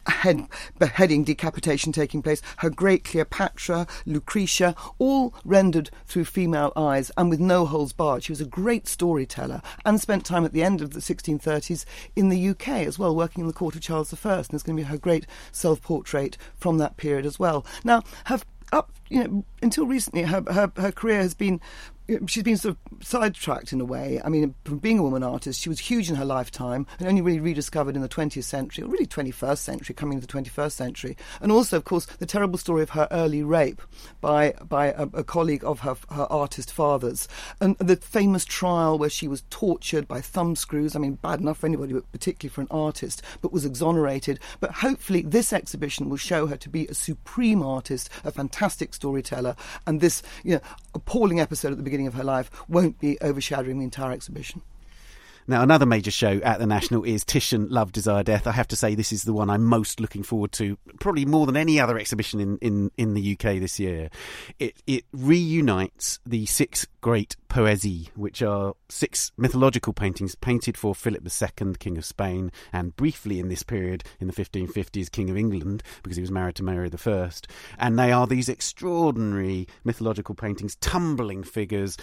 head 0.08 0.48
beheading, 0.80 1.24
decapitation 1.24 1.92
taking 1.92 2.22
place, 2.22 2.42
her 2.58 2.70
great 2.70 3.04
Cleopatra, 3.04 3.88
Lucretia, 4.06 4.76
all 5.00 5.34
rendered 5.46 5.90
through 6.06 6.26
female 6.26 6.72
eyes 6.76 7.12
and 7.18 7.30
with 7.30 7.40
no 7.40 7.66
holes 7.66 7.94
barred. 7.94 8.24
She 8.24 8.32
was 8.32 8.42
a 8.42 8.46
great 8.46 8.88
storyteller 8.88 9.62
and 9.86 10.00
spent 10.00 10.26
time 10.26 10.46
at 10.46 10.54
the 10.54 10.64
end 10.64 10.82
of 10.82 10.92
the 10.92 11.00
1630s 11.00 11.86
in 12.16 12.30
the 12.30 12.50
UK 12.50 12.70
as 12.70 12.98
well, 12.98 13.16
working 13.16 13.42
in 13.42 13.48
the 13.48 13.54
court 13.54 13.76
of 13.76 13.82
Charles 13.82 14.14
I. 14.14 14.36
And 14.36 14.46
there's 14.50 14.64
going 14.64 14.78
to 14.78 14.84
be 14.84 14.88
her 14.90 14.98
great 14.98 15.26
self 15.52 15.82
portrait 15.82 16.38
from 16.56 16.78
that 16.78 16.98
period 16.98 17.26
as 17.26 17.40
well. 17.40 17.66
Now, 17.84 18.04
her 18.26 18.40
up, 18.72 18.92
you 19.10 19.24
know, 19.24 19.46
until 19.62 19.86
recently, 19.86 20.24
her, 20.24 20.44
her, 20.52 20.72
her 20.78 20.92
career 20.92 21.18
has 21.18 21.34
been 21.34 21.60
she's 22.28 22.44
been 22.44 22.58
sort 22.58 22.76
of 22.76 23.06
sidetracked 23.06 23.74
in 23.74 23.82
a 23.82 23.86
way. 23.86 24.22
I 24.24 24.30
mean, 24.30 24.56
from 24.66 24.80
being 24.80 25.00
a 25.00 25.04
woman 25.04 25.24
artist, 25.24 25.62
she 25.62 25.70
was 25.70 25.80
huge 25.80 26.10
in 26.10 26.16
her 26.16 26.26
lifetime 26.26 26.86
and 27.00 27.08
only 27.08 27.22
really 27.22 27.40
rediscovered 27.40 27.96
in 27.96 28.02
the 28.02 28.10
20th 28.10 28.44
century, 28.44 28.84
or 28.84 28.88
really 28.88 29.06
21st 29.06 29.58
century, 29.58 29.96
coming 29.96 30.18
into 30.18 30.28
the 30.28 30.34
21st 30.34 30.72
century. 30.72 31.18
And 31.42 31.52
also, 31.52 31.78
of 31.78 31.86
course, 31.86 32.06
the 32.06 32.26
terrible 32.26 32.58
story 32.58 32.84
of 32.84 32.92
her 32.92 33.08
early 33.12 33.44
rape 33.44 33.82
by 34.20 34.54
by 34.68 34.88
a, 34.88 35.08
a 35.14 35.24
colleague 35.24 35.64
of 35.64 35.82
her 35.82 35.96
her 36.10 36.28
artist 36.32 36.72
father's, 36.72 37.28
and 37.60 37.78
the 37.78 37.96
famous 37.96 38.46
trial 38.46 38.98
where 38.98 39.10
she 39.10 39.28
was 39.28 39.44
tortured 39.50 40.08
by 40.08 40.22
thumbscrews. 40.22 40.96
I 40.96 41.00
mean, 41.00 41.16
bad 41.16 41.40
enough 41.40 41.60
for 41.60 41.68
anybody, 41.68 41.94
but 41.94 42.12
particularly 42.12 42.54
for 42.54 42.62
an 42.62 42.68
artist, 42.72 43.22
but 43.42 43.54
was 43.54 43.66
exonerated. 43.66 44.40
But 44.60 44.72
hopefully, 44.72 45.22
this 45.22 45.54
exhibition 45.54 46.10
will 46.10 46.18
show 46.18 46.48
her 46.48 46.58
to 46.58 46.70
be 46.70 46.88
a 46.88 46.94
supreme 46.94 47.64
artist, 47.64 48.10
a 48.24 48.32
fantastic 48.32 48.94
storyteller, 48.94 49.56
and 49.88 50.02
this 50.02 50.22
you 50.44 50.56
know 50.56 50.62
appalling 50.94 51.40
episode 51.40 51.72
at 51.72 51.78
the 51.78 51.84
beginning 51.84 52.08
of 52.08 52.14
her 52.16 52.24
life 52.24 52.50
won't 52.68 53.00
be 53.00 53.18
overshadowing 53.22 53.80
the 53.80 53.84
entire 53.84 54.12
exhibition. 54.12 54.62
Now, 55.48 55.62
another 55.64 55.86
major 55.86 56.12
show 56.12 56.40
at 56.44 56.60
the 56.60 56.68
National 56.68 57.04
is 57.04 57.24
Titian 57.24 57.70
Love, 57.70 57.92
Desire, 57.92 58.24
Death. 58.24 58.48
I 58.48 58.52
have 58.52 58.68
to 58.70 58.76
say, 58.76 58.96
this 58.96 59.12
is 59.12 59.24
the 59.24 59.34
one 59.34 59.50
I'm 59.50 59.64
most 59.64 60.00
looking 60.00 60.24
forward 60.24 60.52
to, 60.54 60.78
probably 61.00 61.26
more 61.26 61.46
than 61.46 61.58
any 61.58 61.80
other 61.80 61.98
exhibition 61.98 62.40
in, 62.40 62.58
in, 62.60 62.92
in 62.98 63.14
the 63.14 63.34
UK 63.34 63.60
this 63.60 63.80
year. 63.80 64.10
It, 64.60 64.82
it 64.86 65.06
reunites 65.12 66.20
the 66.26 66.46
six 66.46 66.86
great 67.02 67.36
poesie, 67.50 68.10
which 68.16 68.42
are 68.42 68.76
six 68.88 69.32
mythological 69.38 69.94
paintings 69.94 70.36
painted 70.36 70.78
for 70.78 70.94
Philip 70.94 71.26
II, 71.26 71.74
King 71.80 71.98
of 71.98 72.06
Spain, 72.06 72.52
and 72.72 72.96
briefly 72.96 73.40
in 73.40 73.50
this 73.50 73.64
period, 73.64 74.04
in 74.20 74.28
the 74.28 74.34
1550s, 74.34 75.12
King 75.12 75.30
of 75.30 75.38
England, 75.38 75.84
because 76.04 76.16
he 76.16 76.22
was 76.22 76.32
married 76.32 76.56
to 76.56 76.64
Mary 76.64 76.90
I. 77.06 77.32
And 77.80 77.98
they 77.98 78.12
are 78.12 78.28
these 78.28 78.48
extraordinary 78.48 79.68
mythological 79.84 80.36
paintings, 80.36 80.76
tumbling 80.76 81.44
figures 81.44 81.98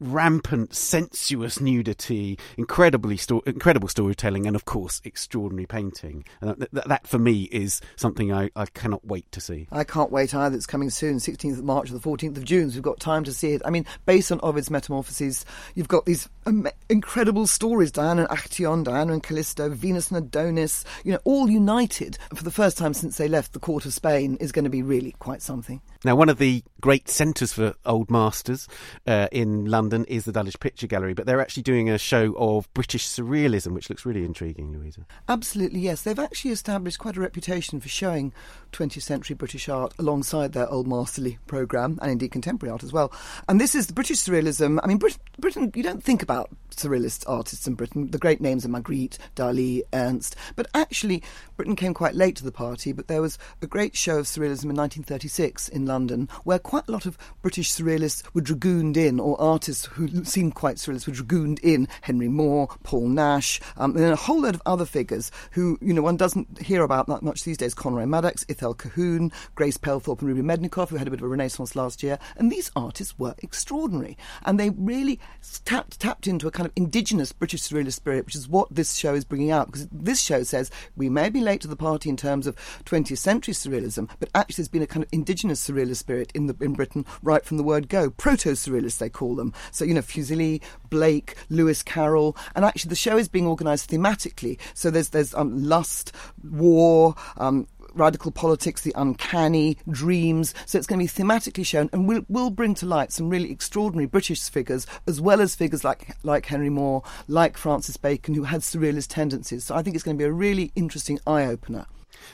rampant, 0.00 0.74
sensuous 0.74 1.60
nudity, 1.60 2.38
incredibly 2.56 3.16
sto- 3.16 3.42
incredible 3.46 3.88
storytelling, 3.88 4.46
and 4.46 4.56
of 4.56 4.64
course, 4.64 5.00
extraordinary 5.04 5.66
painting. 5.66 6.24
And 6.40 6.66
that, 6.72 6.88
that, 6.88 7.06
for 7.06 7.18
me 7.18 7.44
is 7.44 7.80
something 7.96 8.32
I, 8.32 8.50
I 8.56 8.66
cannot 8.66 9.04
wait 9.04 9.30
to 9.32 9.40
see. 9.40 9.68
I 9.70 9.84
can't 9.84 10.10
wait 10.10 10.34
either. 10.34 10.56
It's 10.56 10.66
coming 10.66 10.90
soon, 10.90 11.16
16th 11.16 11.58
of 11.58 11.64
March 11.64 11.90
or 11.90 11.94
the 11.94 12.00
14th 12.00 12.36
of 12.36 12.44
June. 12.44 12.70
So 12.70 12.76
we've 12.76 12.82
got 12.82 13.00
time 13.00 13.24
to 13.24 13.32
see 13.32 13.52
it. 13.52 13.62
I 13.64 13.70
mean, 13.70 13.86
based 14.04 14.30
on 14.30 14.40
Ovid's 14.42 14.70
Metamorphoses, 14.70 15.44
you've 15.74 15.88
got 15.88 16.06
these 16.06 16.28
um, 16.46 16.68
incredible 16.88 17.46
stories: 17.46 17.92
Diana 17.92 18.26
and 18.28 18.38
Actaeon, 18.38 18.84
Diana 18.84 19.12
and 19.12 19.22
Callisto, 19.22 19.68
Venus 19.70 20.10
and 20.10 20.18
Adonis. 20.18 20.84
You 21.04 21.12
know, 21.12 21.20
all 21.24 21.48
united 21.48 22.18
for 22.34 22.44
the 22.44 22.50
first 22.50 22.78
time 22.78 22.94
since 22.94 23.16
they 23.16 23.28
left 23.28 23.52
the 23.52 23.58
court 23.58 23.86
of 23.86 23.92
Spain 23.92 24.36
is 24.40 24.52
going 24.52 24.64
to 24.64 24.70
be 24.70 24.82
really 24.82 25.14
quite 25.18 25.42
something. 25.42 25.80
Now, 26.06 26.14
one 26.14 26.28
of 26.28 26.38
the 26.38 26.62
great 26.80 27.08
centres 27.08 27.52
for 27.52 27.74
old 27.84 28.12
masters 28.12 28.68
uh, 29.08 29.26
in 29.32 29.64
London 29.64 30.04
is 30.04 30.24
the 30.24 30.30
Dulwich 30.30 30.60
Picture 30.60 30.86
Gallery, 30.86 31.14
but 31.14 31.26
they're 31.26 31.40
actually 31.40 31.64
doing 31.64 31.90
a 31.90 31.98
show 31.98 32.32
of 32.38 32.72
British 32.74 33.08
surrealism, 33.08 33.72
which 33.72 33.90
looks 33.90 34.06
really 34.06 34.24
intriguing, 34.24 34.72
Louisa. 34.72 35.04
Absolutely, 35.28 35.80
yes. 35.80 36.02
They've 36.02 36.16
actually 36.16 36.52
established 36.52 37.00
quite 37.00 37.16
a 37.16 37.20
reputation 37.20 37.80
for 37.80 37.88
showing 37.88 38.32
20th 38.70 39.02
century 39.02 39.34
British 39.34 39.68
art 39.68 39.94
alongside 39.98 40.52
their 40.52 40.70
old 40.70 40.86
masterly 40.86 41.38
programme, 41.48 41.98
and 42.00 42.12
indeed 42.12 42.30
contemporary 42.30 42.70
art 42.70 42.84
as 42.84 42.92
well. 42.92 43.12
And 43.48 43.60
this 43.60 43.74
is 43.74 43.88
the 43.88 43.92
British 43.92 44.18
surrealism. 44.18 44.78
I 44.84 44.86
mean, 44.86 44.98
Brit- 44.98 45.18
Britain, 45.40 45.72
you 45.74 45.82
don't 45.82 46.04
think 46.04 46.22
about 46.22 46.50
surrealist 46.70 47.24
artists 47.26 47.66
in 47.66 47.74
Britain. 47.74 48.12
The 48.12 48.18
great 48.18 48.40
names 48.40 48.64
are 48.64 48.68
Magritte, 48.68 49.18
Dali, 49.34 49.82
Ernst. 49.92 50.36
But 50.54 50.68
actually, 50.72 51.24
Britain 51.56 51.74
came 51.74 51.94
quite 51.94 52.14
late 52.14 52.36
to 52.36 52.44
the 52.44 52.52
party, 52.52 52.92
but 52.92 53.08
there 53.08 53.22
was 53.22 53.38
a 53.60 53.66
great 53.66 53.96
show 53.96 54.18
of 54.18 54.26
surrealism 54.26 54.70
in 54.70 54.76
1936 54.76 55.68
in 55.68 55.84
London 55.84 55.95
where 56.44 56.58
quite 56.58 56.88
a 56.88 56.92
lot 56.92 57.06
of 57.06 57.16
British 57.42 57.72
surrealists 57.72 58.22
were 58.34 58.40
dragooned 58.40 58.96
in, 58.96 59.18
or 59.18 59.40
artists 59.40 59.86
who 59.86 60.24
seemed 60.24 60.54
quite 60.54 60.76
surrealist 60.76 61.06
were 61.06 61.12
dragooned 61.12 61.58
in. 61.60 61.88
Henry 62.02 62.28
Moore, 62.28 62.68
Paul 62.82 63.08
Nash, 63.08 63.60
um, 63.76 63.96
and 63.96 64.12
a 64.12 64.16
whole 64.16 64.40
load 64.40 64.54
of 64.54 64.62
other 64.66 64.84
figures 64.84 65.30
who, 65.52 65.78
you 65.80 65.92
know, 65.92 66.02
one 66.02 66.16
doesn't 66.16 66.60
hear 66.60 66.82
about 66.82 67.06
that 67.06 67.22
much 67.22 67.44
these 67.44 67.56
days. 67.56 67.74
Conroy 67.74 68.06
Maddox, 68.06 68.44
Ithell 68.44 68.76
Colquhoun, 68.76 69.32
Grace 69.54 69.76
Pailthorpe 69.76 70.20
and 70.20 70.28
Reuben 70.28 70.44
Mednikoff, 70.44 70.90
who 70.90 70.96
had 70.96 71.08
a 71.08 71.10
bit 71.10 71.20
of 71.20 71.24
a 71.24 71.28
renaissance 71.28 71.74
last 71.74 72.02
year. 72.02 72.18
And 72.36 72.50
these 72.50 72.70
artists 72.76 73.18
were 73.18 73.34
extraordinary. 73.38 74.16
And 74.44 74.60
they 74.60 74.70
really 74.70 75.20
tapped, 75.64 76.00
tapped 76.00 76.26
into 76.26 76.46
a 76.46 76.50
kind 76.50 76.66
of 76.66 76.72
indigenous 76.76 77.32
British 77.32 77.62
surrealist 77.62 77.94
spirit, 77.94 78.26
which 78.26 78.36
is 78.36 78.48
what 78.48 78.74
this 78.74 78.94
show 78.94 79.14
is 79.14 79.24
bringing 79.24 79.50
out. 79.50 79.66
Because 79.66 79.88
this 79.90 80.20
show 80.20 80.42
says 80.42 80.70
we 80.96 81.08
may 81.08 81.28
be 81.28 81.40
late 81.40 81.60
to 81.62 81.68
the 81.68 81.76
party 81.76 82.08
in 82.08 82.16
terms 82.16 82.46
of 82.46 82.56
20th 82.84 83.18
century 83.18 83.54
surrealism, 83.54 84.08
but 84.18 84.28
actually 84.34 84.62
there's 84.62 84.68
been 84.68 84.82
a 84.82 84.86
kind 84.86 85.04
of 85.04 85.08
indigenous 85.12 85.60
surrealist 85.86 85.96
spirit 85.96 86.32
in, 86.34 86.46
the, 86.46 86.56
in 86.60 86.74
Britain 86.74 87.04
right 87.22 87.44
from 87.44 87.56
the 87.56 87.62
word 87.62 87.88
go. 87.88 88.10
Proto 88.10 88.52
surrealists, 88.52 88.98
they 88.98 89.08
call 89.08 89.34
them. 89.34 89.52
So, 89.70 89.84
you 89.84 89.94
know, 89.94 90.02
Fuseli, 90.02 90.62
Blake, 90.90 91.36
Lewis 91.50 91.82
Carroll. 91.82 92.36
And 92.54 92.64
actually 92.64 92.90
the 92.90 92.96
show 92.96 93.16
is 93.16 93.28
being 93.28 93.46
organised 93.46 93.90
thematically. 93.90 94.58
So 94.74 94.90
there's, 94.90 95.10
there's 95.10 95.34
um, 95.34 95.62
lust, 95.62 96.12
war, 96.42 97.14
um, 97.36 97.66
radical 97.94 98.30
politics, 98.30 98.82
the 98.82 98.92
uncanny, 98.94 99.78
dreams. 99.90 100.54
So 100.66 100.78
it's 100.78 100.86
going 100.86 101.06
to 101.06 101.16
be 101.16 101.22
thematically 101.22 101.64
shown 101.64 101.88
and 101.92 102.06
will 102.06 102.24
will 102.28 102.50
bring 102.50 102.74
to 102.76 102.86
light 102.86 103.10
some 103.10 103.30
really 103.30 103.50
extraordinary 103.50 104.06
British 104.06 104.50
figures, 104.50 104.86
as 105.06 105.18
well 105.18 105.40
as 105.40 105.54
figures 105.54 105.82
like 105.82 106.14
like 106.22 106.44
Henry 106.44 106.68
Moore, 106.68 107.02
like 107.26 107.56
Francis 107.56 107.96
Bacon, 107.96 108.34
who 108.34 108.42
had 108.42 108.60
surrealist 108.60 109.08
tendencies. 109.08 109.64
So 109.64 109.74
I 109.74 109.82
think 109.82 109.96
it's 109.96 110.04
going 110.04 110.16
to 110.16 110.22
be 110.22 110.28
a 110.28 110.32
really 110.32 110.72
interesting 110.76 111.18
eye 111.26 111.46
opener. 111.46 111.86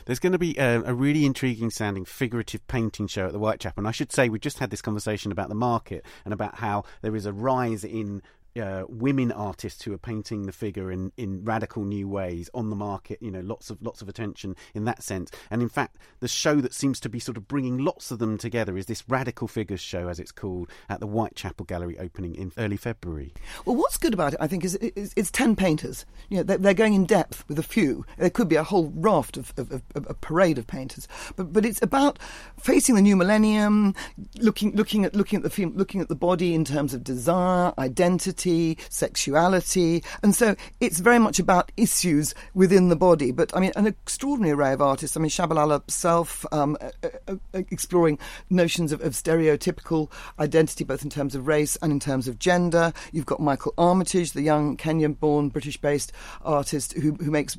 There's 0.05 0.19
going 0.19 0.33
to 0.33 0.39
be 0.39 0.57
a, 0.57 0.83
a, 0.83 0.95
really 0.95 1.25
intriguing 1.25 1.71
sounding 1.71 2.05
figurative 2.05 2.67
painting 2.67 3.07
show 3.07 3.27
at 3.27 3.33
the 3.33 3.39
Whitechapel. 3.39 3.81
And 3.81 3.89
I 3.89 3.93
should 3.93 4.13
say, 4.13 4.29
we 4.29 4.39
just 4.39 4.59
had 4.59 4.71
this 4.71 4.83
conversation 4.83 5.33
about 5.33 5.49
the 5.49 5.55
market 5.55 6.05
and 6.25 6.33
about 6.33 6.57
how 6.57 6.85
there 7.03 7.17
is 7.17 7.27
a 7.27 7.33
rise 7.33 7.85
in 7.85 8.23
uh, 8.61 8.85
women 8.89 9.33
artists 9.33 9.83
who 9.83 9.93
are 9.93 9.99
painting 9.99 10.47
the 10.47 10.53
figure 10.53 10.91
in, 10.91 11.13
in 11.17 11.45
radical 11.45 11.85
new 11.85 12.09
ways 12.09 12.51
on 12.55 12.71
the 12.71 12.77
market. 12.77 13.19
You 13.23 13.31
know, 13.31 13.41
lots 13.41 13.71
of 13.71 13.81
lots 13.83 14.03
of 14.03 14.09
attention 14.09 14.57
in 14.75 14.85
that 14.85 15.03
sense. 15.03 15.31
And 15.51 15.63
in 15.63 15.69
fact, 15.69 15.99
the 16.21 16.29
show 16.29 16.57
that 16.61 16.75
seems 16.75 17.01
to 17.01 17.09
be 17.09 17.19
sort 17.19 17.37
of 17.37 17.49
bringing 17.49 17.79
lots 17.79 18.11
of 18.11 18.19
them 18.19 18.39
together 18.39 18.77
is 18.77 18.87
this 18.87 19.09
Radical 19.09 19.49
Figures 19.49 19.81
show, 19.81 20.09
as 20.09 20.21
it's 20.21 20.33
called, 20.33 20.71
at 20.89 21.01
the 21.01 21.07
Whitechapel 21.07 21.67
Gallery, 21.67 21.99
opening 21.99 22.35
in 22.35 22.53
early 22.59 22.77
February. 22.77 23.33
Well, 23.65 23.77
what's 23.77 23.97
good 23.97 24.15
about 24.15 24.35
it, 24.35 24.41
I 24.41 24.47
think, 24.47 24.65
is 24.65 24.75
it's, 24.77 25.31
ten 25.31 25.57
painters. 25.57 26.05
You 26.29 26.39
know, 26.39 26.43
they're, 26.43 26.59
they're, 26.59 26.75
going 26.75 26.95
in 26.95 27.05
depth 27.05 27.45
with 27.49 27.59
a 27.59 27.63
few. 27.63 28.05
There 28.19 28.31
could 28.31 28.49
be 28.49 28.57
a 28.57 28.65
whole 28.65 28.93
raft 28.95 29.37
of, 29.37 29.53
of, 29.57 29.71
of, 29.71 29.83
of, 29.95 30.07
a 30.09 30.15
parade 30.15 30.59
of 30.59 30.67
painters, 30.67 31.07
but 31.37 31.53
but 31.53 31.65
it's 31.65 31.81
about 31.83 32.19
facing 32.59 32.95
the 32.95 33.03
new 33.03 33.17
millennium, 33.17 33.95
looking 34.39 34.75
looking 34.75 35.05
at 35.05 35.15
looking 35.15 35.43
at 35.43 35.51
the 35.51 35.67
looking 35.67 36.01
at 36.01 36.09
the 36.09 36.15
body 36.15 36.55
in 36.55 36.65
terms 36.65 36.93
of 36.93 37.05
desire, 37.05 37.73
identity 37.79 38.42
sexuality, 38.89 40.03
and 40.23 40.35
so 40.35 40.57
it's 40.81 40.99
very 40.99 41.19
much 41.19 41.39
about 41.39 41.73
issues 41.77 42.35
within 42.55 42.89
the 42.89 42.97
body. 42.97 43.31
But 43.33 43.55
I 43.57 43.61
mean, 43.61 43.73
an 43.77 43.87
extraordinary 43.87 44.53
array 44.53 44.73
of 44.73 44.83
artists. 44.83 45.17
I 45.17 45.21
mean, 45.21 45.31
Tschabalala 45.31 45.83
Self 45.91 46.45
um, 46.53 46.77
uh, 46.81 46.91
uh, 47.29 47.37
uh, 47.55 47.63
exploring 47.71 48.19
notions 48.51 48.93
of, 48.93 49.01
of, 49.03 49.13
stereotypical 49.13 50.11
identity, 50.39 50.85
both 50.85 51.05
in 51.05 51.11
terms 51.11 51.35
of 51.35 51.47
race 51.47 51.77
and 51.83 51.93
in 51.93 52.01
terms 52.01 52.29
of 52.29 52.39
gender. 52.39 52.93
You've 53.13 53.27
got 53.27 53.41
Michael 53.41 53.75
Armitage, 53.79 54.33
the 54.33 54.43
young 54.43 54.77
Kenyan-born 54.77 55.51
British-based 55.51 56.13
artist 56.45 56.93
who, 56.95 57.13
who 57.15 57.31
makes 57.31 57.57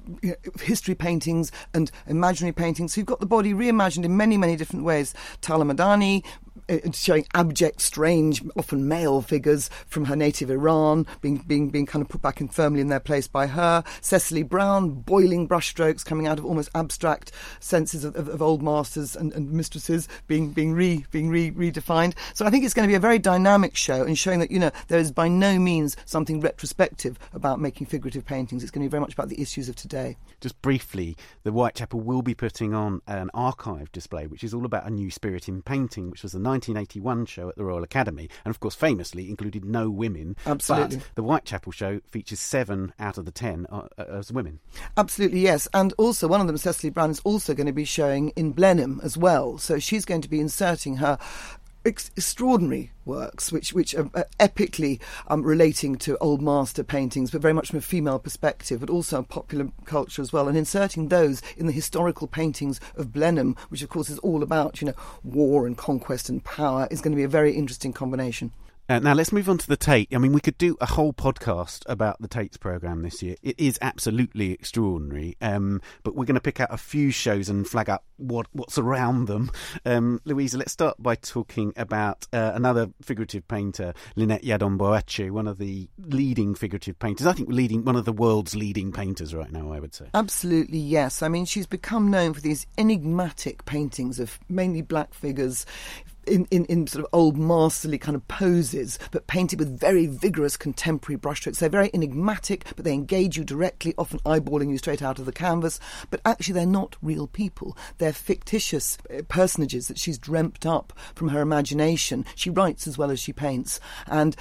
history 0.61 0.95
paintings 0.95 1.51
and 1.73 1.91
imaginary 2.07 2.53
paintings. 2.53 2.93
So 2.93 2.99
you've 2.99 3.07
got 3.07 3.19
the 3.19 3.25
body 3.25 3.53
reimagined 3.53 4.03
in 4.03 4.17
many, 4.17 4.38
many 4.38 4.55
different 4.55 4.86
ways. 4.86 5.13
Tala 5.41 5.65
Madani, 5.65 6.23
Uh, 6.74 6.91
showing 6.91 7.26
abject, 7.34 7.82
strange, 7.82 8.41
often 8.55 8.88
male 8.88 9.21
figures 9.21 9.69
from 9.88 10.05
her 10.05 10.15
native 10.15 10.49
Iran 10.49 11.05
being 11.21 11.38
being 11.38 11.69
being 11.69 11.86
kind 11.86 12.01
of 12.01 12.09
put 12.09 12.21
back 12.21 12.41
in 12.41 12.47
firmly 12.47 12.82
in 12.82 12.88
their 12.88 12.99
place 12.99 13.28
by 13.28 13.47
her. 13.47 13.84
Cecily 14.01 14.43
Brown, 14.43 14.89
boiling 14.89 15.47
brushstrokes 15.47 16.05
coming 16.05 16.28
out 16.28 16.39
of 16.39 16.45
almost 16.45 16.69
abstract 16.76 17.32
senses 17.59 18.03
of, 18.03 18.15
of, 18.15 18.28
of 18.28 18.41
old 18.41 18.61
masters 18.61 19.15
and, 19.15 19.34
and, 19.34 19.51
mistresses 19.51 20.07
being 20.28 20.51
being 20.51 20.74
re 20.74 21.05
being 21.11 21.30
re, 21.30 21.51
redefined. 21.51 22.13
So 22.34 22.45
I 22.45 22.49
think 22.49 22.65
it's 22.65 22.74
going 22.74 22.88
to 22.88 22.91
be 22.91 22.95
a 22.95 22.99
very 22.99 23.19
dynamic 23.19 23.76
show 23.76 24.03
and 24.03 24.17
showing 24.17 24.39
that 24.39 24.51
you 24.51 24.59
know 24.59 24.71
there 24.88 24.99
is 24.99 25.11
by 25.11 25.28
no 25.28 25.59
means 25.59 25.95
something 26.05 26.39
retrospective 26.39 27.19
about 27.34 27.59
making 27.59 27.88
figurative 27.88 28.26
paintings. 28.26 28.63
It's 28.63 28.71
going 28.71 28.84
to 28.84 28.89
be 28.89 28.91
very 28.91 29.01
much 29.01 29.13
about 29.13 29.30
the 29.30 29.41
issues 29.41 29.69
of 29.69 29.76
today. 29.76 30.17
Just 30.41 30.61
briefly, 30.61 31.15
the 31.43 31.51
Whitechapel 31.51 31.99
will 31.99 32.21
be 32.21 32.34
putting 32.34 32.74
on 32.74 33.01
an 33.07 33.30
archive 33.34 33.91
display, 33.91 34.28
which 34.28 34.43
is 34.43 34.53
all 34.53 34.65
about 34.65 34.86
a 34.86 34.89
new 34.89 35.11
spirit 35.11 35.47
in 35.47 35.61
painting, 35.61 36.09
which 36.09 36.24
was 36.24 36.32
the 36.32 36.39
1981 36.72 37.26
show 37.26 37.49
at 37.49 37.55
the 37.55 37.66
Royal 37.66 37.84
Academy, 37.84 38.30
and 38.45 38.51
of 38.51 38.59
course, 38.59 38.76
famously 38.76 39.30
included 39.30 39.66
no 39.66 39.89
women. 39.89 40.36
Absolutely. 40.45 40.97
But 40.97 41.05
the 41.16 41.24
Whitechapel 41.24 41.72
show 41.72 41.99
features 42.09 42.39
seven 42.39 42.93
out 42.99 43.18
of 43.18 43.26
the 43.26 43.32
ten 43.32 43.66
uh, 43.72 43.88
uh, 43.97 44.03
as 44.09 44.32
women. 44.32 44.59
Absolutely, 44.97 45.41
yes. 45.41 45.68
And 45.74 45.93
also, 45.97 46.28
one 46.28 46.41
of 46.41 46.47
them, 46.47 46.57
Cecily 46.57 46.89
Brown, 46.89 47.11
is 47.11 47.22
also 47.24 47.53
going 47.53 47.68
to 47.68 47.74
be 47.74 47.86
showing 47.86 48.30
in 48.30 48.51
Blenheim 48.51 48.99
as 49.03 49.18
well. 49.18 49.57
So 49.57 49.80
she's 49.80 50.05
going 50.05 50.22
to 50.22 50.30
be 50.30 50.39
inserting 50.39 50.97
her 50.97 51.18
ex- 51.86 52.11
extraordinary 52.15 52.91
works, 53.05 53.51
which 53.51 53.73
which 53.73 53.93
are 53.95 54.05
epically 54.39 54.99
um, 55.27 55.43
relating 55.43 55.97
to 55.97 56.17
old 56.17 56.41
master 56.41 56.84
paintings, 56.84 57.31
but 57.31 57.41
very 57.41 57.53
much 57.53 57.69
from 57.69 57.79
a 57.79 57.81
female 57.81 58.19
perspective, 58.19 58.79
but 58.79 58.89
also 58.89 59.21
popular 59.21 59.69
culture 59.86 60.21
as 60.21 60.31
well, 60.31 60.47
and 60.47 60.57
inserting 60.57 61.07
those 61.07 61.41
in 61.57 61.65
the 61.65 61.71
historical 61.71 62.27
paintings 62.27 62.79
of 62.95 63.11
Blenheim, 63.11 63.55
which 63.69 63.81
of 63.81 63.89
course 63.89 64.09
is 64.09 64.19
all 64.19 64.43
about 64.43 64.81
you 64.81 64.88
know 64.88 64.95
war 65.23 65.65
and 65.67 65.77
conquest 65.77 66.29
and 66.29 66.43
power, 66.43 66.88
is 66.91 67.01
going 67.01 67.11
to 67.11 67.17
be 67.17 67.23
a 67.23 67.27
very 67.27 67.53
interesting 67.53 67.93
combination. 67.93 68.51
Uh, 68.89 68.99
now 68.99 69.13
let's 69.13 69.31
move 69.31 69.47
on 69.47 69.57
to 69.57 69.67
the 69.67 69.77
Tate. 69.77 70.13
I 70.13 70.17
mean, 70.17 70.34
we 70.34 70.41
could 70.41 70.57
do 70.57 70.75
a 70.81 70.86
whole 70.86 71.13
podcast 71.13 71.84
about 71.86 72.21
the 72.21 72.27
Tate's 72.27 72.57
program 72.57 73.01
this 73.01 73.23
year. 73.23 73.36
It 73.41 73.57
is 73.57 73.79
absolutely 73.81 74.51
extraordinary. 74.51 75.38
Um, 75.41 75.81
but 76.03 76.15
we're 76.15 76.25
going 76.25 76.36
to 76.36 76.41
pick 76.41 76.59
out 76.59 76.67
a 76.69 76.77
few 76.77 77.09
shows 77.09 77.47
and 77.47 77.65
flag 77.65 77.89
up 77.89 78.03
what 78.17 78.47
what's 78.51 78.77
around 78.77 79.27
them. 79.27 79.51
Um, 79.86 80.19
Louisa, 80.25 80.57
let's 80.57 80.73
start 80.73 81.01
by 81.01 81.15
talking 81.15 81.71
about 81.77 82.27
uh, 82.34 82.51
another 82.55 82.89
figurative 83.01 83.47
painter, 83.47 83.93
Lynette 84.17 84.43
Yiadom-Boakye, 84.43 85.31
one 85.31 85.47
of 85.47 85.57
the 85.57 85.89
leading 85.97 86.53
figurative 86.53 86.99
painters. 86.99 87.25
I 87.25 87.34
think 87.34 87.49
leading 87.49 87.86
one 87.86 87.95
of 87.95 88.03
the 88.03 88.13
world's 88.13 88.53
leading 88.53 88.91
painters 88.91 89.34
right 89.34 89.51
now. 89.51 89.71
I 89.71 89.79
would 89.79 89.95
say. 89.95 90.07
Absolutely, 90.13 90.79
yes. 90.79 91.21
I 91.21 91.29
mean, 91.29 91.45
she's 91.45 91.67
become 91.67 92.11
known 92.11 92.34
for 92.34 92.41
these 92.41 92.67
enigmatic 92.77 93.63
paintings 93.63 94.19
of 94.19 94.39
mainly 94.49 94.81
black 94.81 95.13
figures 95.13 95.65
in, 96.28 96.45
in, 96.51 96.65
in 96.65 96.88
sort 96.88 97.05
of 97.05 97.09
old 97.13 97.38
masterly 97.38 97.97
kind 97.97 98.15
of 98.15 98.28
poses, 98.28 98.99
but 99.11 99.28
painted 99.28 99.59
with 99.59 99.80
very 99.80 100.05
vigorous 100.05 100.57
contemporary 100.57 101.19
brushstrokes. 101.19 101.59
They're 101.59 101.69
very 101.69 101.89
enigmatic, 101.93 102.65
but 102.76 102.86
they 102.86 102.93
engage 102.93 103.38
you 103.38 103.43
directly, 103.43 103.93
often 103.97 104.19
eyeballing 104.19 104.69
you 104.69 104.78
straight 104.78 105.01
out 105.01 105.19
of 105.19 105.26
the 105.26 105.32
canvas. 105.32 105.80
But 106.09 106.21
actually, 106.26 106.53
they're 106.53 106.65
not 106.65 106.95
real 107.01 107.28
people. 107.28 107.78
They're 107.97 108.13
fictitious 108.13 108.97
uh, 109.09 109.24
personages 109.28 109.88
that 109.88 109.99
she's 109.99 110.17
dreamt 110.17 110.65
up 110.65 110.93
from 111.15 111.30
her 111.30 111.41
imagination. 111.41 112.26
She 112.36 112.49
writes 112.49 112.88
as 112.88 112.97
well 112.97 113.11
as 113.11 113.19
she 113.19 113.34
paints. 113.34 113.80
And 114.07 114.36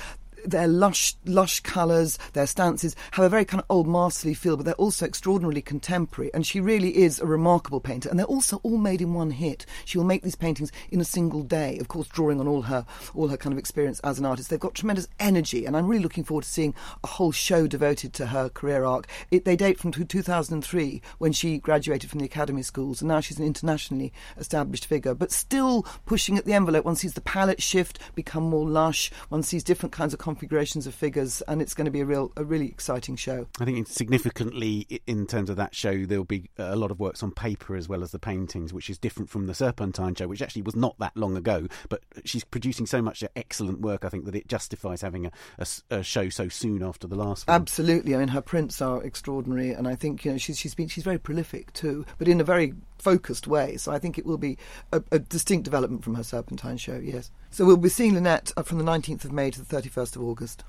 their 0.45 0.69
lush, 0.69 1.15
lush 1.25 1.61
colours, 1.61 2.19
their 2.33 2.47
stances 2.47 2.97
have 3.13 3.25
a 3.25 3.29
very 3.29 3.45
kind 3.45 3.61
of 3.61 3.67
old 3.71 3.87
masterly 3.87 4.35
feel, 4.35 4.57
but 4.57 4.65
they're 4.65 4.75
also 4.75 5.07
extraordinarily 5.07 5.63
contemporary. 5.63 6.31
And 6.35 6.47
she 6.47 6.61
really 6.61 6.97
is 6.99 7.21
a 7.21 7.27
remarkable 7.27 7.81
painter. 7.81 8.09
And 8.09 8.19
they're 8.19 8.27
also 8.27 8.61
all 8.63 8.79
made 8.79 9.01
in 9.01 9.15
one 9.15 9.31
hit. 9.31 9.67
She 9.85 9.99
will 9.99 10.05
make 10.05 10.23
these 10.23 10.35
paintings 10.35 10.73
in 10.91 11.01
a 11.01 11.05
single 11.05 11.43
day, 11.43 11.79
of 11.79 11.89
course, 11.89 12.09
drawing 12.09 12.41
on 12.41 12.49
all 12.49 12.63
her 12.63 12.87
all 13.15 13.29
her 13.29 13.37
kind 13.37 13.53
of 13.53 13.59
experience 13.59 14.01
as 14.01 14.19
an 14.19 14.27
artist. 14.27 14.51
They've 14.51 14.61
got 14.61 14.75
tremendous 14.75 15.09
energy, 15.21 15.67
and 15.67 15.77
I'm 15.77 15.87
really 15.87 16.03
looking 16.03 16.25
forward 16.25 16.45
to 16.45 16.51
seeing 16.51 16.75
a 17.05 17.07
whole 17.07 17.33
show 17.33 17.67
devoted 17.67 18.13
to 18.15 18.27
her 18.27 18.49
career 18.49 18.85
arc. 18.85 19.07
It, 19.31 19.45
they 19.45 19.57
date 19.57 19.79
from 19.79 19.93
2003 19.93 21.03
when 21.19 21.33
she 21.33 21.59
graduated 21.59 22.11
from 22.11 22.21
the 22.21 22.27
academy 22.27 22.63
schools, 22.63 23.01
and 23.01 23.09
now 23.09 23.21
she's 23.21 23.39
an 23.39 23.47
internationally 23.47 24.13
established 24.37 24.87
figure, 24.87 25.15
but 25.15 25.33
still 25.33 25.85
pushing 26.07 26.39
at 26.39 26.45
the 26.45 26.53
envelope. 26.53 26.85
One 26.85 26.97
sees 26.97 27.15
the 27.15 27.21
palette 27.21 27.63
shift, 27.63 27.99
become 28.15 28.45
more 28.45 28.69
lush. 28.69 29.11
One 29.29 29.43
sees 29.43 29.65
different 29.65 29.93
kinds 29.93 30.13
of 30.13 30.19
configurations 30.33 30.87
of 30.87 30.95
figures, 30.95 31.43
and 31.47 31.61
it's 31.61 31.75
going 31.75 31.85
to 31.85 31.91
be 31.91 32.01
a 32.01 32.07
real, 32.07 32.33
a 32.37 32.45
really 32.45 32.67
exciting 32.67 33.17
show. 33.17 33.47
I 33.61 33.67
think 33.67 33.87
significantly 33.87 35.03
in 35.07 35.27
terms 35.27 35.51
of 35.51 35.57
that 35.57 35.75
show, 35.75 36.07
there'll 36.07 36.25
be 36.25 36.49
a 36.57 36.75
lot 36.75 36.91
of 36.91 36.99
works 36.99 37.23
on 37.23 37.33
paper 37.33 37.77
as 37.77 37.87
well 37.87 38.03
as 38.03 38.13
the 38.13 38.19
paintings, 38.19 38.73
which 38.73 38.89
is 38.89 38.97
different 38.97 39.29
from 39.29 39.47
the 39.47 39.55
Serpentine 39.55 40.15
show, 40.15 40.27
which 40.27 40.41
actually 40.41 40.63
was 40.63 40.75
not 40.75 40.99
that 41.01 41.15
long 41.15 41.37
ago. 41.37 41.69
But 41.91 42.03
she's 42.25 42.45
producing 42.45 42.87
so 42.87 43.03
much 43.03 43.23
excellent 43.37 43.81
work, 43.81 44.07
I 44.07 44.09
think, 44.09 44.25
that 44.25 44.35
it 44.35 44.49
justifies 44.49 45.03
having 45.03 45.27
a, 45.27 45.33
a, 45.59 45.67
a 45.99 46.03
show 46.03 46.31
so 46.31 46.49
soon 46.49 46.83
after 46.83 47.07
the 47.07 47.17
last 47.17 47.47
one. 47.47 47.55
Absolutely. 47.55 48.15
I 48.15 48.19
mean, 48.19 48.29
her 48.29 48.41
prints 48.41 48.81
are 48.81 49.03
extraordinary, 49.03 49.73
and 49.73 49.87
I 49.87 49.97
think 49.97 50.25
you 50.25 50.33
know 50.33 50.39
she's 50.39 50.59
she's 50.59 50.75
been 50.75 50.89
she's 50.89 51.05
very 51.05 51.19
prolific 51.19 51.75
too, 51.75 52.07
but 52.17 52.27
in 52.27 52.41
a 52.41 52.45
very 52.45 52.73
focused 53.03 53.47
way. 53.47 53.77
So 53.77 53.93
I 53.93 53.99
think 53.99 54.17
it 54.17 54.25
will 54.25 54.39
be 54.39 54.57
a, 54.93 55.03
a, 55.11 55.19
distinct 55.19 55.65
development 55.65 56.05
from 56.05 56.15
her 56.15 56.23
Serpentine 56.23 56.77
show, 56.77 56.97
yes. 56.97 57.31
So 57.51 57.65
we'll 57.65 57.77
be 57.77 57.89
seeing 57.89 58.15
Lynette 58.15 58.53
uh, 58.57 58.63
from 58.63 58.79
the 58.79 58.85
19th 58.85 59.25
of 59.25 59.33
May 59.33 59.51
to 59.51 59.61
the 59.61 59.77
31st 59.77 60.17
of 60.17 60.23
August. 60.23 60.65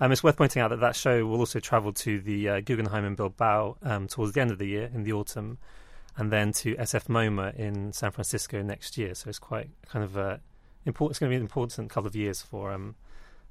Um, 0.00 0.12
it's 0.12 0.22
worth 0.22 0.36
pointing 0.36 0.62
out 0.62 0.68
that 0.68 0.80
that 0.80 0.94
show 0.94 1.26
will 1.26 1.40
also 1.40 1.58
travel 1.58 1.92
to 1.94 2.20
the 2.20 2.48
uh, 2.48 2.60
Guggenheim 2.60 3.04
in 3.04 3.14
Bilbao 3.14 3.78
um, 3.82 4.06
towards 4.06 4.32
the 4.32 4.40
end 4.40 4.50
of 4.50 4.58
the 4.58 4.66
year, 4.66 4.90
in 4.92 5.02
the 5.02 5.12
autumn, 5.12 5.58
and 6.16 6.30
then 6.30 6.52
to 6.52 6.76
SF 6.76 7.06
MoMA 7.06 7.56
in 7.56 7.92
San 7.92 8.10
Francisco 8.12 8.62
next 8.62 8.98
year. 8.98 9.14
So 9.14 9.28
it's 9.28 9.38
quite 9.38 9.70
kind 9.86 10.04
of 10.04 10.16
a 10.16 10.40
important. 10.84 11.12
It's 11.12 11.18
going 11.18 11.30
to 11.30 11.32
be 11.32 11.36
an 11.36 11.42
important 11.42 11.90
couple 11.90 12.06
of 12.06 12.14
years 12.14 12.42
for 12.42 12.70
um, 12.70 12.94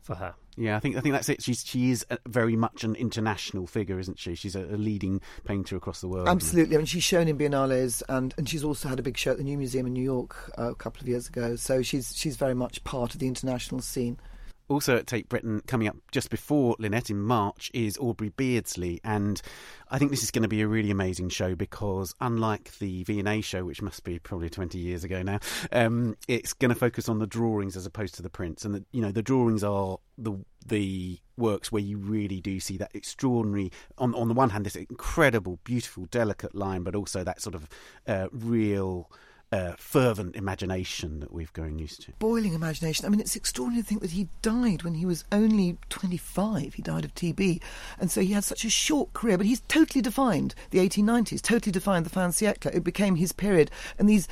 for 0.08 0.16
her. 0.16 0.34
Yeah, 0.55 0.76
I 0.76 0.80
think 0.80 0.97
I 0.97 1.01
think 1.01 1.14
that's 1.14 1.30
it. 1.30 1.43
She's 1.43 1.64
she 1.64 1.91
is 1.91 2.03
very 2.26 2.55
much 2.55 2.84
an 2.84 2.95
international 2.95 3.68
figure, 3.68 3.99
isn't 3.99 4.18
she? 4.18 4.34
She's 4.34 4.55
a, 4.55 4.64
a 4.64 4.78
leading 4.78 5.22
painter 5.43 5.76
across 5.76 6.01
the 6.01 6.08
world. 6.08 6.28
Absolutely. 6.28 6.76
I 6.76 6.80
mean, 6.80 6.88
she's 6.88 7.03
shown 7.03 7.28
in 7.28 7.38
biennales, 7.38 8.01
and, 8.10 8.34
and 8.38 8.49
she's 8.49 8.64
also 8.64 8.89
had 8.89 8.97
a 8.97 9.03
big 9.03 9.18
show 9.18 9.32
at 9.32 9.38
the 9.38 9.43
New 9.43 9.58
Museum 9.58 9.86
in 9.86 9.93
New 9.93 10.03
York 10.03 10.51
uh, 10.58 10.72
a 10.72 10.76
couple 10.76 11.01
of 11.01 11.08
years 11.08 11.28
ago. 11.28 11.55
So 11.58 11.84
she's 11.84 12.16
she's 12.16 12.38
very 12.38 12.55
much 12.55 12.84
part 12.84 13.14
of 13.14 13.20
the 13.20 13.28
international 13.28 13.82
scene. 13.82 14.18
Also 14.70 14.97
at 14.97 15.07
Tate 15.07 15.30
Britain, 15.30 15.61
coming 15.65 15.88
up 15.88 15.95
just 16.11 16.30
before 16.30 16.76
Lynette 16.78 17.09
in 17.09 17.22
March, 17.22 17.72
is 17.74 17.97
Aubrey 17.99 18.30
Beardsley. 18.30 18.99
And 19.03 19.41
I 19.89 19.97
think 19.97 20.11
this 20.11 20.24
is 20.24 20.32
going 20.32 20.43
to 20.43 20.49
be 20.49 20.61
a 20.61 20.68
really 20.68 20.91
amazing 20.91 21.30
show 21.30 21.55
because, 21.55 22.13
unlike 22.20 22.78
the 22.80 23.03
V&A 23.03 23.41
show, 23.41 23.63
which 23.63 23.82
must 23.82 24.03
be 24.03 24.20
probably 24.20 24.49
20 24.49 24.78
years 24.78 25.03
ago 25.03 25.24
now, 25.24 25.39
um, 25.72 26.18
it's 26.28 26.53
going 26.53 26.70
to 26.70 26.76
focus 26.76 27.07
on 27.07 27.20
the 27.20 27.28
drawings 27.28 27.78
as 27.78 27.86
opposed 27.86 28.15
to 28.15 28.22
the 28.22 28.30
prints. 28.30 28.65
And, 28.65 28.76
the, 28.76 28.86
you 28.91 29.01
know, 29.01 29.11
the 29.11 29.24
drawings 29.24 29.63
are 29.63 29.99
the 30.18 30.34
the 30.65 31.18
works 31.38 31.72
where 31.72 31.82
you 31.82 31.97
really 31.97 32.41
do 32.41 32.59
see 32.59 32.76
that 32.78 32.91
extraordinary 32.93 33.72
on 33.97 34.13
on 34.15 34.28
the 34.28 34.34
one 34.34 34.49
hand 34.49 34.65
this 34.65 34.76
incredible 34.76 35.59
beautiful 35.63 36.05
delicate 36.07 36.53
line 36.53 36.84
but 36.84 36.93
also 36.95 37.24
that 37.24 37.41
sort 37.41 37.55
of 37.55 37.70
uh, 38.07 38.28
real 38.32 39.09
uh, 39.52 39.74
fervent 39.78 40.36
imagination 40.36 41.20
that 41.22 41.32
we've 41.32 41.54
grown 41.54 41.80
used 41.80 42.02
to. 42.02 42.12
Boiling 42.20 42.54
imagination. 42.54 43.06
I 43.06 43.10
mean, 43.10 43.20
it's 43.20 43.36
extraordinary 43.36 43.82
to 43.82 43.88
think 43.88 44.02
that 44.02 44.12
he 44.12 44.28
died 44.41 44.84
when 44.84 44.95
he 44.95 45.06
was 45.06 45.24
only 45.32 45.78
25. 45.89 46.74
He 46.74 46.82
died 46.82 47.06
of 47.06 47.16
TB. 47.16 47.62
And 48.00 48.12
so 48.12 48.22
he 48.22 48.34
had 48.34 48.43
such 48.43 48.66
a 48.66 48.70
short 48.70 49.14
career, 49.14 49.38
but 49.38 49.45
he's 49.45 49.62
totally 49.62 50.02
defined 50.02 50.54
the 50.72 50.80
1890s, 50.80 51.41
totally 51.41 51.72
defined 51.72 52.06
the 52.06 52.10
fin 52.10 52.32
siècle. 52.32 52.76
It 52.76 52.84
became 52.84 53.16
his 53.16 53.32
period. 53.32 53.72
And 53.98 54.10
these 54.10 54.28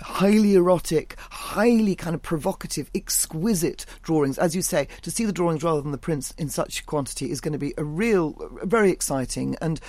highly 0.00 0.54
erotic, 0.54 1.16
highly 1.18 1.94
kind 1.94 2.14
of 2.14 2.22
provocative, 2.22 2.90
exquisite 2.94 3.84
drawings. 4.02 4.38
As 4.38 4.56
you 4.56 4.62
say, 4.62 4.88
to 5.02 5.10
see 5.10 5.26
the 5.26 5.32
drawings 5.32 5.62
rather 5.62 5.82
than 5.82 5.92
the 5.92 5.98
prints 5.98 6.32
in 6.38 6.48
such 6.48 6.86
quantity 6.86 7.30
is 7.30 7.42
going 7.42 7.52
to 7.52 7.58
be 7.58 7.74
a 7.76 7.84
real, 7.84 8.36
very 8.62 8.90
exciting 8.90 9.56
and 9.60 9.80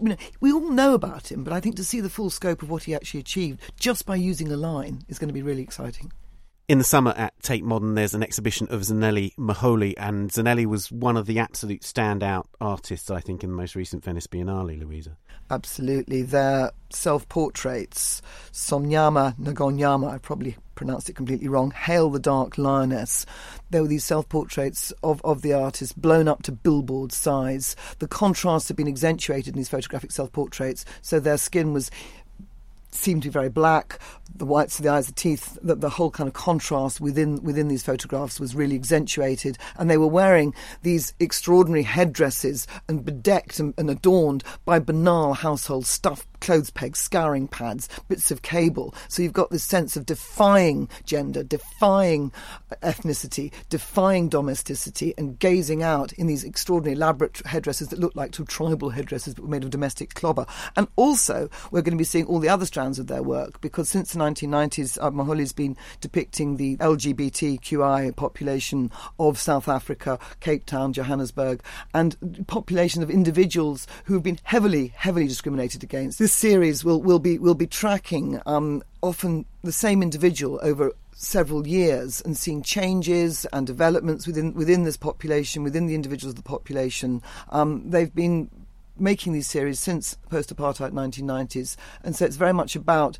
you 0.00 0.10
know, 0.10 0.16
we 0.40 0.52
all 0.52 0.70
know 0.70 0.94
about 0.94 1.30
him, 1.30 1.44
but 1.44 1.52
I 1.52 1.60
think 1.60 1.76
to 1.76 1.84
see 1.84 2.00
the 2.00 2.10
full 2.10 2.30
scope 2.30 2.62
of 2.62 2.70
what 2.70 2.84
he 2.84 2.94
actually 2.94 3.20
achieved 3.20 3.60
just 3.78 4.06
by 4.06 4.16
using 4.16 4.50
a 4.52 4.56
line 4.56 5.02
is 5.08 5.18
going 5.18 5.28
to 5.28 5.34
be 5.34 5.42
really 5.42 5.62
exciting. 5.62 6.12
In 6.68 6.78
the 6.78 6.84
summer 6.84 7.12
at 7.16 7.34
Tate 7.42 7.64
Modern, 7.64 7.96
there's 7.96 8.14
an 8.14 8.22
exhibition 8.22 8.68
of 8.70 8.82
Zanele 8.82 9.34
Muholi, 9.34 9.94
and 9.96 10.30
Zanele 10.30 10.66
was 10.66 10.92
one 10.92 11.16
of 11.16 11.26
the 11.26 11.40
absolute 11.40 11.82
standout 11.82 12.44
artists, 12.60 13.10
I 13.10 13.18
think, 13.18 13.42
in 13.42 13.50
the 13.50 13.56
most 13.56 13.74
recent 13.74 14.04
Venice 14.04 14.28
Biennale, 14.28 14.78
Louisa. 14.78 15.16
Absolutely. 15.50 16.22
Their 16.22 16.70
self 16.90 17.28
portraits, 17.28 18.22
Somnyama 18.52 19.36
Ngonyama, 19.36 20.12
I 20.12 20.18
probably 20.18 20.56
pronounced 20.76 21.10
it 21.10 21.16
completely 21.16 21.48
wrong, 21.48 21.72
Hail 21.72 22.08
the 22.08 22.18
Dark 22.18 22.56
Lioness. 22.56 23.26
There 23.70 23.82
were 23.82 23.88
these 23.88 24.04
self 24.04 24.28
portraits 24.28 24.92
of, 25.02 25.20
of 25.24 25.42
the 25.42 25.52
artist 25.52 26.00
blown 26.00 26.28
up 26.28 26.42
to 26.44 26.52
billboard 26.52 27.12
size. 27.12 27.74
The 27.98 28.08
contrasts 28.08 28.68
had 28.68 28.76
been 28.76 28.88
accentuated 28.88 29.54
in 29.54 29.58
these 29.58 29.68
photographic 29.68 30.12
self 30.12 30.32
portraits, 30.32 30.84
so 31.02 31.18
their 31.18 31.36
skin 31.36 31.72
was 31.72 31.90
seemed 32.92 33.22
to 33.22 33.28
be 33.28 33.32
very 33.32 33.48
black. 33.48 33.98
The 34.34 34.44
whites 34.44 34.78
of 34.78 34.84
the 34.84 34.90
eyes, 34.90 35.06
the 35.06 35.12
teeth, 35.12 35.58
the, 35.62 35.74
the, 35.74 35.90
whole 35.90 36.10
kind 36.10 36.28
of 36.28 36.34
contrast 36.34 37.00
within 37.00 37.42
within 37.42 37.68
these 37.68 37.82
photographs 37.82 38.38
was 38.38 38.54
really 38.54 38.76
accentuated. 38.76 39.58
And 39.76 39.90
they 39.90 39.98
were 39.98 40.06
wearing 40.06 40.54
these 40.82 41.14
extraordinary 41.18 41.82
headdresses 41.82 42.66
and 42.88 43.04
bedecked 43.04 43.58
and, 43.58 43.74
and 43.76 43.90
adorned 43.90 44.44
by 44.64 44.78
banal 44.78 45.34
household 45.34 45.86
stuff 45.86 46.26
clothes 46.40 46.70
pegs, 46.70 46.98
scouring 46.98 47.48
pads, 47.48 47.88
bits 48.08 48.30
of 48.30 48.42
cable. 48.42 48.94
So 49.08 49.22
you've 49.22 49.32
got 49.32 49.50
this 49.50 49.64
sense 49.64 49.96
of 49.96 50.06
defying 50.06 50.88
gender, 51.04 51.42
defying 51.42 52.32
ethnicity, 52.82 53.52
defying 53.68 54.28
domesticity, 54.28 55.14
and 55.16 55.38
gazing 55.38 55.82
out 55.82 56.12
in 56.14 56.26
these 56.26 56.44
extraordinary 56.44 56.96
elaborate 56.96 57.40
headdresses 57.46 57.88
that 57.88 57.98
look 57.98 58.14
like 58.16 58.32
tribal 58.32 58.90
headdresses 58.90 59.34
but 59.34 59.44
were 59.44 59.50
made 59.50 59.64
of 59.64 59.70
domestic 59.70 60.14
clobber. 60.14 60.46
And 60.76 60.88
also, 60.96 61.48
we're 61.70 61.82
going 61.82 61.96
to 61.96 61.98
be 61.98 62.04
seeing 62.04 62.26
all 62.26 62.38
the 62.38 62.48
other 62.48 62.66
strands 62.66 62.98
of 62.98 63.06
their 63.06 63.22
work 63.22 63.60
because 63.60 63.88
since 63.88 64.12
the 64.12 64.18
1990s, 64.18 64.98
uh, 65.00 65.10
Muholi's 65.10 65.52
been 65.52 65.76
depicting 66.00 66.56
the 66.56 66.76
LGBTQI 66.78 68.14
population 68.16 68.90
of 69.18 69.38
South 69.38 69.68
Africa, 69.68 70.18
Cape 70.40 70.66
Town, 70.66 70.92
Johannesburg, 70.92 71.62
and 71.94 72.44
populations 72.46 73.02
of 73.02 73.10
individuals 73.10 73.86
who 74.04 74.14
have 74.14 74.22
been 74.22 74.38
heavily, 74.44 74.92
heavily 74.96 75.26
discriminated 75.26 75.82
against. 75.82 76.18
This 76.18 76.29
series 76.30 76.84
will, 76.84 77.02
will 77.02 77.18
be 77.18 77.38
will 77.38 77.54
be 77.54 77.66
tracking 77.66 78.40
um, 78.46 78.82
often 79.02 79.44
the 79.62 79.72
same 79.72 80.02
individual 80.02 80.58
over 80.62 80.92
several 81.12 81.66
years 81.66 82.22
and 82.22 82.36
seeing 82.36 82.62
changes 82.62 83.44
and 83.52 83.66
developments 83.66 84.26
within 84.26 84.54
within 84.54 84.84
this 84.84 84.96
population, 84.96 85.62
within 85.62 85.86
the 85.86 85.94
individuals 85.94 86.32
of 86.32 86.36
the 86.36 86.48
population. 86.48 87.22
Um, 87.50 87.88
they've 87.90 88.14
been 88.14 88.50
making 88.98 89.32
these 89.32 89.46
series 89.46 89.78
since 89.78 90.16
post-apartheid 90.28 90.92
1990s, 90.92 91.76
and 92.04 92.14
so 92.14 92.24
it's 92.24 92.36
very 92.36 92.52
much 92.52 92.76
about 92.76 93.18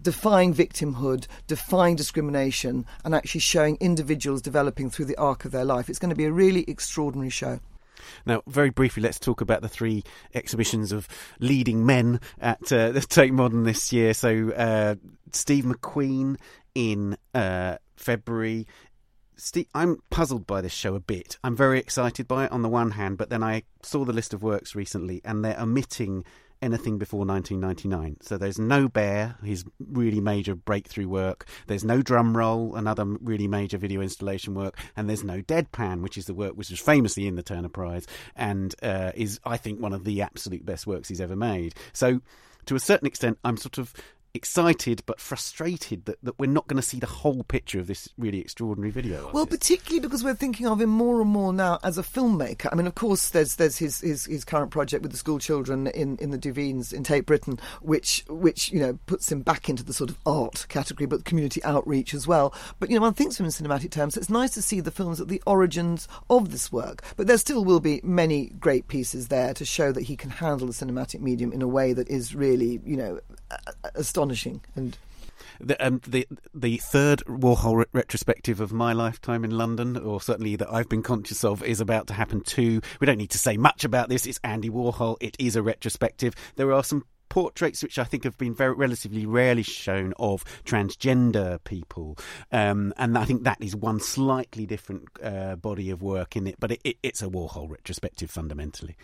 defying 0.00 0.54
victimhood, 0.54 1.26
defying 1.46 1.96
discrimination, 1.96 2.84
and 3.04 3.14
actually 3.14 3.40
showing 3.40 3.76
individuals 3.80 4.42
developing 4.42 4.90
through 4.90 5.06
the 5.06 5.16
arc 5.16 5.44
of 5.44 5.52
their 5.52 5.64
life. 5.64 5.88
It's 5.88 5.98
going 5.98 6.10
to 6.10 6.16
be 6.16 6.26
a 6.26 6.32
really 6.32 6.64
extraordinary 6.68 7.30
show. 7.30 7.60
Now, 8.24 8.42
very 8.46 8.70
briefly, 8.70 9.02
let's 9.02 9.18
talk 9.18 9.40
about 9.40 9.62
the 9.62 9.68
three 9.68 10.04
exhibitions 10.34 10.92
of 10.92 11.08
leading 11.40 11.86
men 11.86 12.20
at 12.38 12.72
uh, 12.72 12.90
the 12.92 13.00
Tate 13.00 13.32
Modern 13.32 13.64
this 13.64 13.92
year. 13.92 14.14
So, 14.14 14.52
uh, 14.52 14.94
Steve 15.32 15.64
McQueen 15.64 16.36
in 16.74 17.16
uh, 17.34 17.76
February. 17.96 18.66
Steve, 19.36 19.66
I'm 19.74 19.98
puzzled 20.10 20.46
by 20.46 20.60
this 20.60 20.72
show 20.72 20.94
a 20.94 21.00
bit. 21.00 21.36
I'm 21.44 21.56
very 21.56 21.78
excited 21.78 22.26
by 22.26 22.46
it 22.46 22.52
on 22.52 22.62
the 22.62 22.68
one 22.68 22.92
hand, 22.92 23.18
but 23.18 23.28
then 23.28 23.42
I 23.42 23.64
saw 23.82 24.04
the 24.04 24.12
list 24.12 24.32
of 24.32 24.42
works 24.42 24.74
recently 24.74 25.20
and 25.24 25.44
they're 25.44 25.60
omitting 25.60 26.24
anything 26.62 26.98
before 26.98 27.24
1999. 27.24 28.18
So 28.22 28.38
there's 28.38 28.58
no 28.58 28.88
Bear, 28.88 29.36
his 29.42 29.64
really 29.78 30.20
major 30.20 30.54
breakthrough 30.54 31.08
work. 31.08 31.46
There's 31.66 31.84
no 31.84 32.02
Drum 32.02 32.36
Roll, 32.36 32.74
another 32.74 33.04
really 33.04 33.48
major 33.48 33.78
video 33.78 34.00
installation 34.00 34.54
work, 34.54 34.78
and 34.96 35.08
there's 35.08 35.24
no 35.24 35.40
Deadpan, 35.42 36.02
which 36.02 36.16
is 36.16 36.26
the 36.26 36.34
work 36.34 36.54
which 36.54 36.70
was 36.70 36.80
famously 36.80 37.26
in 37.26 37.36
the 37.36 37.42
Turner 37.42 37.68
Prize 37.68 38.06
and 38.34 38.74
uh, 38.82 39.12
is, 39.14 39.40
I 39.44 39.56
think, 39.56 39.80
one 39.80 39.92
of 39.92 40.04
the 40.04 40.22
absolute 40.22 40.64
best 40.64 40.86
works 40.86 41.08
he's 41.08 41.20
ever 41.20 41.36
made. 41.36 41.74
So 41.92 42.20
to 42.66 42.74
a 42.74 42.80
certain 42.80 43.06
extent, 43.06 43.38
I'm 43.44 43.56
sort 43.56 43.78
of 43.78 43.94
excited 44.36 45.02
but 45.06 45.20
frustrated 45.20 46.04
that, 46.04 46.18
that 46.22 46.38
we're 46.38 46.46
not 46.46 46.66
going 46.68 46.80
to 46.80 46.86
see 46.86 47.00
the 47.00 47.06
whole 47.06 47.42
picture 47.44 47.80
of 47.80 47.86
this 47.86 48.08
really 48.16 48.38
extraordinary 48.38 48.90
video. 48.90 49.30
Well, 49.32 49.46
particularly 49.46 50.00
because 50.00 50.22
we're 50.22 50.34
thinking 50.34 50.66
of 50.66 50.80
him 50.80 50.90
more 50.90 51.20
and 51.20 51.30
more 51.30 51.52
now 51.52 51.78
as 51.82 51.98
a 51.98 52.02
filmmaker. 52.02 52.68
I 52.70 52.76
mean, 52.76 52.86
of 52.86 52.94
course, 52.94 53.30
there's 53.30 53.56
there's 53.56 53.78
his 53.78 54.00
his, 54.00 54.26
his 54.26 54.44
current 54.44 54.70
project 54.70 55.02
with 55.02 55.12
the 55.12 55.18
school 55.18 55.38
children 55.38 55.88
in, 55.88 56.16
in 56.18 56.30
the 56.30 56.38
Duveens 56.38 56.92
in 56.92 57.02
Tate 57.02 57.26
Britain, 57.26 57.58
which 57.82 58.24
which 58.28 58.70
you 58.70 58.78
know 58.78 58.98
puts 59.06 59.30
him 59.30 59.42
back 59.42 59.68
into 59.68 59.82
the 59.82 59.92
sort 59.92 60.10
of 60.10 60.18
art 60.26 60.66
category, 60.68 61.06
but 61.06 61.24
community 61.24 61.62
outreach 61.64 62.14
as 62.14 62.26
well. 62.26 62.54
But 62.78 62.90
you 62.90 62.96
know, 62.96 63.02
one 63.02 63.14
thinks 63.14 63.36
of 63.36 63.40
him 63.40 63.46
in 63.46 63.52
cinematic 63.52 63.90
terms. 63.90 64.16
It's 64.16 64.30
nice 64.30 64.52
to 64.54 64.62
see 64.62 64.80
the 64.80 64.90
films 64.90 65.20
at 65.20 65.28
the 65.28 65.42
origins 65.46 66.08
of 66.30 66.50
this 66.52 66.70
work, 66.70 67.02
but 67.16 67.26
there 67.26 67.38
still 67.38 67.64
will 67.64 67.80
be 67.80 68.00
many 68.04 68.46
great 68.60 68.88
pieces 68.88 69.28
there 69.28 69.54
to 69.54 69.64
show 69.64 69.92
that 69.92 70.04
he 70.04 70.16
can 70.16 70.30
handle 70.30 70.66
the 70.66 70.72
cinematic 70.72 71.20
medium 71.20 71.52
in 71.52 71.62
a 71.62 71.68
way 71.68 71.92
that 71.92 72.08
is 72.08 72.34
really 72.34 72.80
you 72.84 72.96
know 72.96 73.18
astonishing 73.94 74.25
and 74.74 74.96
the, 75.60 75.86
um, 75.86 76.00
the 76.06 76.26
the 76.54 76.76
third 76.78 77.22
Warhol 77.26 77.76
re- 77.76 77.84
retrospective 77.92 78.60
of 78.60 78.72
my 78.72 78.92
lifetime 78.92 79.44
in 79.44 79.50
London, 79.50 79.96
or 79.96 80.20
certainly 80.20 80.56
that 80.56 80.72
I've 80.72 80.88
been 80.88 81.02
conscious 81.02 81.44
of, 81.44 81.62
is 81.62 81.80
about 81.80 82.06
to 82.08 82.14
happen 82.14 82.40
too. 82.40 82.80
We 83.00 83.06
don't 83.06 83.18
need 83.18 83.30
to 83.30 83.38
say 83.38 83.56
much 83.56 83.84
about 83.84 84.08
this. 84.08 84.26
It's 84.26 84.40
Andy 84.44 84.70
Warhol. 84.70 85.16
It 85.20 85.36
is 85.38 85.56
a 85.56 85.62
retrospective. 85.62 86.34
There 86.56 86.72
are 86.72 86.84
some 86.84 87.04
portraits 87.28 87.82
which 87.82 87.98
I 87.98 88.04
think 88.04 88.24
have 88.24 88.38
been 88.38 88.54
very 88.54 88.74
relatively 88.74 89.26
rarely 89.26 89.62
shown 89.62 90.14
of 90.18 90.44
transgender 90.64 91.62
people, 91.64 92.18
um, 92.52 92.92
and 92.96 93.16
I 93.18 93.24
think 93.24 93.44
that 93.44 93.58
is 93.60 93.74
one 93.74 94.00
slightly 94.00 94.66
different 94.66 95.08
uh, 95.22 95.56
body 95.56 95.90
of 95.90 96.02
work 96.02 96.36
in 96.36 96.46
it. 96.46 96.56
But 96.58 96.72
it, 96.72 96.80
it, 96.84 96.96
it's 97.02 97.22
a 97.22 97.26
Warhol 97.26 97.70
retrospective 97.70 98.30
fundamentally. 98.30 98.96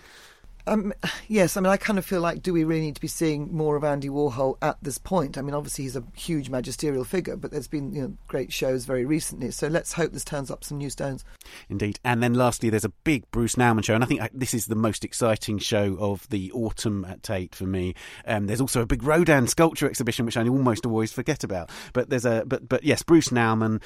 Um, 0.67 0.93
yes, 1.29 1.57
I 1.57 1.61
mean, 1.61 1.71
I 1.71 1.77
kind 1.77 1.99
of 1.99 2.05
feel 2.05 2.21
like, 2.21 2.43
do 2.43 2.53
we 2.53 2.65
really 2.65 2.83
need 2.83 2.95
to 2.95 3.01
be 3.01 3.09
seeing 3.09 3.55
more 3.55 3.77
of 3.77 3.85
Andy 3.85 4.09
Warhol 4.09 4.57
at 4.63 4.79
this 4.83 4.99
point? 4.99 5.37
I 5.37 5.43
mean, 5.43 5.55
obviously 5.55 5.85
he's 5.85 5.97
a 5.97 6.05
huge 6.15 6.51
magisterial 6.51 7.05
figure, 7.05 7.37
but 7.37 7.51
there's 7.51 7.69
been 7.69 7.93
you 7.93 8.03
know 8.03 8.17
great 8.29 8.53
shows 8.53 8.85
very 8.85 9.05
recently. 9.05 9.51
So 9.51 9.69
let's 9.69 9.93
hope 9.93 10.13
this 10.13 10.25
turns 10.25 10.51
up 10.51 10.63
some 10.63 10.79
new 10.79 10.91
stones. 10.91 11.25
Indeed, 11.69 11.99
and 12.05 12.23
then 12.23 12.35
lastly, 12.35 12.71
there's 12.71 12.85
a 12.85 12.91
big 12.91 13.29
Bruce 13.31 13.57
Nauman 13.57 13.85
show, 13.85 13.95
and 13.95 14.05
I 14.05 14.07
think 14.07 14.23
this 14.33 14.55
is 14.55 14.67
the 14.67 14.77
most 14.77 15.05
exciting 15.05 15.59
show 15.59 15.97
of 15.99 16.29
the 16.29 16.53
autumn 16.53 17.05
at 17.05 17.23
Tate 17.23 17.55
for 17.55 17.65
me. 17.65 17.95
Um, 18.27 18.47
there's 18.47 18.61
also 18.61 18.83
a 18.83 18.87
big 18.87 19.03
Rodin 19.03 19.49
sculpture 19.49 19.87
exhibition, 19.87 20.27
which 20.27 20.37
I 20.37 20.47
almost 20.47 20.87
always 20.87 21.13
forget 21.13 21.43
about. 21.43 21.71
But 21.93 22.09
there's 22.09 22.25
a 22.25 22.45
but 22.47 22.69
but 22.69 22.85
yes, 22.85 23.03
Bruce 23.03 23.29
Nauman 23.31 23.83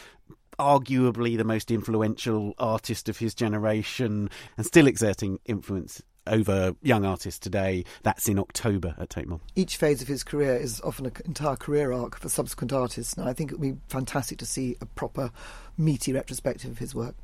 arguably 0.59 1.37
the 1.37 1.45
most 1.45 1.71
influential 1.71 2.55
artist 2.59 3.11
of 3.11 3.19
his 3.19 3.35
generation 3.35 4.31
and 4.57 4.65
still 4.65 4.87
exerting 4.87 5.39
influence 5.45 6.03
over 6.27 6.75
young 6.83 7.05
artists 7.05 7.39
today. 7.39 7.85
That's 8.03 8.29
in 8.29 8.39
October 8.39 8.95
at 8.99 9.11
Tate 9.11 9.29
Modern. 9.29 9.47
Each 9.55 9.77
phase 9.77 10.03
of 10.03 10.09
his 10.09 10.25
career 10.25 10.57
is 10.57 10.81
often 10.83 11.07
an 11.07 11.13
entire 11.25 11.57
career 11.57 11.93
arc 11.93 12.19
for 12.19 12.29
subsequent 12.29 12.73
artists, 12.73 13.15
and 13.15 13.29
I 13.29 13.33
think 13.33 13.53
it 13.53 13.59
would 13.59 13.75
be 13.75 13.81
fantastic 13.89 14.39
to 14.39 14.47
see 14.47 14.77
a 14.81 14.87
proper, 14.87 15.31
meaty 15.77 16.13
retrospective 16.13 16.71
of 16.71 16.79
his 16.79 16.95
work 16.95 17.17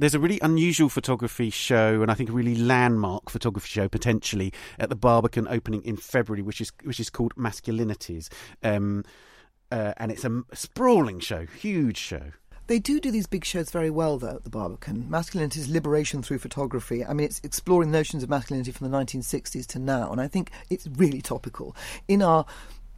there's 0.00 0.14
a 0.14 0.18
really 0.18 0.40
unusual 0.40 0.88
photography 0.88 1.50
show, 1.50 2.00
and 2.00 2.10
I 2.10 2.14
think 2.14 2.30
a 2.30 2.32
really 2.32 2.54
landmark 2.54 3.28
photography 3.28 3.68
show 3.68 3.86
potentially 3.88 4.52
at 4.78 4.88
the 4.88 4.96
Barbican 4.96 5.46
opening 5.48 5.82
in 5.82 5.96
February, 5.96 6.42
which 6.42 6.60
is 6.60 6.72
which 6.84 6.98
is 6.98 7.10
called 7.10 7.34
Masculinities, 7.36 8.28
um, 8.62 9.04
uh, 9.70 9.92
and 9.98 10.10
it's 10.10 10.24
a 10.24 10.42
sprawling 10.54 11.20
show, 11.20 11.44
huge 11.46 11.98
show. 11.98 12.32
They 12.70 12.78
do 12.78 13.00
do 13.00 13.10
these 13.10 13.26
big 13.26 13.44
shows 13.44 13.68
very 13.68 13.90
well, 13.90 14.16
though, 14.16 14.36
at 14.36 14.44
the 14.44 14.48
Barbican. 14.48 15.10
Masculinity's 15.10 15.68
liberation 15.68 16.22
through 16.22 16.38
photography. 16.38 17.04
I 17.04 17.12
mean, 17.12 17.24
it's 17.24 17.40
exploring 17.42 17.90
notions 17.90 18.22
of 18.22 18.30
masculinity 18.30 18.70
from 18.70 18.88
the 18.88 18.96
1960s 18.96 19.66
to 19.66 19.80
now, 19.80 20.12
and 20.12 20.20
I 20.20 20.28
think 20.28 20.52
it's 20.70 20.86
really 20.86 21.20
topical. 21.20 21.74
In 22.06 22.22
our 22.22 22.46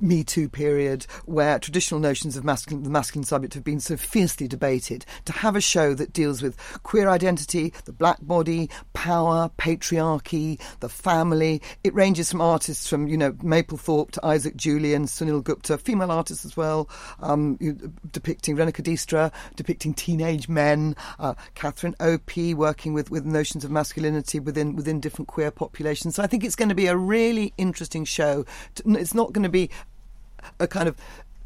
me 0.03 0.25
Too 0.25 0.49
period, 0.49 1.07
where 1.25 1.59
traditional 1.59 2.01
notions 2.01 2.37
of 2.37 2.45
masculine, 2.45 2.83
the 2.83 2.91
masculine 2.91 3.25
subject 3.25 3.55
have 3.55 3.65
been 3.65 3.81
so 3.81 3.97
fiercely 3.97 4.49
debated, 4.49 5.07
to 5.25 5.33
have 5.33 5.57
a 5.57 5.61
show 5.61 5.95
that 5.95 6.13
deals 6.13 6.43
with 6.43 6.57
queer 6.83 7.09
identity, 7.09 7.73
the 7.85 7.93
black 7.93 8.19
body, 8.21 8.69
power, 8.93 9.51
patriarchy, 9.59 10.61
the 10.81 10.89
family. 10.89 11.63
It 11.85 11.95
ranges 11.95 12.31
from 12.31 12.41
artists 12.41 12.89
from, 12.89 13.07
you 13.07 13.17
know, 13.17 13.33
Mapplethorpe 13.35 14.11
to 14.13 14.27
Isaac 14.27 14.57
Julien, 14.57 15.05
Sunil 15.05 15.43
Gupta, 15.43 15.79
female 15.79 16.11
artists 16.11 16.45
as 16.45 16.57
well, 16.57 16.89
um, 17.21 17.57
depicting 18.11 18.57
Rineke 18.57 18.83
Dijkstra, 18.83 19.33
depicting 19.57 19.95
teenage 19.95 20.49
men, 20.49 20.97
uh, 21.19 21.35
Catherine 21.55 21.95
Opie 22.01 22.55
working 22.55 22.93
with, 22.93 23.11
with 23.11 23.25
notions 23.25 23.65
of 23.65 23.71
masculinity 23.71 24.41
within 24.41 24.75
within 24.75 25.01
different 25.01 25.29
queer 25.29 25.51
populations. 25.51 26.17
So 26.17 26.23
I 26.23 26.27
think 26.27 26.45
it's 26.45 26.57
going 26.57 26.69
to 26.69 26.75
be 26.75 26.87
a 26.87 26.97
really 26.97 27.53
interesting 27.57 28.05
show. 28.05 28.45
It's 28.85 29.15
not 29.15 29.33
going 29.33 29.45
to 29.45 29.49
be 29.49 29.71
a 30.59 30.67
kind 30.67 30.89
of 30.89 30.97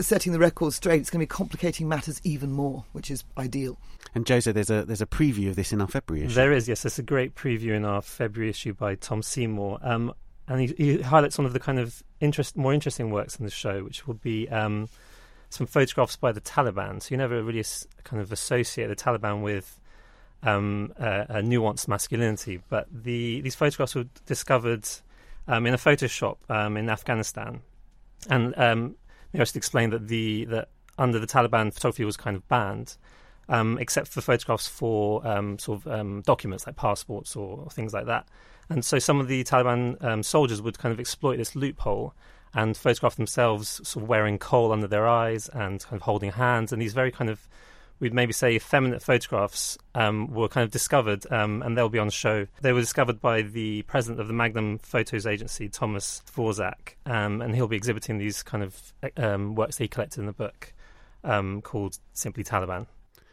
setting 0.01 0.33
the 0.33 0.39
record 0.39 0.73
straight. 0.73 1.01
It's 1.01 1.11
going 1.11 1.21
to 1.21 1.23
be 1.23 1.29
complicating 1.29 1.89
matters 1.89 2.21
even 2.25 2.53
more, 2.53 2.85
which 2.93 3.11
is 3.11 3.25
ideal. 3.39 3.79
And 4.15 4.29
Jose, 4.29 4.51
there's 4.51 4.71
a 4.71 4.85
there's 4.85 5.03
a 5.03 5.07
preview 5.07 5.49
of 5.49 5.57
this 5.57 5.73
in 5.73 5.81
our 5.81 5.89
February 5.89 6.27
issue. 6.27 6.35
There 6.35 6.53
is, 6.53 6.69
yes. 6.69 6.83
There's 6.83 6.99
a 6.99 7.03
great 7.03 7.35
preview 7.35 7.75
in 7.75 7.85
our 7.85 8.03
February 8.03 8.51
issue 8.51 8.75
by 8.75 8.95
Tom 8.95 9.23
Seymour, 9.23 9.79
um, 9.83 10.13
and 10.49 10.61
he, 10.61 10.75
he, 10.77 11.03
highlights 11.03 11.39
one 11.39 11.47
of 11.47 11.53
the 11.53 11.61
kind 11.61 11.79
of 11.79 12.03
interest, 12.21 12.57
more 12.57 12.73
interesting 12.73 13.11
works 13.11 13.37
in 13.37 13.45
the 13.45 13.51
show, 13.51 13.83
which 13.83 14.07
will 14.07 14.15
be 14.15 14.49
um, 14.49 14.89
some 15.51 15.67
photographs 15.67 16.17
by 16.17 16.33
the 16.33 16.41
Taliban. 16.41 17.03
So 17.03 17.09
you 17.11 17.17
never 17.17 17.43
really 17.43 17.65
kind 18.05 18.23
of 18.23 18.33
associate 18.33 18.87
the 18.87 18.97
Taliban 18.97 19.43
with 19.43 19.81
um, 20.43 20.93
a, 20.99 21.27
a, 21.29 21.43
nuanced 21.43 21.89
masculinity, 21.89 22.63
but 22.69 22.87
the 22.91 23.41
these 23.41 23.55
photographs 23.55 23.95
were 23.95 24.07
discovered 24.25 24.87
um, 25.49 25.67
in 25.67 25.75
a 25.75 25.79
photo 25.79 26.07
shop 26.07 26.39
um, 26.49 26.77
in 26.77 26.89
Afghanistan 26.89 27.61
and 28.29 28.55
um, 28.57 28.97
I 29.35 29.45
should 29.45 29.57
explain 29.57 29.91
that 29.91 30.09
the 30.09 30.45
that 30.47 30.69
under 30.99 31.19
the 31.19 31.27
Taliban, 31.27 31.73
photography 31.73 32.05
was 32.05 32.17
kind 32.17 32.37
of 32.37 32.47
banned, 32.49 32.97
um, 33.49 33.79
except 33.79 34.09
for 34.09 34.21
photographs 34.21 34.67
for 34.67 35.27
um, 35.27 35.59
sort 35.59 35.85
of 35.85 35.93
um, 35.93 36.23
documents 36.23 36.67
like 36.67 36.77
passports 36.77 37.37
or, 37.37 37.59
or, 37.59 37.71
things 37.71 37.93
like 37.93 38.07
that. 38.07 38.27
And 38.69 38.85
so 38.85 38.99
some 38.99 39.21
of 39.21 39.29
the 39.29 39.45
Taliban 39.45 40.03
um, 40.03 40.23
soldiers 40.23 40.61
would 40.63 40.79
kind 40.79 40.93
of 40.93 40.99
exploit 40.99 41.37
this 41.37 41.55
loophole 41.55 42.15
and 42.55 42.77
photograph 42.77 43.17
themselves 43.17 43.81
sort 43.87 44.05
of 44.05 44.09
wearing 44.09 44.39
kohl 44.39 44.73
under 44.73 44.87
their 44.87 45.07
eyes 45.07 45.49
and 45.51 45.83
kind 45.83 45.97
of 45.97 46.03
holding 46.03 46.33
hands 46.33 46.73
and 46.73 46.81
these 46.81 46.95
very 46.95 47.13
kind 47.13 47.29
of 47.29 47.47
we'd 48.01 48.15
maybe 48.15 48.33
say 48.33 48.57
effeminate 48.57 49.03
photographs 49.03 49.79
um, 49.95 50.33
were 50.33 50.49
kind 50.49 50.65
of 50.65 50.71
discovered, 50.71 51.31
um, 51.33 51.63
and 51.63 51.77
they'll 51.77 51.89
be 51.89 51.99
on 51.99 52.11
show. 52.11 52.47
They 52.61 52.73
were 52.73 52.81
discovered 52.81 53.21
by 53.21 53.43
the 53.43 53.83
president 53.83 54.21
of 54.21 54.29
the 54.29 54.35
Magnum 54.35 54.79
Photos 54.79 55.27
Agency, 55.27 55.69
Thomas 55.69 56.23
Dworzak, 56.35 56.97
um, 57.07 57.41
and 57.41 57.55
he'll 57.55 57.69
be 57.69 57.77
exhibiting 57.77 58.19
these 58.19 58.43
kind 58.43 58.63
of 58.63 58.93
um, 59.17 59.55
works 59.55 59.77
that 59.77 59.85
he 59.85 59.89
collected 59.89 60.21
in 60.21 60.27
the 60.27 60.33
book 60.33 60.73
um, 61.25 61.63
called 61.63 61.99
simply 62.13 62.45
Taliban. 62.45 62.87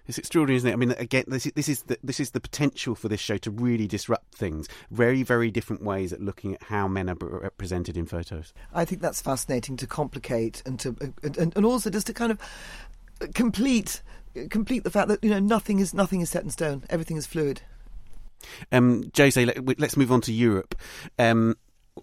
It's 0.06 0.18
extraordinary, 0.18 0.58
isn't 0.58 0.70
it? 0.70 0.74
I 0.74 0.76
mean, 0.76 0.92
again, 0.92 1.24
this 1.28 1.46
is, 1.46 1.54
this 1.54 1.70
is 1.70 1.84
the, 1.84 1.98
this 2.04 2.20
is 2.20 2.32
the 2.32 2.42
potential 2.42 2.94
for 2.94 3.08
this 3.08 3.22
show 3.22 3.38
to 3.38 3.52
really 3.52 3.88
disrupt 3.88 4.36
things. 4.36 4.68
Very, 4.92 5.24
very 5.24 5.50
different 5.50 5.82
ways 5.82 6.12
at 6.12 6.20
looking 6.20 6.56
at 6.56 6.64
how 6.64 6.90
men 6.90 7.10
are 7.10 7.16
represented 7.16 7.96
in 7.96 8.06
photos. 8.06 8.54
I 8.74 8.84
think 8.84 9.02
that's 9.02 9.22
fascinating 9.22 9.78
to 9.78 9.88
complicate 9.88 10.62
and 10.66 10.78
to 10.82 10.98
and, 11.24 11.56
and 11.56 11.66
also 11.66 11.90
just 11.90 12.08
to 12.08 12.14
kind 12.14 12.34
of 12.34 12.40
complete 13.34 14.02
complete 14.50 14.84
the 14.84 14.92
fact 14.92 15.08
that 15.10 15.24
you 15.24 15.30
know 15.30 15.40
nothing 15.40 15.80
is 15.80 15.94
nothing 15.94 16.22
is 16.22 16.30
set 16.30 16.44
in 16.44 16.50
stone. 16.50 16.84
Everything 16.90 17.18
is 17.18 17.26
fluid. 17.26 17.62
Um, 18.72 19.12
Jose, 19.16 19.46
let, 19.46 19.82
us 19.82 19.98
move 19.98 20.12
on 20.12 20.22
to 20.22 20.34
Europe. 20.34 20.76
Um, 21.18 21.56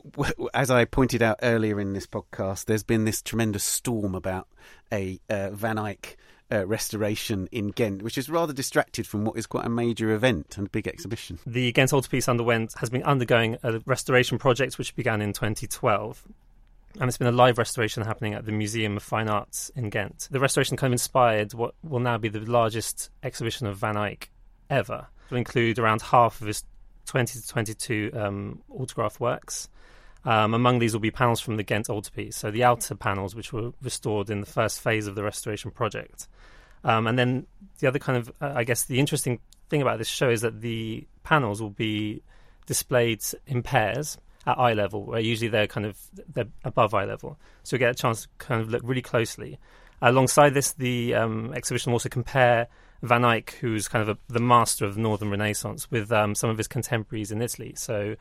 as 0.55 0.70
I 0.70 0.85
pointed 0.85 1.22
out 1.22 1.39
earlier 1.43 1.81
in 1.81 1.93
this 1.93 2.07
podcast, 2.07 2.66
there's 2.66 2.83
been 2.83 3.05
this 3.05 3.22
tremendous 3.22 3.64
storm 3.64 4.14
about 4.14 4.49
a 4.93 5.20
uh, 5.28 5.51
Van 5.51 5.78
Eyck 5.78 6.16
uh, 6.53 6.66
restoration 6.66 7.49
in 7.53 7.68
Ghent, 7.68 8.03
which 8.03 8.18
is 8.18 8.28
rather 8.28 8.53
distracted 8.53 9.07
from 9.07 9.24
what 9.24 9.37
is 9.37 9.47
quite 9.47 9.66
a 9.66 9.70
major 9.70 10.11
event 10.11 10.57
and 10.59 10.70
big 10.72 10.89
exhibition. 10.89 11.39
The 11.47 11.72
Ghent 11.72 11.93
Altarpiece 11.93 12.28
underwent 12.28 12.74
has 12.78 12.91
been 12.91 13.03
undergoing 13.03 13.59
a 13.62 13.81
restoration 13.87 14.39
project 14.39 14.78
which 14.78 14.97
began 14.97 15.20
in 15.22 15.33
2012 15.33 16.24
and 16.99 17.09
it's 17.09 17.18
been 17.18 17.28
a 17.28 17.32
live 17.32 17.59
restoration 17.59 18.03
happening 18.03 18.34
at 18.34 18.45
the 18.45 18.53
Museum 18.53 18.97
of 18.97 19.03
Fine 19.03 19.28
Arts 19.28 19.70
in 19.76 19.91
Ghent. 19.91 20.28
The 20.30 20.41
restoration 20.41 20.76
kind 20.76 20.91
of 20.91 20.95
inspired 20.95 21.55
what 21.55 21.74
will 21.82 22.01
now 22.01 22.18
be 22.18 22.28
the 22.28 22.41
largest 22.41 23.11
exhibition 23.22 23.66
of 23.66 23.76
Van 23.76 23.97
Eyck 23.97 24.30
ever. 24.68 25.07
It 25.26 25.30
will 25.30 25.38
include 25.38 25.78
around 25.78 26.03
half 26.03 26.41
of 26.41 26.49
his 26.49 26.64
20 27.07 27.41
to 27.41 27.47
22 27.47 28.11
um, 28.14 28.62
autograph 28.70 29.20
works. 29.20 29.68
Um, 30.24 30.53
among 30.53 30.80
these 30.80 30.93
will 30.93 31.01
be 31.01 31.11
panels 31.11 31.41
from 31.41 31.57
the 31.57 31.62
Ghent 31.62 31.88
altarpiece, 31.88 32.36
so 32.36 32.51
the 32.51 32.64
outer 32.64 32.95
panels, 32.95 33.34
which 33.34 33.53
were 33.53 33.72
restored 33.82 34.28
in 34.28 34.41
the 34.41 34.47
first 34.47 34.80
phase 34.80 35.07
of 35.07 35.14
the 35.14 35.22
restoration 35.22 35.70
project. 35.70 36.28
Um, 36.84 37.07
and 37.07 37.18
then 37.18 37.47
the 37.78 37.86
other 37.86 37.99
kind 37.99 38.18
of, 38.18 38.32
uh, 38.41 38.53
I 38.55 38.64
guess, 38.64 38.84
the 38.84 38.99
interesting 38.99 39.38
thing 39.70 39.80
about 39.80 39.99
this 39.99 40.09
show 40.09 40.28
is 40.28 40.41
that 40.43 40.61
the 40.61 41.07
panels 41.22 41.62
will 41.62 41.70
be 41.70 42.22
displayed 42.66 43.22
in 43.47 43.62
pairs 43.62 44.18
at 44.47 44.59
eye 44.59 44.72
level, 44.72 45.05
where 45.05 45.20
usually 45.20 45.49
they're 45.49 45.66
kind 45.66 45.86
of 45.86 45.99
they're 46.32 46.49
above 46.64 46.95
eye 46.95 47.05
level. 47.05 47.38
So 47.62 47.74
we 47.74 47.78
get 47.78 47.91
a 47.91 47.95
chance 47.95 48.22
to 48.22 48.28
kind 48.38 48.61
of 48.61 48.70
look 48.70 48.82
really 48.84 49.03
closely. 49.03 49.59
Alongside 50.03 50.55
this, 50.55 50.72
the 50.72 51.14
um, 51.14 51.53
exhibition 51.55 51.93
will 51.93 51.97
also 51.97 52.09
compare 52.09 52.68
Van 53.03 53.24
Eyck, 53.24 53.59
who's 53.61 53.86
kind 53.86 54.09
of 54.09 54.16
a, 54.16 54.32
the 54.32 54.41
master 54.41 54.86
of 54.86 54.95
the 54.95 55.01
Northern 55.01 55.30
Renaissance, 55.30 55.91
with 55.91 56.11
um, 56.11 56.34
some 56.34 56.51
of 56.51 56.59
his 56.59 56.68
contemporaries 56.68 57.30
in 57.30 57.43
Italy. 57.43 57.74
So 57.76 58.16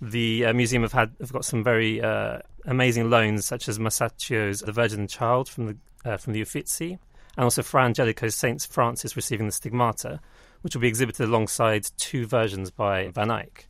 the 0.00 0.46
uh, 0.46 0.52
museum 0.52 0.82
have 0.82 0.92
had 0.92 1.12
have 1.20 1.32
got 1.32 1.44
some 1.44 1.62
very 1.62 2.00
uh, 2.00 2.38
amazing 2.66 3.08
loans, 3.08 3.44
such 3.44 3.68
as 3.68 3.78
Masaccio's 3.78 4.60
The 4.60 4.72
Virgin 4.72 5.00
and 5.00 5.08
Child 5.08 5.48
from 5.48 5.66
the 5.66 5.76
uh, 6.04 6.16
from 6.16 6.32
the 6.32 6.40
Uffizi, 6.40 6.98
and 7.36 7.44
also 7.44 7.62
Fra 7.62 7.84
Angelico's 7.84 8.34
Saint 8.34 8.66
Francis 8.68 9.14
receiving 9.14 9.46
the 9.46 9.52
Stigmata, 9.52 10.20
which 10.62 10.74
will 10.74 10.82
be 10.82 10.88
exhibited 10.88 11.28
alongside 11.28 11.86
two 11.96 12.26
versions 12.26 12.72
by 12.72 13.08
Van 13.08 13.30
Eyck. 13.30 13.68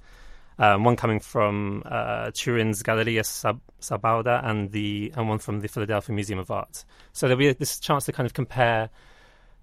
Um, 0.63 0.85
one 0.85 0.95
coming 0.95 1.19
from 1.19 1.83
uh, 1.87 2.31
Turin's 2.31 2.85
Galleria 2.85 3.25
Sab- 3.25 3.61
Sabauda 3.81 4.45
and 4.45 4.71
the 4.71 5.13
and 5.17 5.29
one 5.29 5.41
from 5.41 5.59
the 5.59 5.67
Philadelphia 5.67 6.15
Museum 6.15 6.39
of 6.39 6.53
Art. 6.53 6.85
So 7.13 7.27
there'll 7.27 7.37
be 7.37 7.53
this 7.53 7.81
chance 7.81 8.05
to 8.05 8.13
kind 8.13 8.27
of 8.27 8.33
compare 8.33 8.89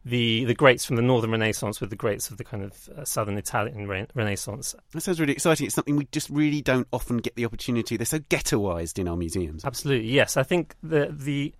the 0.03 0.43
the 0.43 0.53
greats 0.53 0.83
from 0.83 0.97
the 0.97 1.01
Northern 1.01 1.31
Renaissance 1.31 1.79
with 1.79 1.89
the 1.89 1.95
greats 1.95 2.29
of 2.29 2.35
the 2.35 2.43
kind 2.43 2.63
of 2.63 2.89
uh, 2.97 3.05
Southern 3.05 3.37
Italian 3.37 3.87
re- 3.87 4.07
Renaissance. 4.13 4.75
That 4.91 4.99
sounds 4.99 5.21
really 5.21 5.31
exciting. 5.31 5.67
It's 5.67 5.75
something 5.75 5.95
we 5.95 6.05
just 6.11 6.29
really 6.29 6.61
don't 6.61 6.87
often 6.91 7.19
get 7.19 7.33
the 7.35 7.45
opportunity. 7.45 7.95
They're 7.95 8.05
so 8.05 8.19
ghettoised 8.19 8.99
in 8.99 9.07
our 9.07 9.15
museums. 9.15 9.63
Absolutely, 9.63 10.09
yes. 10.09 10.35
I 10.35 10.43
think 10.43 10.75
the 10.83 11.15
the 11.17 11.53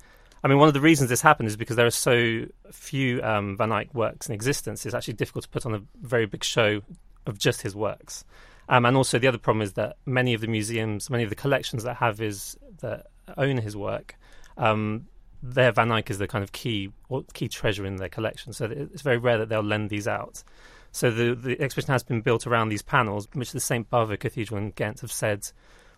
I 0.44 0.50
mean, 0.50 0.58
one 0.58 0.68
of 0.68 0.74
the 0.74 0.82
reasons 0.82 1.10
this 1.10 1.22
happened 1.22 1.48
is 1.48 1.56
because 1.56 1.78
there 1.78 1.86
are 1.86 1.92
so 1.92 2.46
few 2.74 3.24
um, 3.24 3.56
Van 3.56 3.72
Eyck 3.72 3.94
works 3.94 4.28
in 4.28 4.36
existence. 4.36 4.86
It's 4.86 4.96
actually 4.96 5.14
difficult 5.14 5.44
to 5.44 5.50
put 5.50 5.66
on 5.66 5.76
a 5.76 5.82
very 6.02 6.26
big 6.26 6.44
show 6.44 6.82
of 7.26 7.40
just 7.40 7.62
his 7.62 7.74
works. 7.74 8.26
Um, 8.70 8.86
and 8.86 8.96
also, 8.96 9.18
the 9.18 9.28
other 9.28 9.40
problem 9.40 9.64
is 9.64 9.74
that 9.74 9.98
many 10.06 10.34
of 10.34 10.42
the 10.42 10.48
museums, 10.48 11.10
many 11.10 11.24
of 11.24 11.30
the 11.30 11.36
collections 11.36 11.84
that 11.84 11.96
have 11.96 12.20
his 12.20 12.56
that 12.82 13.08
own 13.38 13.58
his 13.58 13.76
work, 13.76 14.16
um, 14.58 15.08
their 15.42 15.72
Van 15.72 15.92
Eyck 15.92 16.10
is 16.10 16.20
the 16.20 16.28
kind 16.28 16.44
of 16.44 16.52
key 16.52 16.92
key 17.34 17.48
treasure 17.48 17.86
in 17.86 17.96
their 17.98 18.10
collection. 18.10 18.54
So 18.54 18.66
it's 18.66 19.02
very 19.02 19.18
rare 19.18 19.40
that 19.40 19.50
they'll 19.50 19.64
lend 19.64 19.90
these 19.90 20.08
out. 20.08 20.44
So 20.92 21.10
the 21.10 21.34
the 21.34 21.60
exhibition 21.60 21.92
has 21.92 22.04
been 22.04 22.22
built 22.22 22.46
around 22.46 22.70
these 22.70 22.84
panels, 22.84 23.28
which 23.34 23.52
the 23.52 23.60
St 23.60 23.90
Bavo 23.90 24.16
Cathedral 24.18 24.60
in 24.60 24.72
Ghent 24.72 25.02
have 25.02 25.12
said 25.12 25.50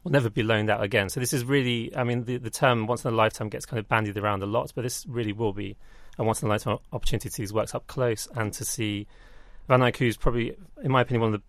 will 0.03 0.11
never 0.11 0.29
be 0.29 0.43
loaned 0.43 0.69
out 0.69 0.81
again. 0.81 1.09
So 1.09 1.19
this 1.19 1.33
is 1.33 1.45
really, 1.45 1.95
I 1.95 2.03
mean, 2.03 2.23
the, 2.23 2.37
the 2.37 2.49
term 2.49 2.87
once 2.87 3.05
in 3.05 3.13
a 3.13 3.15
lifetime 3.15 3.49
gets 3.49 3.65
kind 3.65 3.79
of 3.79 3.87
bandied 3.87 4.17
around 4.17 4.41
a 4.41 4.47
lot, 4.47 4.71
but 4.73 4.81
this 4.81 5.05
really 5.07 5.31
will 5.31 5.53
be 5.53 5.77
a 6.17 6.23
once 6.23 6.41
in 6.41 6.47
a 6.47 6.51
lifetime 6.51 6.79
opportunity 6.91 7.29
to 7.29 7.35
see 7.35 7.43
these 7.43 7.53
works 7.53 7.75
up 7.75 7.85
close 7.87 8.27
and 8.35 8.51
to 8.53 8.65
see 8.65 9.07
Van 9.67 9.83
Eyck, 9.83 9.97
who's 9.97 10.17
probably, 10.17 10.57
in 10.83 10.91
my 10.91 11.01
opinion, 11.01 11.21
one 11.21 11.33
of 11.33 11.39
the 11.39 11.45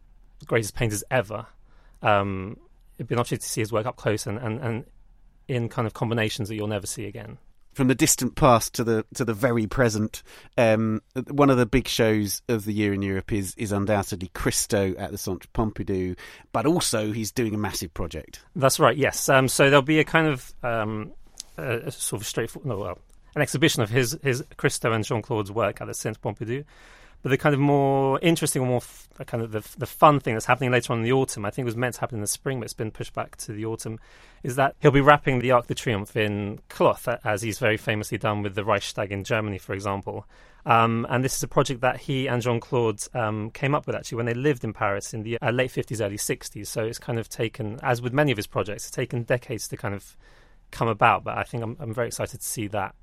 greatest 0.47 0.75
painters 0.75 1.05
ever. 1.11 1.47
Um, 2.03 2.57
it'd 2.97 3.09
be 3.09 3.15
an 3.15 3.19
opportunity 3.19 3.43
to 3.43 3.49
see 3.49 3.61
his 3.61 3.73
work 3.73 3.87
up 3.87 3.97
close 3.97 4.27
and, 4.27 4.39
and, 4.39 4.61
and 4.61 4.85
in 5.49 5.69
kind 5.69 5.87
of 5.87 5.95
combinations 5.95 6.49
that 6.49 6.57
you'll 6.57 6.67
never 6.67 6.87
see 6.87 7.07
again 7.07 7.39
from 7.73 7.89
the 7.89 7.95
distant 7.95 8.35
past 8.35 8.75
to 8.75 8.85
the 8.85 9.05
to 9.15 9.25
the 9.25 9.35
very 9.35 9.67
present. 9.67 10.23
Um, 10.57 11.03
one 11.29 11.51
of 11.51 11.57
the 11.57 11.67
big 11.67 11.89
shows 11.89 12.43
of 12.49 12.65
the 12.65 12.73
year 12.73 12.93
in 12.93 13.03
Europe 13.03 13.33
is 13.33 13.55
is 13.57 13.73
undoubtedly 13.73 14.31
Christo 14.35 14.95
at 14.97 15.11
the 15.11 15.19
Centre 15.19 15.49
Pompidou, 15.55 16.17
but 16.53 16.67
also 16.67 17.13
he's 17.13 17.33
doing 17.33 17.55
a 17.55 17.59
massive 17.59 17.93
project. 17.95 18.41
That's 18.55 18.79
right. 18.79 18.97
Yes. 18.97 19.29
Um, 19.29 19.49
so 19.49 19.65
there'll 19.65 19.83
be 19.83 20.01
a 20.01 20.05
kind 20.05 20.29
of 20.29 20.53
um, 20.63 21.13
a, 21.57 21.79
a 21.79 21.91
sort 21.91 22.23
of 22.23 22.29
straightforward, 22.29 22.69
no, 22.69 22.79
well, 22.79 22.99
an 23.35 23.43
exhibition 23.43 23.83
of 23.83 23.91
his 23.91 24.19
his 24.23 24.45
Christo 24.57 24.93
and 24.93 25.05
Jean 25.05 25.23
Claude's 25.23 25.51
work 25.51 25.81
at 25.81 25.87
the 25.87 25.95
Centre 25.95 26.21
Pompidou. 26.21 26.65
But 27.23 27.31
the 27.31 27.39
kind 27.39 27.55
of 27.55 27.61
more 27.61 28.19
interesting 28.21 28.63
or 28.63 28.67
more 28.67 28.79
f- 28.79 29.09
kind 29.27 29.43
of 29.45 29.53
the, 29.53 29.65
the 29.79 29.87
fun 29.87 30.19
thing 30.19 30.35
that's 30.35 30.47
happening 30.47 30.73
later 30.73 30.93
on 30.93 30.99
in 30.99 31.05
the 31.05 31.13
autumn, 31.13 31.45
I 31.45 31.51
think 31.51 31.65
it 31.65 31.67
was 31.67 31.77
meant 31.77 31.95
to 31.95 32.01
happen 32.01 32.17
in 32.17 32.21
the 32.21 32.27
spring, 32.27 32.59
but 32.59 32.65
it's 32.65 32.73
been 32.73 32.91
pushed 32.91 33.15
back 33.15 33.37
to 33.37 33.53
the 33.53 33.65
autumn, 33.65 34.01
is 34.43 34.57
that 34.57 34.75
he'll 34.81 34.91
be 34.91 35.01
wrapping 35.01 35.39
the 35.39 35.53
Arc 35.53 35.69
de 35.69 35.75
Triomphe 35.75 36.17
in 36.17 36.59
cloth, 36.69 37.09
as 37.25 37.43
he's 37.43 37.61
very 37.61 37.77
famously 37.77 38.19
done 38.19 38.43
with 38.43 38.57
the 38.57 38.65
Reichstag 38.65 39.13
in 39.13 39.23
Germany, 39.23 39.59
for 39.59 39.73
example. 39.73 40.27
Um, 40.67 41.07
and 41.11 41.25
this 41.25 41.37
is 41.37 41.43
a 41.43 41.49
project 41.49 41.81
that 41.81 41.99
he 41.99 42.27
and 42.27 42.43
Jean 42.43 42.59
Claude 42.59 43.01
um, 43.15 43.51
came 43.51 43.75
up 43.75 43.87
with 43.87 43.95
actually 43.95 44.17
when 44.17 44.27
they 44.27 44.35
lived 44.35 44.65
in 44.65 44.73
Paris 44.73 45.15
in 45.15 45.23
the 45.23 45.39
uh, 45.41 45.51
late 45.51 45.71
50s, 45.71 46.05
early 46.05 46.17
60s. 46.17 46.67
So 46.67 46.85
it's 46.85 46.99
kind 46.99 47.19
of 47.19 47.29
taken, 47.29 47.79
as 47.83 48.03
with 48.03 48.13
many 48.13 48.33
of 48.33 48.37
his 48.37 48.47
projects, 48.47 48.85
it's 48.85 48.91
taken 48.91 49.23
decades 49.23 49.69
to 49.69 49.77
kind 49.77 49.95
of 49.95 50.17
come 50.71 50.89
about. 50.89 51.25
But 51.25 51.39
I 51.39 51.45
think 51.45 51.63
I'm, 51.63 51.77
I'm 51.79 51.95
very 51.95 52.09
excited 52.09 52.41
to 52.41 52.47
see 52.47 52.69
that 52.69 52.95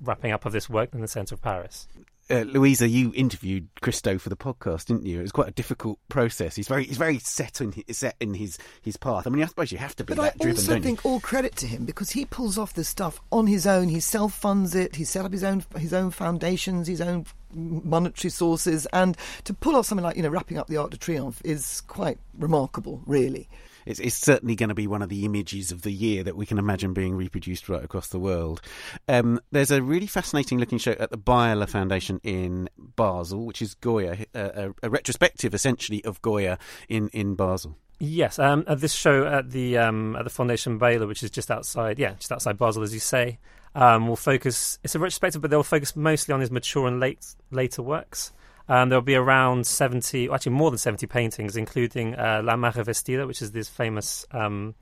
wrapping 0.00 0.32
up 0.32 0.44
of 0.44 0.52
this 0.52 0.68
work 0.68 0.92
in 0.92 1.00
the 1.00 1.08
centre 1.08 1.34
of 1.34 1.40
Paris 1.40 1.86
uh, 2.30 2.44
Louisa, 2.46 2.88
you 2.88 3.12
interviewed 3.14 3.68
Christo 3.80 4.18
for 4.18 4.28
the 4.28 4.36
podcast, 4.36 4.86
didn't 4.86 5.04
you? 5.04 5.18
It 5.18 5.22
was 5.22 5.32
quite 5.32 5.48
a 5.48 5.52
difficult 5.52 5.98
process. 6.08 6.56
He's 6.56 6.68
very, 6.68 6.84
he's 6.84 6.96
very 6.96 7.18
set 7.18 7.60
in 7.60 7.72
his, 7.72 7.98
set 7.98 8.16
in 8.20 8.34
his 8.34 8.58
his 8.82 8.96
path. 8.96 9.26
I 9.26 9.30
mean, 9.30 9.42
I 9.42 9.46
suppose 9.46 9.70
you 9.70 9.78
have 9.78 9.94
to 9.96 10.04
be 10.04 10.14
but 10.14 10.22
that 10.22 10.34
I 10.34 10.44
driven. 10.44 10.56
also 10.56 10.80
think 10.80 11.04
all 11.04 11.20
credit 11.20 11.56
to 11.56 11.66
him 11.66 11.84
because 11.84 12.10
he 12.10 12.24
pulls 12.24 12.56
off 12.56 12.74
this 12.74 12.88
stuff 12.88 13.20
on 13.30 13.46
his 13.46 13.66
own. 13.66 13.88
He 13.88 14.00
self 14.00 14.32
funds 14.32 14.74
it. 14.74 14.96
He 14.96 15.04
set 15.04 15.24
up 15.24 15.32
his 15.32 15.44
own 15.44 15.64
his 15.78 15.92
own 15.92 16.10
foundations, 16.10 16.88
his 16.88 17.00
own 17.00 17.26
monetary 17.52 18.30
sources, 18.30 18.86
and 18.86 19.16
to 19.44 19.52
pull 19.52 19.76
off 19.76 19.86
something 19.86 20.04
like 20.04 20.16
you 20.16 20.22
know 20.22 20.30
wrapping 20.30 20.58
up 20.58 20.68
the 20.68 20.78
Arc 20.78 20.90
de 20.90 20.96
Triomphe 20.96 21.42
is 21.44 21.82
quite 21.82 22.18
remarkable, 22.38 23.02
really 23.06 23.48
it's, 23.86 24.00
it's 24.00 24.16
certainly 24.16 24.54
going 24.54 24.68
to 24.68 24.74
be 24.74 24.86
one 24.86 25.02
of 25.02 25.08
the 25.08 25.24
images 25.24 25.70
of 25.72 25.82
the 25.82 25.92
year 25.92 26.22
that 26.24 26.36
we 26.36 26.46
can 26.46 26.58
imagine 26.58 26.92
being 26.92 27.14
reproduced 27.14 27.68
right 27.68 27.84
across 27.84 28.08
the 28.08 28.18
world. 28.18 28.60
Um, 29.08 29.40
there's 29.50 29.70
a 29.70 29.82
really 29.82 30.06
fascinating 30.06 30.58
looking 30.58 30.78
show 30.78 30.92
at 30.92 31.10
the 31.10 31.18
Beyeler 31.18 31.68
Foundation 31.68 32.20
in 32.22 32.68
Basel, 32.78 33.46
which 33.46 33.62
is 33.62 33.74
Goya, 33.74 34.18
a, 34.34 34.40
a, 34.40 34.74
a 34.84 34.90
retrospective 34.90 35.54
essentially 35.54 36.04
of 36.04 36.20
Goya 36.22 36.58
in, 36.88 37.08
in 37.08 37.34
Basel. 37.34 37.76
Yes, 38.00 38.38
um, 38.38 38.64
this 38.76 38.92
show 38.92 39.24
at 39.26 39.50
the 39.50 39.78
um, 39.78 40.16
at 40.16 40.24
the 40.24 40.30
Foundation 40.30 40.80
Beyeler, 40.80 41.06
which 41.06 41.22
is 41.22 41.30
just 41.30 41.50
outside, 41.50 41.98
yeah, 41.98 42.14
just 42.14 42.32
outside 42.32 42.58
Basel, 42.58 42.82
as 42.82 42.92
you 42.92 43.00
say, 43.00 43.38
um, 43.74 44.08
will 44.08 44.16
focus. 44.16 44.78
It's 44.82 44.94
a 44.94 44.98
retrospective, 44.98 45.40
but 45.40 45.50
they'll 45.50 45.62
focus 45.62 45.94
mostly 45.94 46.34
on 46.34 46.40
his 46.40 46.50
mature 46.50 46.86
and 46.86 46.98
late 46.98 47.24
later 47.50 47.82
works. 47.82 48.32
Um, 48.68 48.88
there'll 48.88 49.02
be 49.02 49.14
around 49.14 49.66
70, 49.66 50.30
actually 50.30 50.52
more 50.52 50.70
than 50.70 50.78
70 50.78 51.06
paintings, 51.06 51.56
including 51.56 52.14
uh, 52.14 52.40
La 52.42 52.56
Mare 52.56 52.72
Vestida, 52.72 53.26
which 53.26 53.42
is 53.42 53.52
this 53.52 53.68
famous 53.68 54.26
um, 54.30 54.74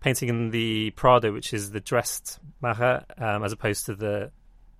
painting 0.00 0.28
in 0.28 0.50
the 0.50 0.90
Prado, 0.90 1.32
which 1.32 1.52
is 1.52 1.72
the 1.72 1.80
dressed 1.80 2.38
Mare, 2.60 3.04
um, 3.18 3.42
as 3.42 3.52
opposed 3.52 3.86
to 3.86 3.94
the 3.94 4.30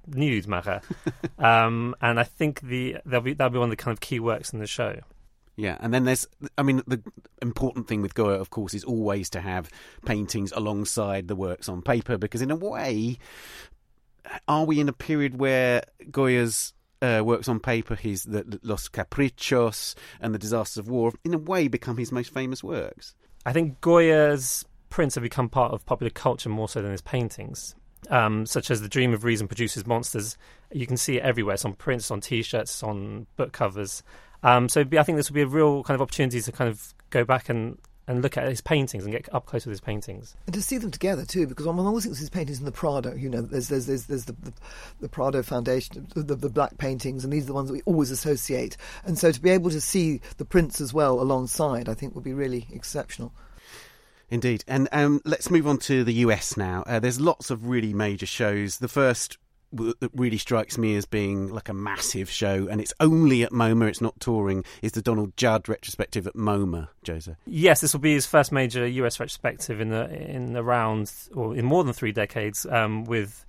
nude 0.06 0.46
Mare. 0.46 0.82
um, 1.38 1.96
and 2.00 2.20
I 2.20 2.24
think 2.24 2.60
the 2.60 2.98
that'll 3.04 3.22
be, 3.22 3.32
that'll 3.34 3.50
be 3.50 3.58
one 3.58 3.70
of 3.70 3.76
the 3.76 3.82
kind 3.82 3.94
of 3.94 4.00
key 4.00 4.20
works 4.20 4.52
in 4.52 4.60
the 4.60 4.66
show. 4.66 5.00
Yeah, 5.56 5.76
and 5.80 5.94
then 5.94 6.04
there's, 6.04 6.26
I 6.58 6.62
mean, 6.62 6.82
the 6.86 7.00
important 7.40 7.86
thing 7.86 8.02
with 8.02 8.14
Goya, 8.14 8.40
of 8.40 8.50
course, 8.50 8.74
is 8.74 8.82
always 8.82 9.30
to 9.30 9.40
have 9.40 9.70
paintings 10.04 10.52
alongside 10.54 11.28
the 11.28 11.36
works 11.36 11.68
on 11.68 11.80
paper, 11.80 12.18
because 12.18 12.42
in 12.42 12.50
a 12.50 12.56
way, 12.56 13.18
are 14.48 14.64
we 14.64 14.80
in 14.80 14.88
a 14.88 14.92
period 14.92 15.38
where 15.38 15.84
Goya's 16.10 16.72
uh, 17.04 17.22
works 17.22 17.48
on 17.48 17.60
paper, 17.60 17.94
his 17.94 18.24
the, 18.24 18.58
Los 18.62 18.88
Caprichos 18.88 19.94
and 20.20 20.34
the 20.34 20.38
Disasters 20.38 20.78
of 20.78 20.88
War, 20.88 21.12
in 21.24 21.34
a 21.34 21.38
way, 21.38 21.68
become 21.68 21.96
his 21.96 22.12
most 22.12 22.32
famous 22.32 22.62
works. 22.64 23.14
I 23.44 23.52
think 23.52 23.80
Goya's 23.80 24.64
prints 24.88 25.14
have 25.16 25.22
become 25.22 25.48
part 25.48 25.72
of 25.72 25.84
popular 25.84 26.10
culture 26.10 26.48
more 26.48 26.68
so 26.68 26.80
than 26.80 26.92
his 26.92 27.02
paintings. 27.02 27.74
Um, 28.10 28.44
such 28.44 28.70
as 28.70 28.82
the 28.82 28.88
Dream 28.88 29.14
of 29.14 29.24
Reason 29.24 29.48
produces 29.48 29.86
monsters. 29.86 30.36
You 30.72 30.86
can 30.86 30.98
see 30.98 31.16
it 31.16 31.22
everywhere. 31.22 31.54
It's 31.54 31.64
on 31.64 31.72
prints, 31.72 32.10
on 32.10 32.20
T-shirts, 32.20 32.82
on 32.82 33.26
book 33.36 33.52
covers. 33.52 34.02
Um, 34.42 34.68
so 34.68 34.82
I 34.82 35.02
think 35.02 35.16
this 35.16 35.30
will 35.30 35.36
be 35.36 35.40
a 35.40 35.46
real 35.46 35.82
kind 35.84 35.94
of 35.94 36.02
opportunity 36.02 36.42
to 36.42 36.52
kind 36.52 36.68
of 36.68 36.92
go 37.08 37.24
back 37.24 37.48
and 37.48 37.78
and 38.06 38.22
look 38.22 38.36
at 38.36 38.48
his 38.48 38.60
paintings 38.60 39.04
and 39.04 39.12
get 39.12 39.32
up 39.32 39.46
close 39.46 39.64
with 39.64 39.72
his 39.72 39.80
paintings. 39.80 40.36
And 40.46 40.54
to 40.54 40.62
see 40.62 40.78
them 40.78 40.90
together 40.90 41.24
too, 41.24 41.46
because 41.46 41.66
one 41.66 41.78
always 41.78 42.04
thinks 42.04 42.18
his 42.18 42.30
paintings 42.30 42.58
in 42.58 42.64
the 42.64 42.72
Prado. 42.72 43.14
You 43.14 43.28
know, 43.28 43.42
there's 43.42 43.68
there's 43.68 43.86
there's, 43.86 44.06
there's 44.06 44.24
the, 44.26 44.32
the, 44.32 44.52
the 45.00 45.08
Prado 45.08 45.42
Foundation, 45.42 46.06
the, 46.14 46.22
the, 46.22 46.34
the, 46.34 46.48
black 46.48 46.76
paintings, 46.78 47.24
and 47.24 47.32
these 47.32 47.44
are 47.44 47.48
the 47.48 47.54
ones 47.54 47.68
that 47.68 47.74
we 47.74 47.82
always 47.82 48.10
associate. 48.10 48.76
And 49.04 49.18
so 49.18 49.32
to 49.32 49.40
be 49.40 49.50
able 49.50 49.70
to 49.70 49.80
see 49.80 50.20
the 50.36 50.44
prints 50.44 50.80
as 50.80 50.92
well 50.92 51.20
alongside, 51.20 51.88
I 51.88 51.94
think 51.94 52.14
would 52.14 52.24
be 52.24 52.34
really 52.34 52.66
exceptional. 52.72 53.32
Indeed. 54.30 54.64
And 54.66 54.88
um, 54.92 55.20
let's 55.24 55.50
move 55.50 55.66
on 55.66 55.78
to 55.78 56.02
the 56.02 56.14
US 56.14 56.56
now. 56.56 56.82
Uh, 56.86 56.98
there's 56.98 57.20
lots 57.20 57.50
of 57.50 57.68
really 57.68 57.92
major 57.92 58.26
shows. 58.26 58.78
The 58.78 58.88
first 58.88 59.38
that 59.76 60.10
really 60.14 60.38
strikes 60.38 60.78
me 60.78 60.96
as 60.96 61.04
being 61.04 61.52
like 61.52 61.68
a 61.68 61.74
massive 61.74 62.30
show, 62.30 62.68
and 62.68 62.80
it's 62.80 62.94
only 63.00 63.42
at 63.42 63.50
MoMA, 63.50 63.88
it's 63.88 64.00
not 64.00 64.18
touring, 64.20 64.64
is 64.82 64.92
the 64.92 65.02
Donald 65.02 65.36
Judd 65.36 65.68
retrospective 65.68 66.26
at 66.26 66.34
MoMA, 66.34 66.88
Jose. 67.06 67.34
Yes, 67.46 67.80
this 67.80 67.92
will 67.92 68.00
be 68.00 68.14
his 68.14 68.26
first 68.26 68.52
major 68.52 68.86
US 68.86 69.20
retrospective 69.20 69.80
in 69.80 69.90
the, 69.90 70.10
in 70.10 70.56
around, 70.56 71.12
or 71.34 71.56
in 71.56 71.64
more 71.64 71.84
than 71.84 71.92
three 71.92 72.12
decades, 72.12 72.66
um, 72.66 73.04
with 73.04 73.44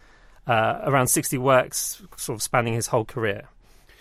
uh, 0.48 0.82
around 0.84 1.08
60 1.08 1.38
works 1.38 2.02
sort 2.18 2.36
of 2.38 2.42
spanning 2.42 2.74
his 2.74 2.88
whole 2.88 3.06
career. 3.06 3.48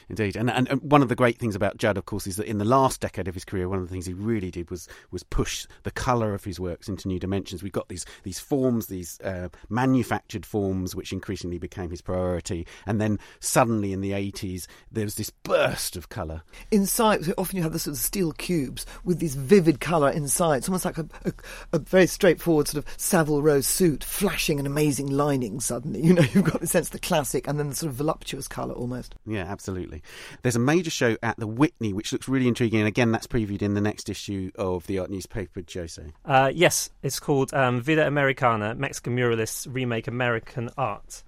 Indeed, 0.09 0.37
and, 0.37 0.51
and 0.51 0.69
one 0.83 1.03
of 1.03 1.09
the 1.09 1.15
great 1.15 1.39
things 1.39 1.55
about 1.55 1.77
Judd, 1.77 1.97
of 1.97 2.05
course, 2.05 2.27
is 2.27 2.37
that 2.37 2.47
in 2.47 2.59
the 2.59 2.65
last 2.65 3.01
decade 3.01 3.29
of 3.29 3.35
his 3.35 3.45
career, 3.45 3.69
one 3.69 3.79
of 3.79 3.85
the 3.89 3.93
things 3.93 4.07
he 4.07 4.13
really 4.13 4.51
did 4.51 4.71
was 4.71 4.89
was 5.11 5.23
push 5.23 5.67
the 5.83 5.91
colour 5.91 6.35
of 6.35 6.45
his 6.45 6.61
works 6.61 6.89
into 6.89 7.09
new 7.09 7.19
dimensions. 7.19 7.63
We've 7.63 7.73
got 7.73 7.89
these 7.89 8.05
these 8.23 8.39
forms, 8.39 8.87
these 8.87 9.21
uh, 9.21 9.49
manufactured 9.69 10.45
forms, 10.45 10.95
which 10.95 11.13
increasingly 11.13 11.59
became 11.59 11.91
his 11.91 12.03
priority, 12.03 12.67
and 12.87 13.01
then 13.01 13.19
suddenly 13.41 13.93
in 13.93 14.01
the 14.01 14.13
eighties, 14.13 14.69
there 14.91 15.05
was 15.05 15.15
this 15.15 15.31
burst 15.31 15.97
of 15.97 16.09
colour. 16.09 16.43
Inside, 16.71 17.33
often 17.39 17.57
you 17.57 17.63
have 17.63 17.73
the 17.73 17.79
sort 17.79 17.97
of 17.97 18.03
steel 18.03 18.33
cubes 18.33 18.87
with 19.05 19.21
this 19.21 19.35
vivid 19.35 19.81
colour 19.81 20.11
inside. 20.11 20.59
It's 20.59 20.69
almost 20.69 20.85
like 20.85 20.99
a, 20.99 21.07
a, 21.25 21.33
a 21.73 21.79
very 21.79 22.07
straightforward 22.07 22.69
sort 22.69 22.85
of 22.85 22.95
Savile 22.99 23.43
Row 23.43 23.61
suit, 23.61 24.05
flashing 24.05 24.61
an 24.61 24.67
amazing 24.67 25.07
lining. 25.07 25.61
Suddenly, 25.61 26.01
you 26.05 26.13
know, 26.13 26.25
you've 26.33 26.45
got 26.45 26.61
the 26.61 26.67
sense 26.67 26.89
of 26.89 26.93
the 26.93 26.99
classic, 26.99 27.47
and 27.47 27.59
then 27.59 27.69
the 27.69 27.75
sort 27.75 27.91
of 27.91 27.97
voluptuous 27.97 28.49
colour 28.49 28.75
almost. 28.75 29.15
Yeah, 29.27 29.45
absolutely. 29.45 29.94
Absolutely. 29.95 30.39
There's 30.43 30.57
a 30.57 30.61
major 30.61 30.91
show 30.91 31.17
at 31.23 31.37
the 31.39 31.47
Whitney, 31.47 31.93
which 31.93 32.13
looks 32.13 32.29
really 32.29 32.49
intriguing. 32.49 32.81
And 32.81 32.89
again, 32.89 33.13
that's 33.13 33.27
previewed 33.27 33.63
in 33.63 33.75
the 33.75 33.81
next 33.81 34.09
issue 34.09 34.51
of 34.57 34.87
the 34.87 34.99
art 34.99 35.11
newspaper, 35.11 35.63
Jose. 35.73 36.03
Uh, 36.25 36.51
yes, 36.55 36.91
it's 37.03 37.21
called 37.21 37.53
um, 37.55 37.81
Vida 37.81 38.07
Americana 38.07 38.75
Mexican 38.75 39.17
Muralists 39.17 39.67
Remake 39.71 40.09
American 40.09 40.71
Art. 40.77 41.23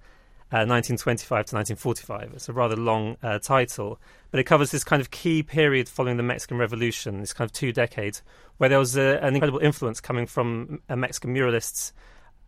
Uh, 0.49 0.63
1925 0.63 1.27
to 1.27 1.55
1945. 1.55 2.31
It's 2.33 2.47
a 2.47 2.53
rather 2.53 2.77
long 2.77 3.17
uh, 3.21 3.37
title, 3.37 3.99
but 4.31 4.39
it 4.39 4.45
covers 4.45 4.71
this 4.71 4.85
kind 4.85 5.01
of 5.01 5.11
key 5.11 5.43
period 5.43 5.89
following 5.89 6.15
the 6.15 6.23
Mexican 6.23 6.57
Revolution, 6.57 7.19
this 7.19 7.33
kind 7.33 7.49
of 7.49 7.51
two 7.51 7.73
decades, 7.73 8.23
where 8.55 8.69
there 8.69 8.79
was 8.79 8.95
a, 8.95 9.21
an 9.21 9.35
incredible 9.35 9.59
influence 9.59 9.99
coming 9.99 10.25
from 10.25 10.81
uh, 10.87 10.95
Mexican 10.95 11.35
muralists 11.35 11.91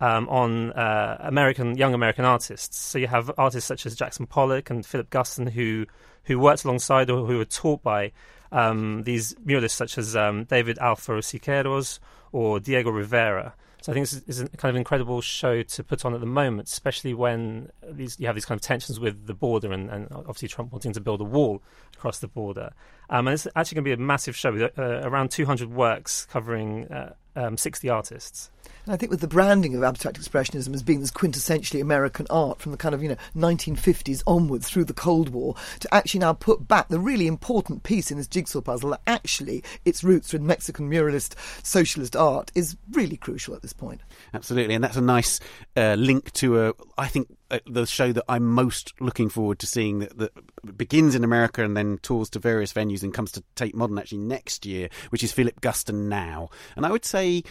um, 0.00 0.28
on 0.28 0.72
uh, 0.72 1.18
American 1.20 1.76
young 1.76 1.94
American 1.94 2.24
artists. 2.24 2.78
So 2.78 2.98
you 2.98 3.06
have 3.06 3.30
artists 3.38 3.68
such 3.68 3.86
as 3.86 3.94
Jackson 3.94 4.26
Pollock 4.26 4.70
and 4.70 4.84
Philip 4.84 5.10
Guston 5.10 5.50
who 5.50 5.86
who 6.24 6.38
worked 6.38 6.64
alongside 6.64 7.10
or 7.10 7.26
who 7.26 7.38
were 7.38 7.44
taught 7.44 7.82
by 7.82 8.12
um, 8.52 9.02
these 9.04 9.34
muralists 9.34 9.70
such 9.72 9.98
as 9.98 10.16
um, 10.16 10.44
David 10.44 10.78
Alfaro 10.78 11.20
Siqueiros 11.20 11.98
or 12.32 12.60
Diego 12.60 12.90
Rivera. 12.90 13.54
So 13.82 13.92
I 13.92 13.94
think 13.94 14.10
this 14.10 14.22
is 14.26 14.40
a 14.40 14.48
kind 14.48 14.70
of 14.70 14.76
incredible 14.76 15.22
show 15.22 15.62
to 15.62 15.84
put 15.84 16.04
on 16.04 16.12
at 16.12 16.20
the 16.20 16.26
moment, 16.26 16.68
especially 16.68 17.14
when 17.14 17.70
these, 17.82 18.20
you 18.20 18.26
have 18.26 18.36
these 18.36 18.44
kind 18.44 18.58
of 18.58 18.62
tensions 18.62 19.00
with 19.00 19.26
the 19.26 19.32
border 19.32 19.72
and, 19.72 19.88
and 19.90 20.06
obviously 20.10 20.48
Trump 20.48 20.70
wanting 20.70 20.92
to 20.92 21.00
build 21.00 21.22
a 21.22 21.24
wall 21.24 21.62
across 21.96 22.18
the 22.18 22.28
border. 22.28 22.72
Um, 23.10 23.26
and 23.26 23.34
it's 23.34 23.46
actually 23.56 23.74
going 23.76 23.84
to 23.84 23.96
be 23.96 24.02
a 24.02 24.06
massive 24.06 24.36
show 24.36 24.52
with 24.52 24.78
uh, 24.78 25.00
around 25.02 25.30
200 25.30 25.70
works 25.70 26.26
covering 26.30 26.86
uh, 26.88 27.14
um, 27.36 27.56
60 27.56 27.88
artists. 27.88 28.50
And 28.86 28.94
I 28.94 28.96
think 28.96 29.10
with 29.10 29.20
the 29.20 29.28
branding 29.28 29.74
of 29.74 29.82
abstract 29.82 30.18
expressionism 30.18 30.74
as 30.74 30.82
being 30.82 31.00
this 31.00 31.10
quintessentially 31.10 31.82
American 31.82 32.26
art 32.30 32.60
from 32.60 32.72
the 32.72 32.78
kind 32.78 32.94
of, 32.94 33.02
you 33.02 33.10
know, 33.10 33.16
1950s 33.36 34.22
onwards 34.26 34.68
through 34.68 34.84
the 34.84 34.94
Cold 34.94 35.28
War, 35.28 35.54
to 35.80 35.94
actually 35.94 36.20
now 36.20 36.32
put 36.32 36.66
back 36.66 36.88
the 36.88 36.98
really 36.98 37.26
important 37.26 37.82
piece 37.82 38.10
in 38.10 38.16
this 38.16 38.26
jigsaw 38.26 38.60
puzzle 38.60 38.90
that 38.90 39.02
actually 39.06 39.62
its 39.84 40.02
roots 40.02 40.32
are 40.32 40.38
in 40.38 40.46
Mexican 40.46 40.88
muralist 40.88 41.34
socialist 41.64 42.16
art 42.16 42.50
is 42.54 42.76
really 42.92 43.16
crucial 43.16 43.54
at 43.54 43.62
this 43.62 43.72
point. 43.72 44.00
Absolutely. 44.32 44.74
And 44.74 44.82
that's 44.82 44.96
a 44.96 45.02
nice 45.02 45.40
uh, 45.76 45.94
link 45.94 46.32
to, 46.34 46.68
a, 46.68 46.74
I 46.96 47.08
think, 47.08 47.28
Uh, 47.50 47.58
the 47.66 47.86
show 47.86 48.12
that 48.12 48.24
I'm 48.28 48.46
most 48.46 48.92
looking 49.00 49.28
forward 49.28 49.58
to 49.60 49.66
seeing 49.66 50.00
that, 50.00 50.18
that 50.18 50.76
begins 50.76 51.14
in 51.14 51.24
America 51.24 51.64
and 51.64 51.76
then 51.76 51.98
tours 51.98 52.30
to 52.30 52.38
various 52.38 52.72
venues 52.72 53.02
and 53.02 53.12
comes 53.12 53.32
to 53.32 53.42
Tate 53.56 53.74
Modern 53.74 53.98
actually 53.98 54.18
next 54.18 54.64
year, 54.64 54.88
which 55.10 55.24
is 55.24 55.32
Philip 55.32 55.60
Guston 55.60 56.08
now. 56.08 56.50
And 56.76 56.86
I 56.86 56.90
would 56.90 57.04
say 57.04 57.42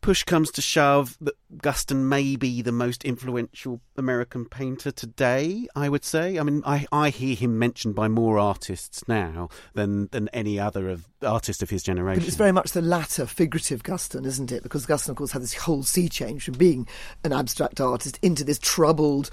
push 0.00 0.22
comes 0.22 0.50
to 0.52 0.60
shove, 0.60 1.16
that 1.20 1.34
Guston 1.56 2.08
may 2.08 2.36
be 2.36 2.62
the 2.62 2.72
most 2.72 3.04
influential 3.04 3.80
American 3.96 4.44
painter 4.44 4.90
today, 4.90 5.66
I 5.74 5.88
would 5.88 6.04
say. 6.04 6.38
I 6.38 6.42
mean, 6.42 6.62
I, 6.66 6.86
I 6.92 7.10
hear 7.10 7.34
him 7.34 7.58
mentioned 7.58 7.94
by 7.94 8.08
more 8.08 8.38
artists 8.38 9.06
now 9.08 9.48
than, 9.74 10.08
than 10.08 10.28
any 10.28 10.60
other 10.60 10.90
of 10.90 11.08
artist 11.22 11.62
of 11.62 11.70
his 11.70 11.82
generation. 11.82 12.20
But 12.20 12.28
it's 12.28 12.36
very 12.36 12.52
much 12.52 12.72
the 12.72 12.82
latter 12.82 13.24
figurative 13.24 13.82
Guston, 13.82 14.26
isn't 14.26 14.52
it? 14.52 14.62
Because 14.62 14.86
Guston, 14.86 15.10
of 15.10 15.16
course, 15.16 15.32
had 15.32 15.42
this 15.42 15.54
whole 15.54 15.82
sea 15.82 16.08
change 16.08 16.44
from 16.44 16.54
being 16.54 16.86
an 17.24 17.32
abstract 17.32 17.80
artist 17.80 18.18
into 18.20 18.44
this 18.44 18.58
troubled, 18.58 19.23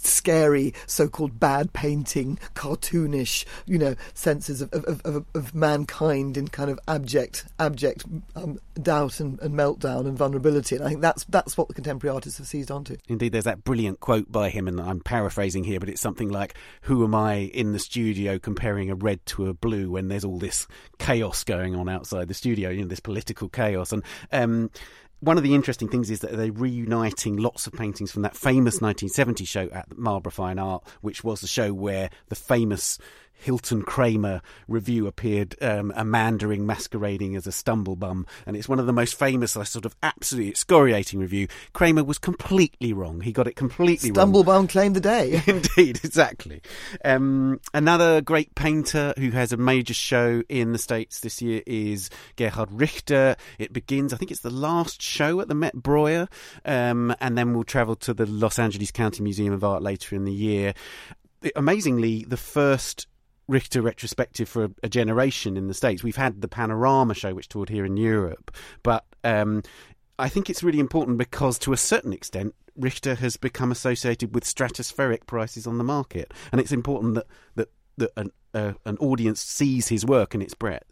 scary, 0.00 0.74
so-called 0.86 1.38
bad 1.38 1.72
painting, 1.72 2.38
cartoonish, 2.54 3.44
you 3.66 3.78
know, 3.78 3.94
senses 4.14 4.62
of, 4.62 4.72
of, 4.72 5.00
of, 5.04 5.24
of 5.34 5.54
mankind 5.54 6.36
in 6.36 6.48
kind 6.48 6.70
of 6.70 6.78
abject, 6.88 7.44
abject 7.58 8.04
um, 8.36 8.58
doubt 8.74 9.20
and, 9.20 9.40
and 9.40 9.54
meltdown 9.54 10.06
and 10.06 10.16
vulnerability. 10.16 10.76
And 10.76 10.84
I 10.84 10.88
think 10.88 11.00
that's 11.00 11.24
that's 11.24 11.56
what 11.56 11.68
the 11.68 11.74
contemporary 11.74 12.14
artists 12.14 12.38
have 12.38 12.46
seized 12.46 12.70
onto. 12.70 12.96
Indeed, 13.08 13.32
there's 13.32 13.44
that 13.44 13.64
brilliant 13.64 14.00
quote 14.00 14.30
by 14.30 14.50
him, 14.50 14.68
and 14.68 14.80
I'm 14.80 15.00
paraphrasing 15.00 15.64
here, 15.64 15.80
but 15.80 15.88
it's 15.88 16.00
something 16.00 16.28
like, 16.28 16.54
"Who 16.82 17.04
am 17.04 17.14
I 17.14 17.34
in 17.34 17.72
the 17.72 17.78
studio 17.78 18.38
comparing 18.38 18.90
a 18.90 18.94
red 18.94 19.24
to 19.26 19.48
a 19.48 19.54
blue 19.54 19.90
when 19.90 20.08
there's 20.08 20.24
all 20.24 20.38
this 20.38 20.66
chaos 20.98 21.44
going 21.44 21.74
on 21.74 21.88
outside 21.88 22.28
the 22.28 22.34
studio? 22.34 22.70
You 22.70 22.82
know, 22.82 22.88
this 22.88 23.00
political 23.00 23.48
chaos." 23.48 23.92
And 23.92 24.02
um, 24.32 24.70
one 25.22 25.36
of 25.36 25.44
the 25.44 25.54
interesting 25.54 25.88
things 25.88 26.10
is 26.10 26.18
that 26.20 26.32
they're 26.36 26.50
reuniting 26.50 27.36
lots 27.36 27.68
of 27.68 27.72
paintings 27.72 28.10
from 28.10 28.22
that 28.22 28.36
famous 28.36 28.80
1970 28.80 29.44
show 29.44 29.68
at 29.70 29.96
Marlborough 29.96 30.32
Fine 30.32 30.58
Art, 30.58 30.84
which 31.00 31.22
was 31.22 31.40
the 31.40 31.46
show 31.46 31.72
where 31.72 32.10
the 32.28 32.34
famous 32.34 32.98
Hilton 33.42 33.82
Kramer 33.82 34.40
review 34.68 35.06
appeared, 35.06 35.56
um, 35.60 35.92
a 35.96 36.04
mandarin 36.04 36.64
masquerading 36.64 37.34
as 37.34 37.46
a 37.46 37.50
stumblebum, 37.50 38.24
and 38.46 38.56
it's 38.56 38.68
one 38.68 38.78
of 38.78 38.86
the 38.86 38.92
most 38.92 39.18
famous, 39.18 39.56
uh, 39.56 39.64
sort 39.64 39.84
of 39.84 39.96
absolutely 40.02 40.50
excoriating 40.50 41.18
review. 41.18 41.48
Kramer 41.72 42.04
was 42.04 42.18
completely 42.18 42.92
wrong. 42.92 43.20
He 43.20 43.32
got 43.32 43.48
it 43.48 43.56
completely 43.56 44.10
Stumblebum 44.10 44.46
wrong. 44.46 44.68
Stumblebum 44.68 44.68
claimed 44.68 44.96
the 44.96 45.00
day. 45.00 45.42
Indeed, 45.46 46.00
exactly. 46.04 46.62
Um, 47.04 47.60
another 47.74 48.20
great 48.20 48.54
painter 48.54 49.12
who 49.18 49.30
has 49.30 49.52
a 49.52 49.56
major 49.56 49.94
show 49.94 50.42
in 50.48 50.72
the 50.72 50.78
States 50.78 51.20
this 51.20 51.42
year 51.42 51.62
is 51.66 52.10
Gerhard 52.36 52.70
Richter. 52.70 53.36
It 53.58 53.72
begins, 53.72 54.12
I 54.12 54.16
think 54.16 54.30
it's 54.30 54.40
the 54.40 54.50
last 54.50 55.02
show 55.02 55.40
at 55.40 55.48
the 55.48 55.54
Met 55.54 55.74
Breuer, 55.74 56.28
um, 56.64 57.14
and 57.20 57.36
then 57.36 57.54
we'll 57.54 57.64
travel 57.64 57.96
to 57.96 58.14
the 58.14 58.26
Los 58.26 58.58
Angeles 58.58 58.92
County 58.92 59.22
Museum 59.22 59.52
of 59.52 59.64
Art 59.64 59.82
later 59.82 60.14
in 60.14 60.24
the 60.24 60.32
year. 60.32 60.74
Amazingly, 61.56 62.24
the 62.24 62.36
first 62.36 63.08
Richter 63.48 63.82
retrospective 63.82 64.48
for 64.48 64.64
a, 64.64 64.70
a, 64.84 64.88
generation 64.88 65.56
in 65.56 65.68
the 65.68 65.74
States. 65.74 66.02
We've 66.02 66.16
had 66.16 66.40
the 66.40 66.48
Panorama 66.48 67.14
show, 67.14 67.34
which 67.34 67.48
toured 67.48 67.68
here 67.68 67.84
in 67.84 67.96
Europe, 67.96 68.50
but 68.82 69.04
um, 69.24 69.62
I 70.18 70.28
think 70.28 70.48
it's 70.48 70.62
really 70.62 70.80
important 70.80 71.18
because, 71.18 71.58
to 71.60 71.72
a 71.72 71.76
certain 71.76 72.12
extent, 72.12 72.54
Richter 72.76 73.14
has 73.16 73.36
become 73.36 73.72
associated 73.72 74.34
with 74.34 74.44
stratospheric 74.44 75.26
prices 75.26 75.66
on 75.66 75.78
the 75.78 75.84
market, 75.84 76.32
and 76.50 76.60
it's 76.60 76.72
important 76.72 77.14
that 77.14 77.26
that, 77.56 77.70
that 77.98 78.10
an, 78.16 78.30
uh, 78.54 78.72
an 78.86 78.96
audience 78.98 79.40
sees 79.40 79.88
his 79.88 80.04
work 80.04 80.34
and 80.34 80.42
its 80.42 80.54
breadth 80.54 80.86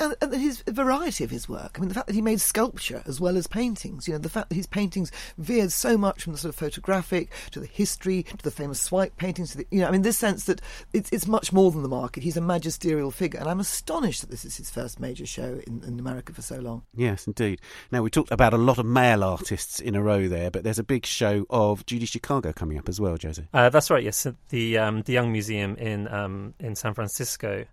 and, 0.00 0.14
and 0.20 0.34
his 0.34 0.62
variety 0.68 1.24
of 1.24 1.30
his 1.30 1.48
work. 1.48 1.76
I 1.76 1.80
mean, 1.80 1.88
the 1.88 1.94
fact 1.94 2.06
that 2.06 2.14
he 2.14 2.22
made 2.22 2.40
sculpture 2.40 3.02
as 3.06 3.20
well 3.20 3.36
as 3.36 3.46
paintings. 3.46 4.06
You 4.06 4.14
know, 4.14 4.18
the 4.18 4.28
fact 4.28 4.48
that 4.48 4.54
his 4.54 4.66
paintings 4.66 5.10
veered 5.38 5.72
so 5.72 5.96
much 5.96 6.22
from 6.22 6.32
the 6.32 6.38
sort 6.38 6.50
of 6.54 6.58
photographic 6.58 7.30
to 7.52 7.60
the 7.60 7.66
history 7.66 8.22
to 8.22 8.36
the 8.44 8.50
famous 8.50 8.80
swipe 8.80 9.16
paintings. 9.16 9.52
To 9.52 9.58
the, 9.58 9.66
you 9.70 9.80
know, 9.80 9.88
I 9.88 9.90
mean, 9.90 10.02
this 10.02 10.18
sense 10.18 10.44
that 10.44 10.60
it's 10.92 11.10
it's 11.12 11.26
much 11.26 11.52
more 11.52 11.70
than 11.70 11.82
the 11.82 11.88
market. 11.88 12.22
He's 12.22 12.36
a 12.36 12.40
magisterial 12.40 13.10
figure, 13.10 13.40
and 13.40 13.48
I'm 13.48 13.60
astonished 13.60 14.20
that 14.20 14.30
this 14.30 14.44
is 14.44 14.56
his 14.56 14.70
first 14.70 15.00
major 15.00 15.26
show 15.26 15.60
in, 15.66 15.82
in 15.84 15.98
America 15.98 16.32
for 16.32 16.42
so 16.42 16.58
long. 16.58 16.82
Yes, 16.94 17.26
indeed. 17.26 17.60
Now 17.90 18.02
we 18.02 18.10
talked 18.10 18.30
about 18.30 18.54
a 18.54 18.58
lot 18.58 18.78
of 18.78 18.86
male 18.86 19.24
artists 19.24 19.80
in 19.80 19.94
a 19.94 20.02
row 20.02 20.28
there, 20.28 20.50
but 20.50 20.64
there's 20.64 20.78
a 20.78 20.84
big 20.84 21.06
show 21.06 21.46
of 21.50 21.84
Judy 21.86 22.06
Chicago 22.06 22.52
coming 22.52 22.78
up 22.78 22.88
as 22.88 23.00
well, 23.00 23.16
Josie. 23.16 23.48
Uh, 23.52 23.68
that's 23.70 23.90
right. 23.90 24.02
Yes, 24.02 24.26
the 24.50 24.78
um, 24.78 25.02
the 25.02 25.12
Young 25.12 25.32
Museum 25.32 25.76
in 25.76 26.08
um, 26.08 26.54
in 26.58 26.74
San 26.74 26.94
Francisco 26.94 27.64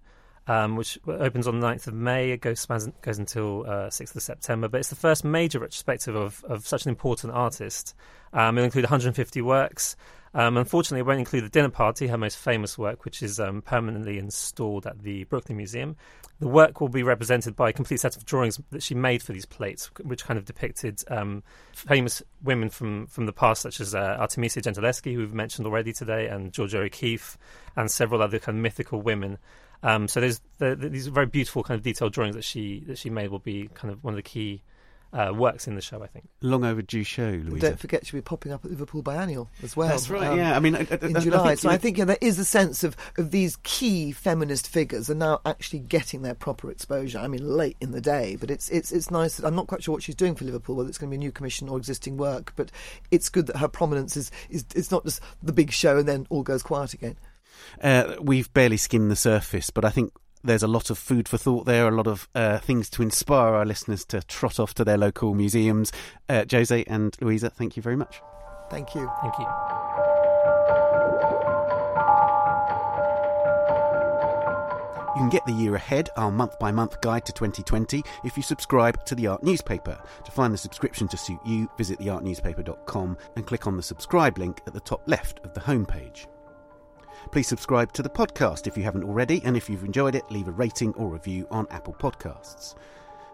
um, 0.48 0.76
which 0.76 1.00
opens 1.08 1.48
on 1.48 1.60
the 1.60 1.68
9th 1.68 1.88
of 1.88 1.94
May. 1.94 2.32
It 2.32 2.42
goes, 2.42 2.66
goes 2.66 3.18
until 3.18 3.64
uh, 3.66 3.90
6th 3.90 4.16
of 4.16 4.22
September. 4.22 4.68
But 4.68 4.80
it's 4.80 4.90
the 4.90 4.96
first 4.96 5.24
major 5.24 5.60
retrospective 5.60 6.16
of, 6.16 6.44
of 6.48 6.68
such 6.68 6.86
an 6.86 6.90
important 6.90 7.34
artist. 7.34 7.96
Um, 8.34 8.58
it'll 8.58 8.66
include 8.66 8.86
150 8.86 9.42
works. 9.42 9.96
Um, 10.36 10.58
unfortunately, 10.58 11.00
it 11.00 11.06
won't 11.06 11.20
include 11.20 11.46
the 11.46 11.50
dinner 11.50 11.70
party, 11.70 12.08
her 12.08 12.18
most 12.18 12.38
famous 12.38 12.78
work, 12.78 13.06
which 13.06 13.24
is 13.24 13.40
um, 13.40 13.62
permanently 13.62 14.18
installed 14.18 14.86
at 14.86 15.02
the 15.02 15.24
Brooklyn 15.24 15.56
Museum. 15.56 15.96
The 16.42 16.50
work 16.50 16.82
will 16.82 16.90
be 16.90 17.04
represented 17.04 17.56
by 17.56 17.70
a 17.70 17.74
complete 17.74 18.02
set 18.02 18.18
of 18.18 18.26
drawings 18.26 18.60
that 18.72 18.84
she 18.84 18.94
made 18.94 19.24
for 19.24 19.32
these 19.32 19.46
plates, 19.46 19.90
which 20.04 20.26
kind 20.26 20.38
of 20.38 20.44
depicted 20.44 21.02
um, 21.08 21.42
famous 21.72 22.22
women 22.44 22.70
from, 22.70 23.08
from 23.08 23.26
the 23.26 23.32
past, 23.32 23.62
such 23.62 23.80
as 23.80 23.96
uh, 23.96 24.18
Artemisia 24.20 24.60
Gentileschi, 24.60 25.14
who 25.14 25.20
we've 25.20 25.34
mentioned 25.34 25.66
already 25.66 25.94
today, 25.94 26.28
and 26.28 26.52
Georgia 26.52 26.80
O'Keeffe, 26.80 27.38
and 27.78 27.90
several 27.90 28.22
other 28.22 28.38
kind 28.38 28.58
of 28.58 28.62
mythical 28.62 29.02
women. 29.02 29.38
Um, 29.86 30.08
so 30.08 30.20
there's 30.20 30.42
the, 30.58 30.76
the, 30.76 30.90
these 30.90 31.06
very 31.08 31.28
beautiful 31.28 31.64
kind 31.64 31.78
of 31.78 31.84
detailed 31.84 32.12
drawings 32.12 32.36
that 32.36 32.44
she 32.44 32.84
that 32.88 32.98
she 32.98 33.12
made 33.12 33.30
will 33.30 33.40
be 33.40 33.70
kind 33.76 33.94
of 33.94 34.04
one 34.04 34.14
of 34.14 34.16
the 34.16 34.24
key 34.24 34.64
uh, 35.14 35.32
works 35.32 35.68
in 35.68 35.76
the 35.76 35.82
show, 35.82 36.02
I 36.02 36.08
think. 36.08 36.28
Long 36.42 36.66
overdue 36.66 37.04
show, 37.04 37.30
Louisa. 37.30 37.70
Don't 37.70 37.80
forget 37.80 38.04
she'll 38.04 38.18
be 38.18 38.24
popping 38.24 38.52
up 38.52 38.66
at 38.66 38.72
Liverpool 38.72 39.04
Biennial 39.04 39.48
as 39.62 39.78
well. 39.78 39.90
That's 39.90 40.10
right. 40.10 40.28
Um, 40.28 40.40
yeah, 40.40 40.56
I 40.56 40.60
mean, 40.60 40.76
I, 40.76 40.80
I, 40.80 41.06
in 41.06 41.20
July. 41.22 41.44
I 41.44 41.48
think, 41.50 41.60
so 41.60 41.70
I 41.70 41.78
think 41.78 42.00
yeah, 42.00 42.06
there 42.06 42.18
is 42.20 42.40
a 42.40 42.46
sense 42.46 42.84
of 42.84 42.98
of 43.20 43.30
these 43.30 43.58
key 43.62 44.12
feminist 44.12 44.68
figures 44.68 45.08
are 45.08 45.16
now 45.16 45.40
actually 45.46 45.80
getting 45.80 46.24
their 46.24 46.34
proper 46.34 46.72
exposure. 46.72 47.20
I 47.20 47.28
mean, 47.28 47.48
late 47.48 47.78
in 47.80 47.92
the 47.92 48.02
day, 48.02 48.38
but 48.40 48.50
it's 48.50 48.68
it's 48.70 48.92
it's 48.92 49.12
nice. 49.12 49.38
I'm 49.38 49.56
not 49.56 49.68
quite 49.68 49.84
sure 49.84 49.94
what 49.94 50.02
she's 50.02 50.16
doing 50.16 50.34
for 50.34 50.46
Liverpool, 50.46 50.76
whether 50.76 50.90
it's 50.90 50.98
going 50.98 51.12
to 51.12 51.12
be 51.12 51.18
a 51.18 51.26
new 51.26 51.32
commission 51.32 51.70
or 51.70 51.78
existing 51.78 52.18
work, 52.18 52.54
but 52.56 52.72
it's 53.12 53.30
good 53.30 53.46
that 53.48 53.58
her 53.58 53.68
prominence 53.68 54.18
is 54.18 54.32
is 54.50 54.66
it's 54.76 54.90
not 54.90 55.06
just 55.06 55.22
the 55.44 55.54
big 55.54 55.72
show 55.72 56.00
and 56.00 56.08
then 56.08 56.26
all 56.32 56.42
goes 56.42 56.64
quiet 56.64 56.94
again. 56.94 57.16
Uh, 57.82 58.16
we've 58.22 58.52
barely 58.54 58.78
skimmed 58.78 59.12
the 59.12 59.16
surface, 59.16 59.70
but 59.70 59.86
I 59.86 59.90
think 59.90 60.12
there's 60.44 60.64
a 60.64 60.68
lot 60.68 60.90
of 60.90 60.98
food 60.98 61.28
for 61.28 61.38
thought 61.38 61.66
there, 61.66 61.88
a 61.88 61.92
lot 61.92 62.08
of 62.08 62.30
uh, 62.36 62.60
things 62.60 62.90
to 62.92 63.02
inspire 63.02 63.54
our 63.54 63.66
listeners 63.66 64.06
to 64.06 64.22
trot 64.22 64.60
off 64.60 64.74
to 64.76 64.86
their 64.86 64.98
local 64.98 65.34
museums. 65.34 65.92
Uh, 66.30 66.46
Jose 66.50 66.84
and 66.86 67.16
Louisa, 67.20 67.50
thank 67.50 67.76
you 67.76 67.84
very 67.84 67.96
much. 67.96 68.22
Thank 68.70 68.96
you. 68.96 69.12
Thank 69.22 69.38
you. 69.40 69.46
You 75.16 75.22
can 75.22 75.30
get 75.30 75.46
the 75.46 75.54
year 75.54 75.76
ahead, 75.76 76.10
our 76.18 76.30
month 76.30 76.60
by 76.60 76.74
month 76.74 77.00
guide 77.00 77.26
to 77.26 77.32
2020, 77.32 78.04
if 78.26 78.36
you 78.36 78.44
subscribe 78.44 79.06
to 79.06 79.16
the 79.16 79.28
Art 79.28 79.44
Newspaper. 79.44 79.98
To 80.26 80.32
find 80.32 80.54
the 80.54 80.58
subscription 80.58 81.08
to 81.08 81.16
suit 81.16 81.40
you, 81.46 81.70
visit 81.78 82.00
theartnewspaper.com 82.00 83.18
and 83.38 83.48
click 83.48 83.66
on 83.66 83.78
the 83.78 83.84
subscribe 83.84 84.38
link 84.38 84.62
at 84.68 84.74
the 84.74 84.82
top 84.82 85.08
left 85.08 85.40
of 85.46 85.54
the 85.54 85.62
homepage. 85.62 86.26
Please 87.32 87.48
subscribe 87.48 87.92
to 87.94 88.04
the 88.04 88.10
podcast 88.10 88.68
if 88.68 88.78
you 88.78 88.84
haven't 88.84 89.04
already, 89.04 89.42
and 89.44 89.58
if 89.58 89.70
you've 89.70 89.84
enjoyed 89.84 90.16
it, 90.16 90.30
leave 90.30 90.48
a 90.48 90.52
rating 90.52 90.94
or 90.94 91.10
review 91.10 91.48
on 91.52 91.68
Apple 91.70 91.94
Podcasts. 91.94 92.76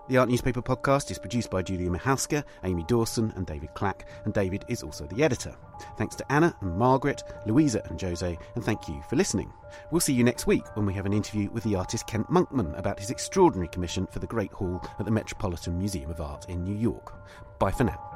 The 0.09 0.17
Art 0.17 0.27
Newspaper 0.27 0.61
podcast 0.61 1.11
is 1.11 1.19
produced 1.19 1.51
by 1.51 1.61
Julia 1.61 1.89
Michalska, 1.89 2.43
Amy 2.63 2.83
Dawson, 2.83 3.31
and 3.35 3.45
David 3.45 3.73
Clack, 3.75 4.07
and 4.25 4.33
David 4.33 4.65
is 4.67 4.83
also 4.83 5.05
the 5.05 5.23
editor. 5.23 5.55
Thanks 5.97 6.15
to 6.15 6.31
Anny 6.31 6.51
and 6.59 6.77
Margaret, 6.77 7.23
Louisa 7.45 7.81
and 7.85 8.01
Jose, 8.01 8.37
and 8.55 8.63
thank 8.63 8.89
you 8.89 9.01
for 9.09 9.15
listening. 9.15 9.53
We'll 9.91 10.01
see 10.01 10.13
you 10.13 10.23
next 10.23 10.47
week 10.47 10.65
when 10.75 10.85
we 10.85 10.93
have 10.95 11.05
an 11.05 11.13
interview 11.13 11.49
with 11.51 11.63
the 11.63 11.75
artist 11.75 12.07
Kent 12.07 12.29
Monkman 12.29 12.77
about 12.77 12.99
his 12.99 13.11
extraordinary 13.11 13.69
commission 13.69 14.07
for 14.07 14.19
the 14.19 14.27
Great 14.27 14.51
Hall 14.51 14.81
at 14.99 15.05
the 15.05 15.11
Metropolitan 15.11 15.77
Museum 15.77 16.09
of 16.09 16.19
Art 16.19 16.49
in 16.49 16.63
New 16.63 16.75
York. 16.75 17.13
Bye 17.59 17.71
for 17.71 17.83
now. 17.85 18.10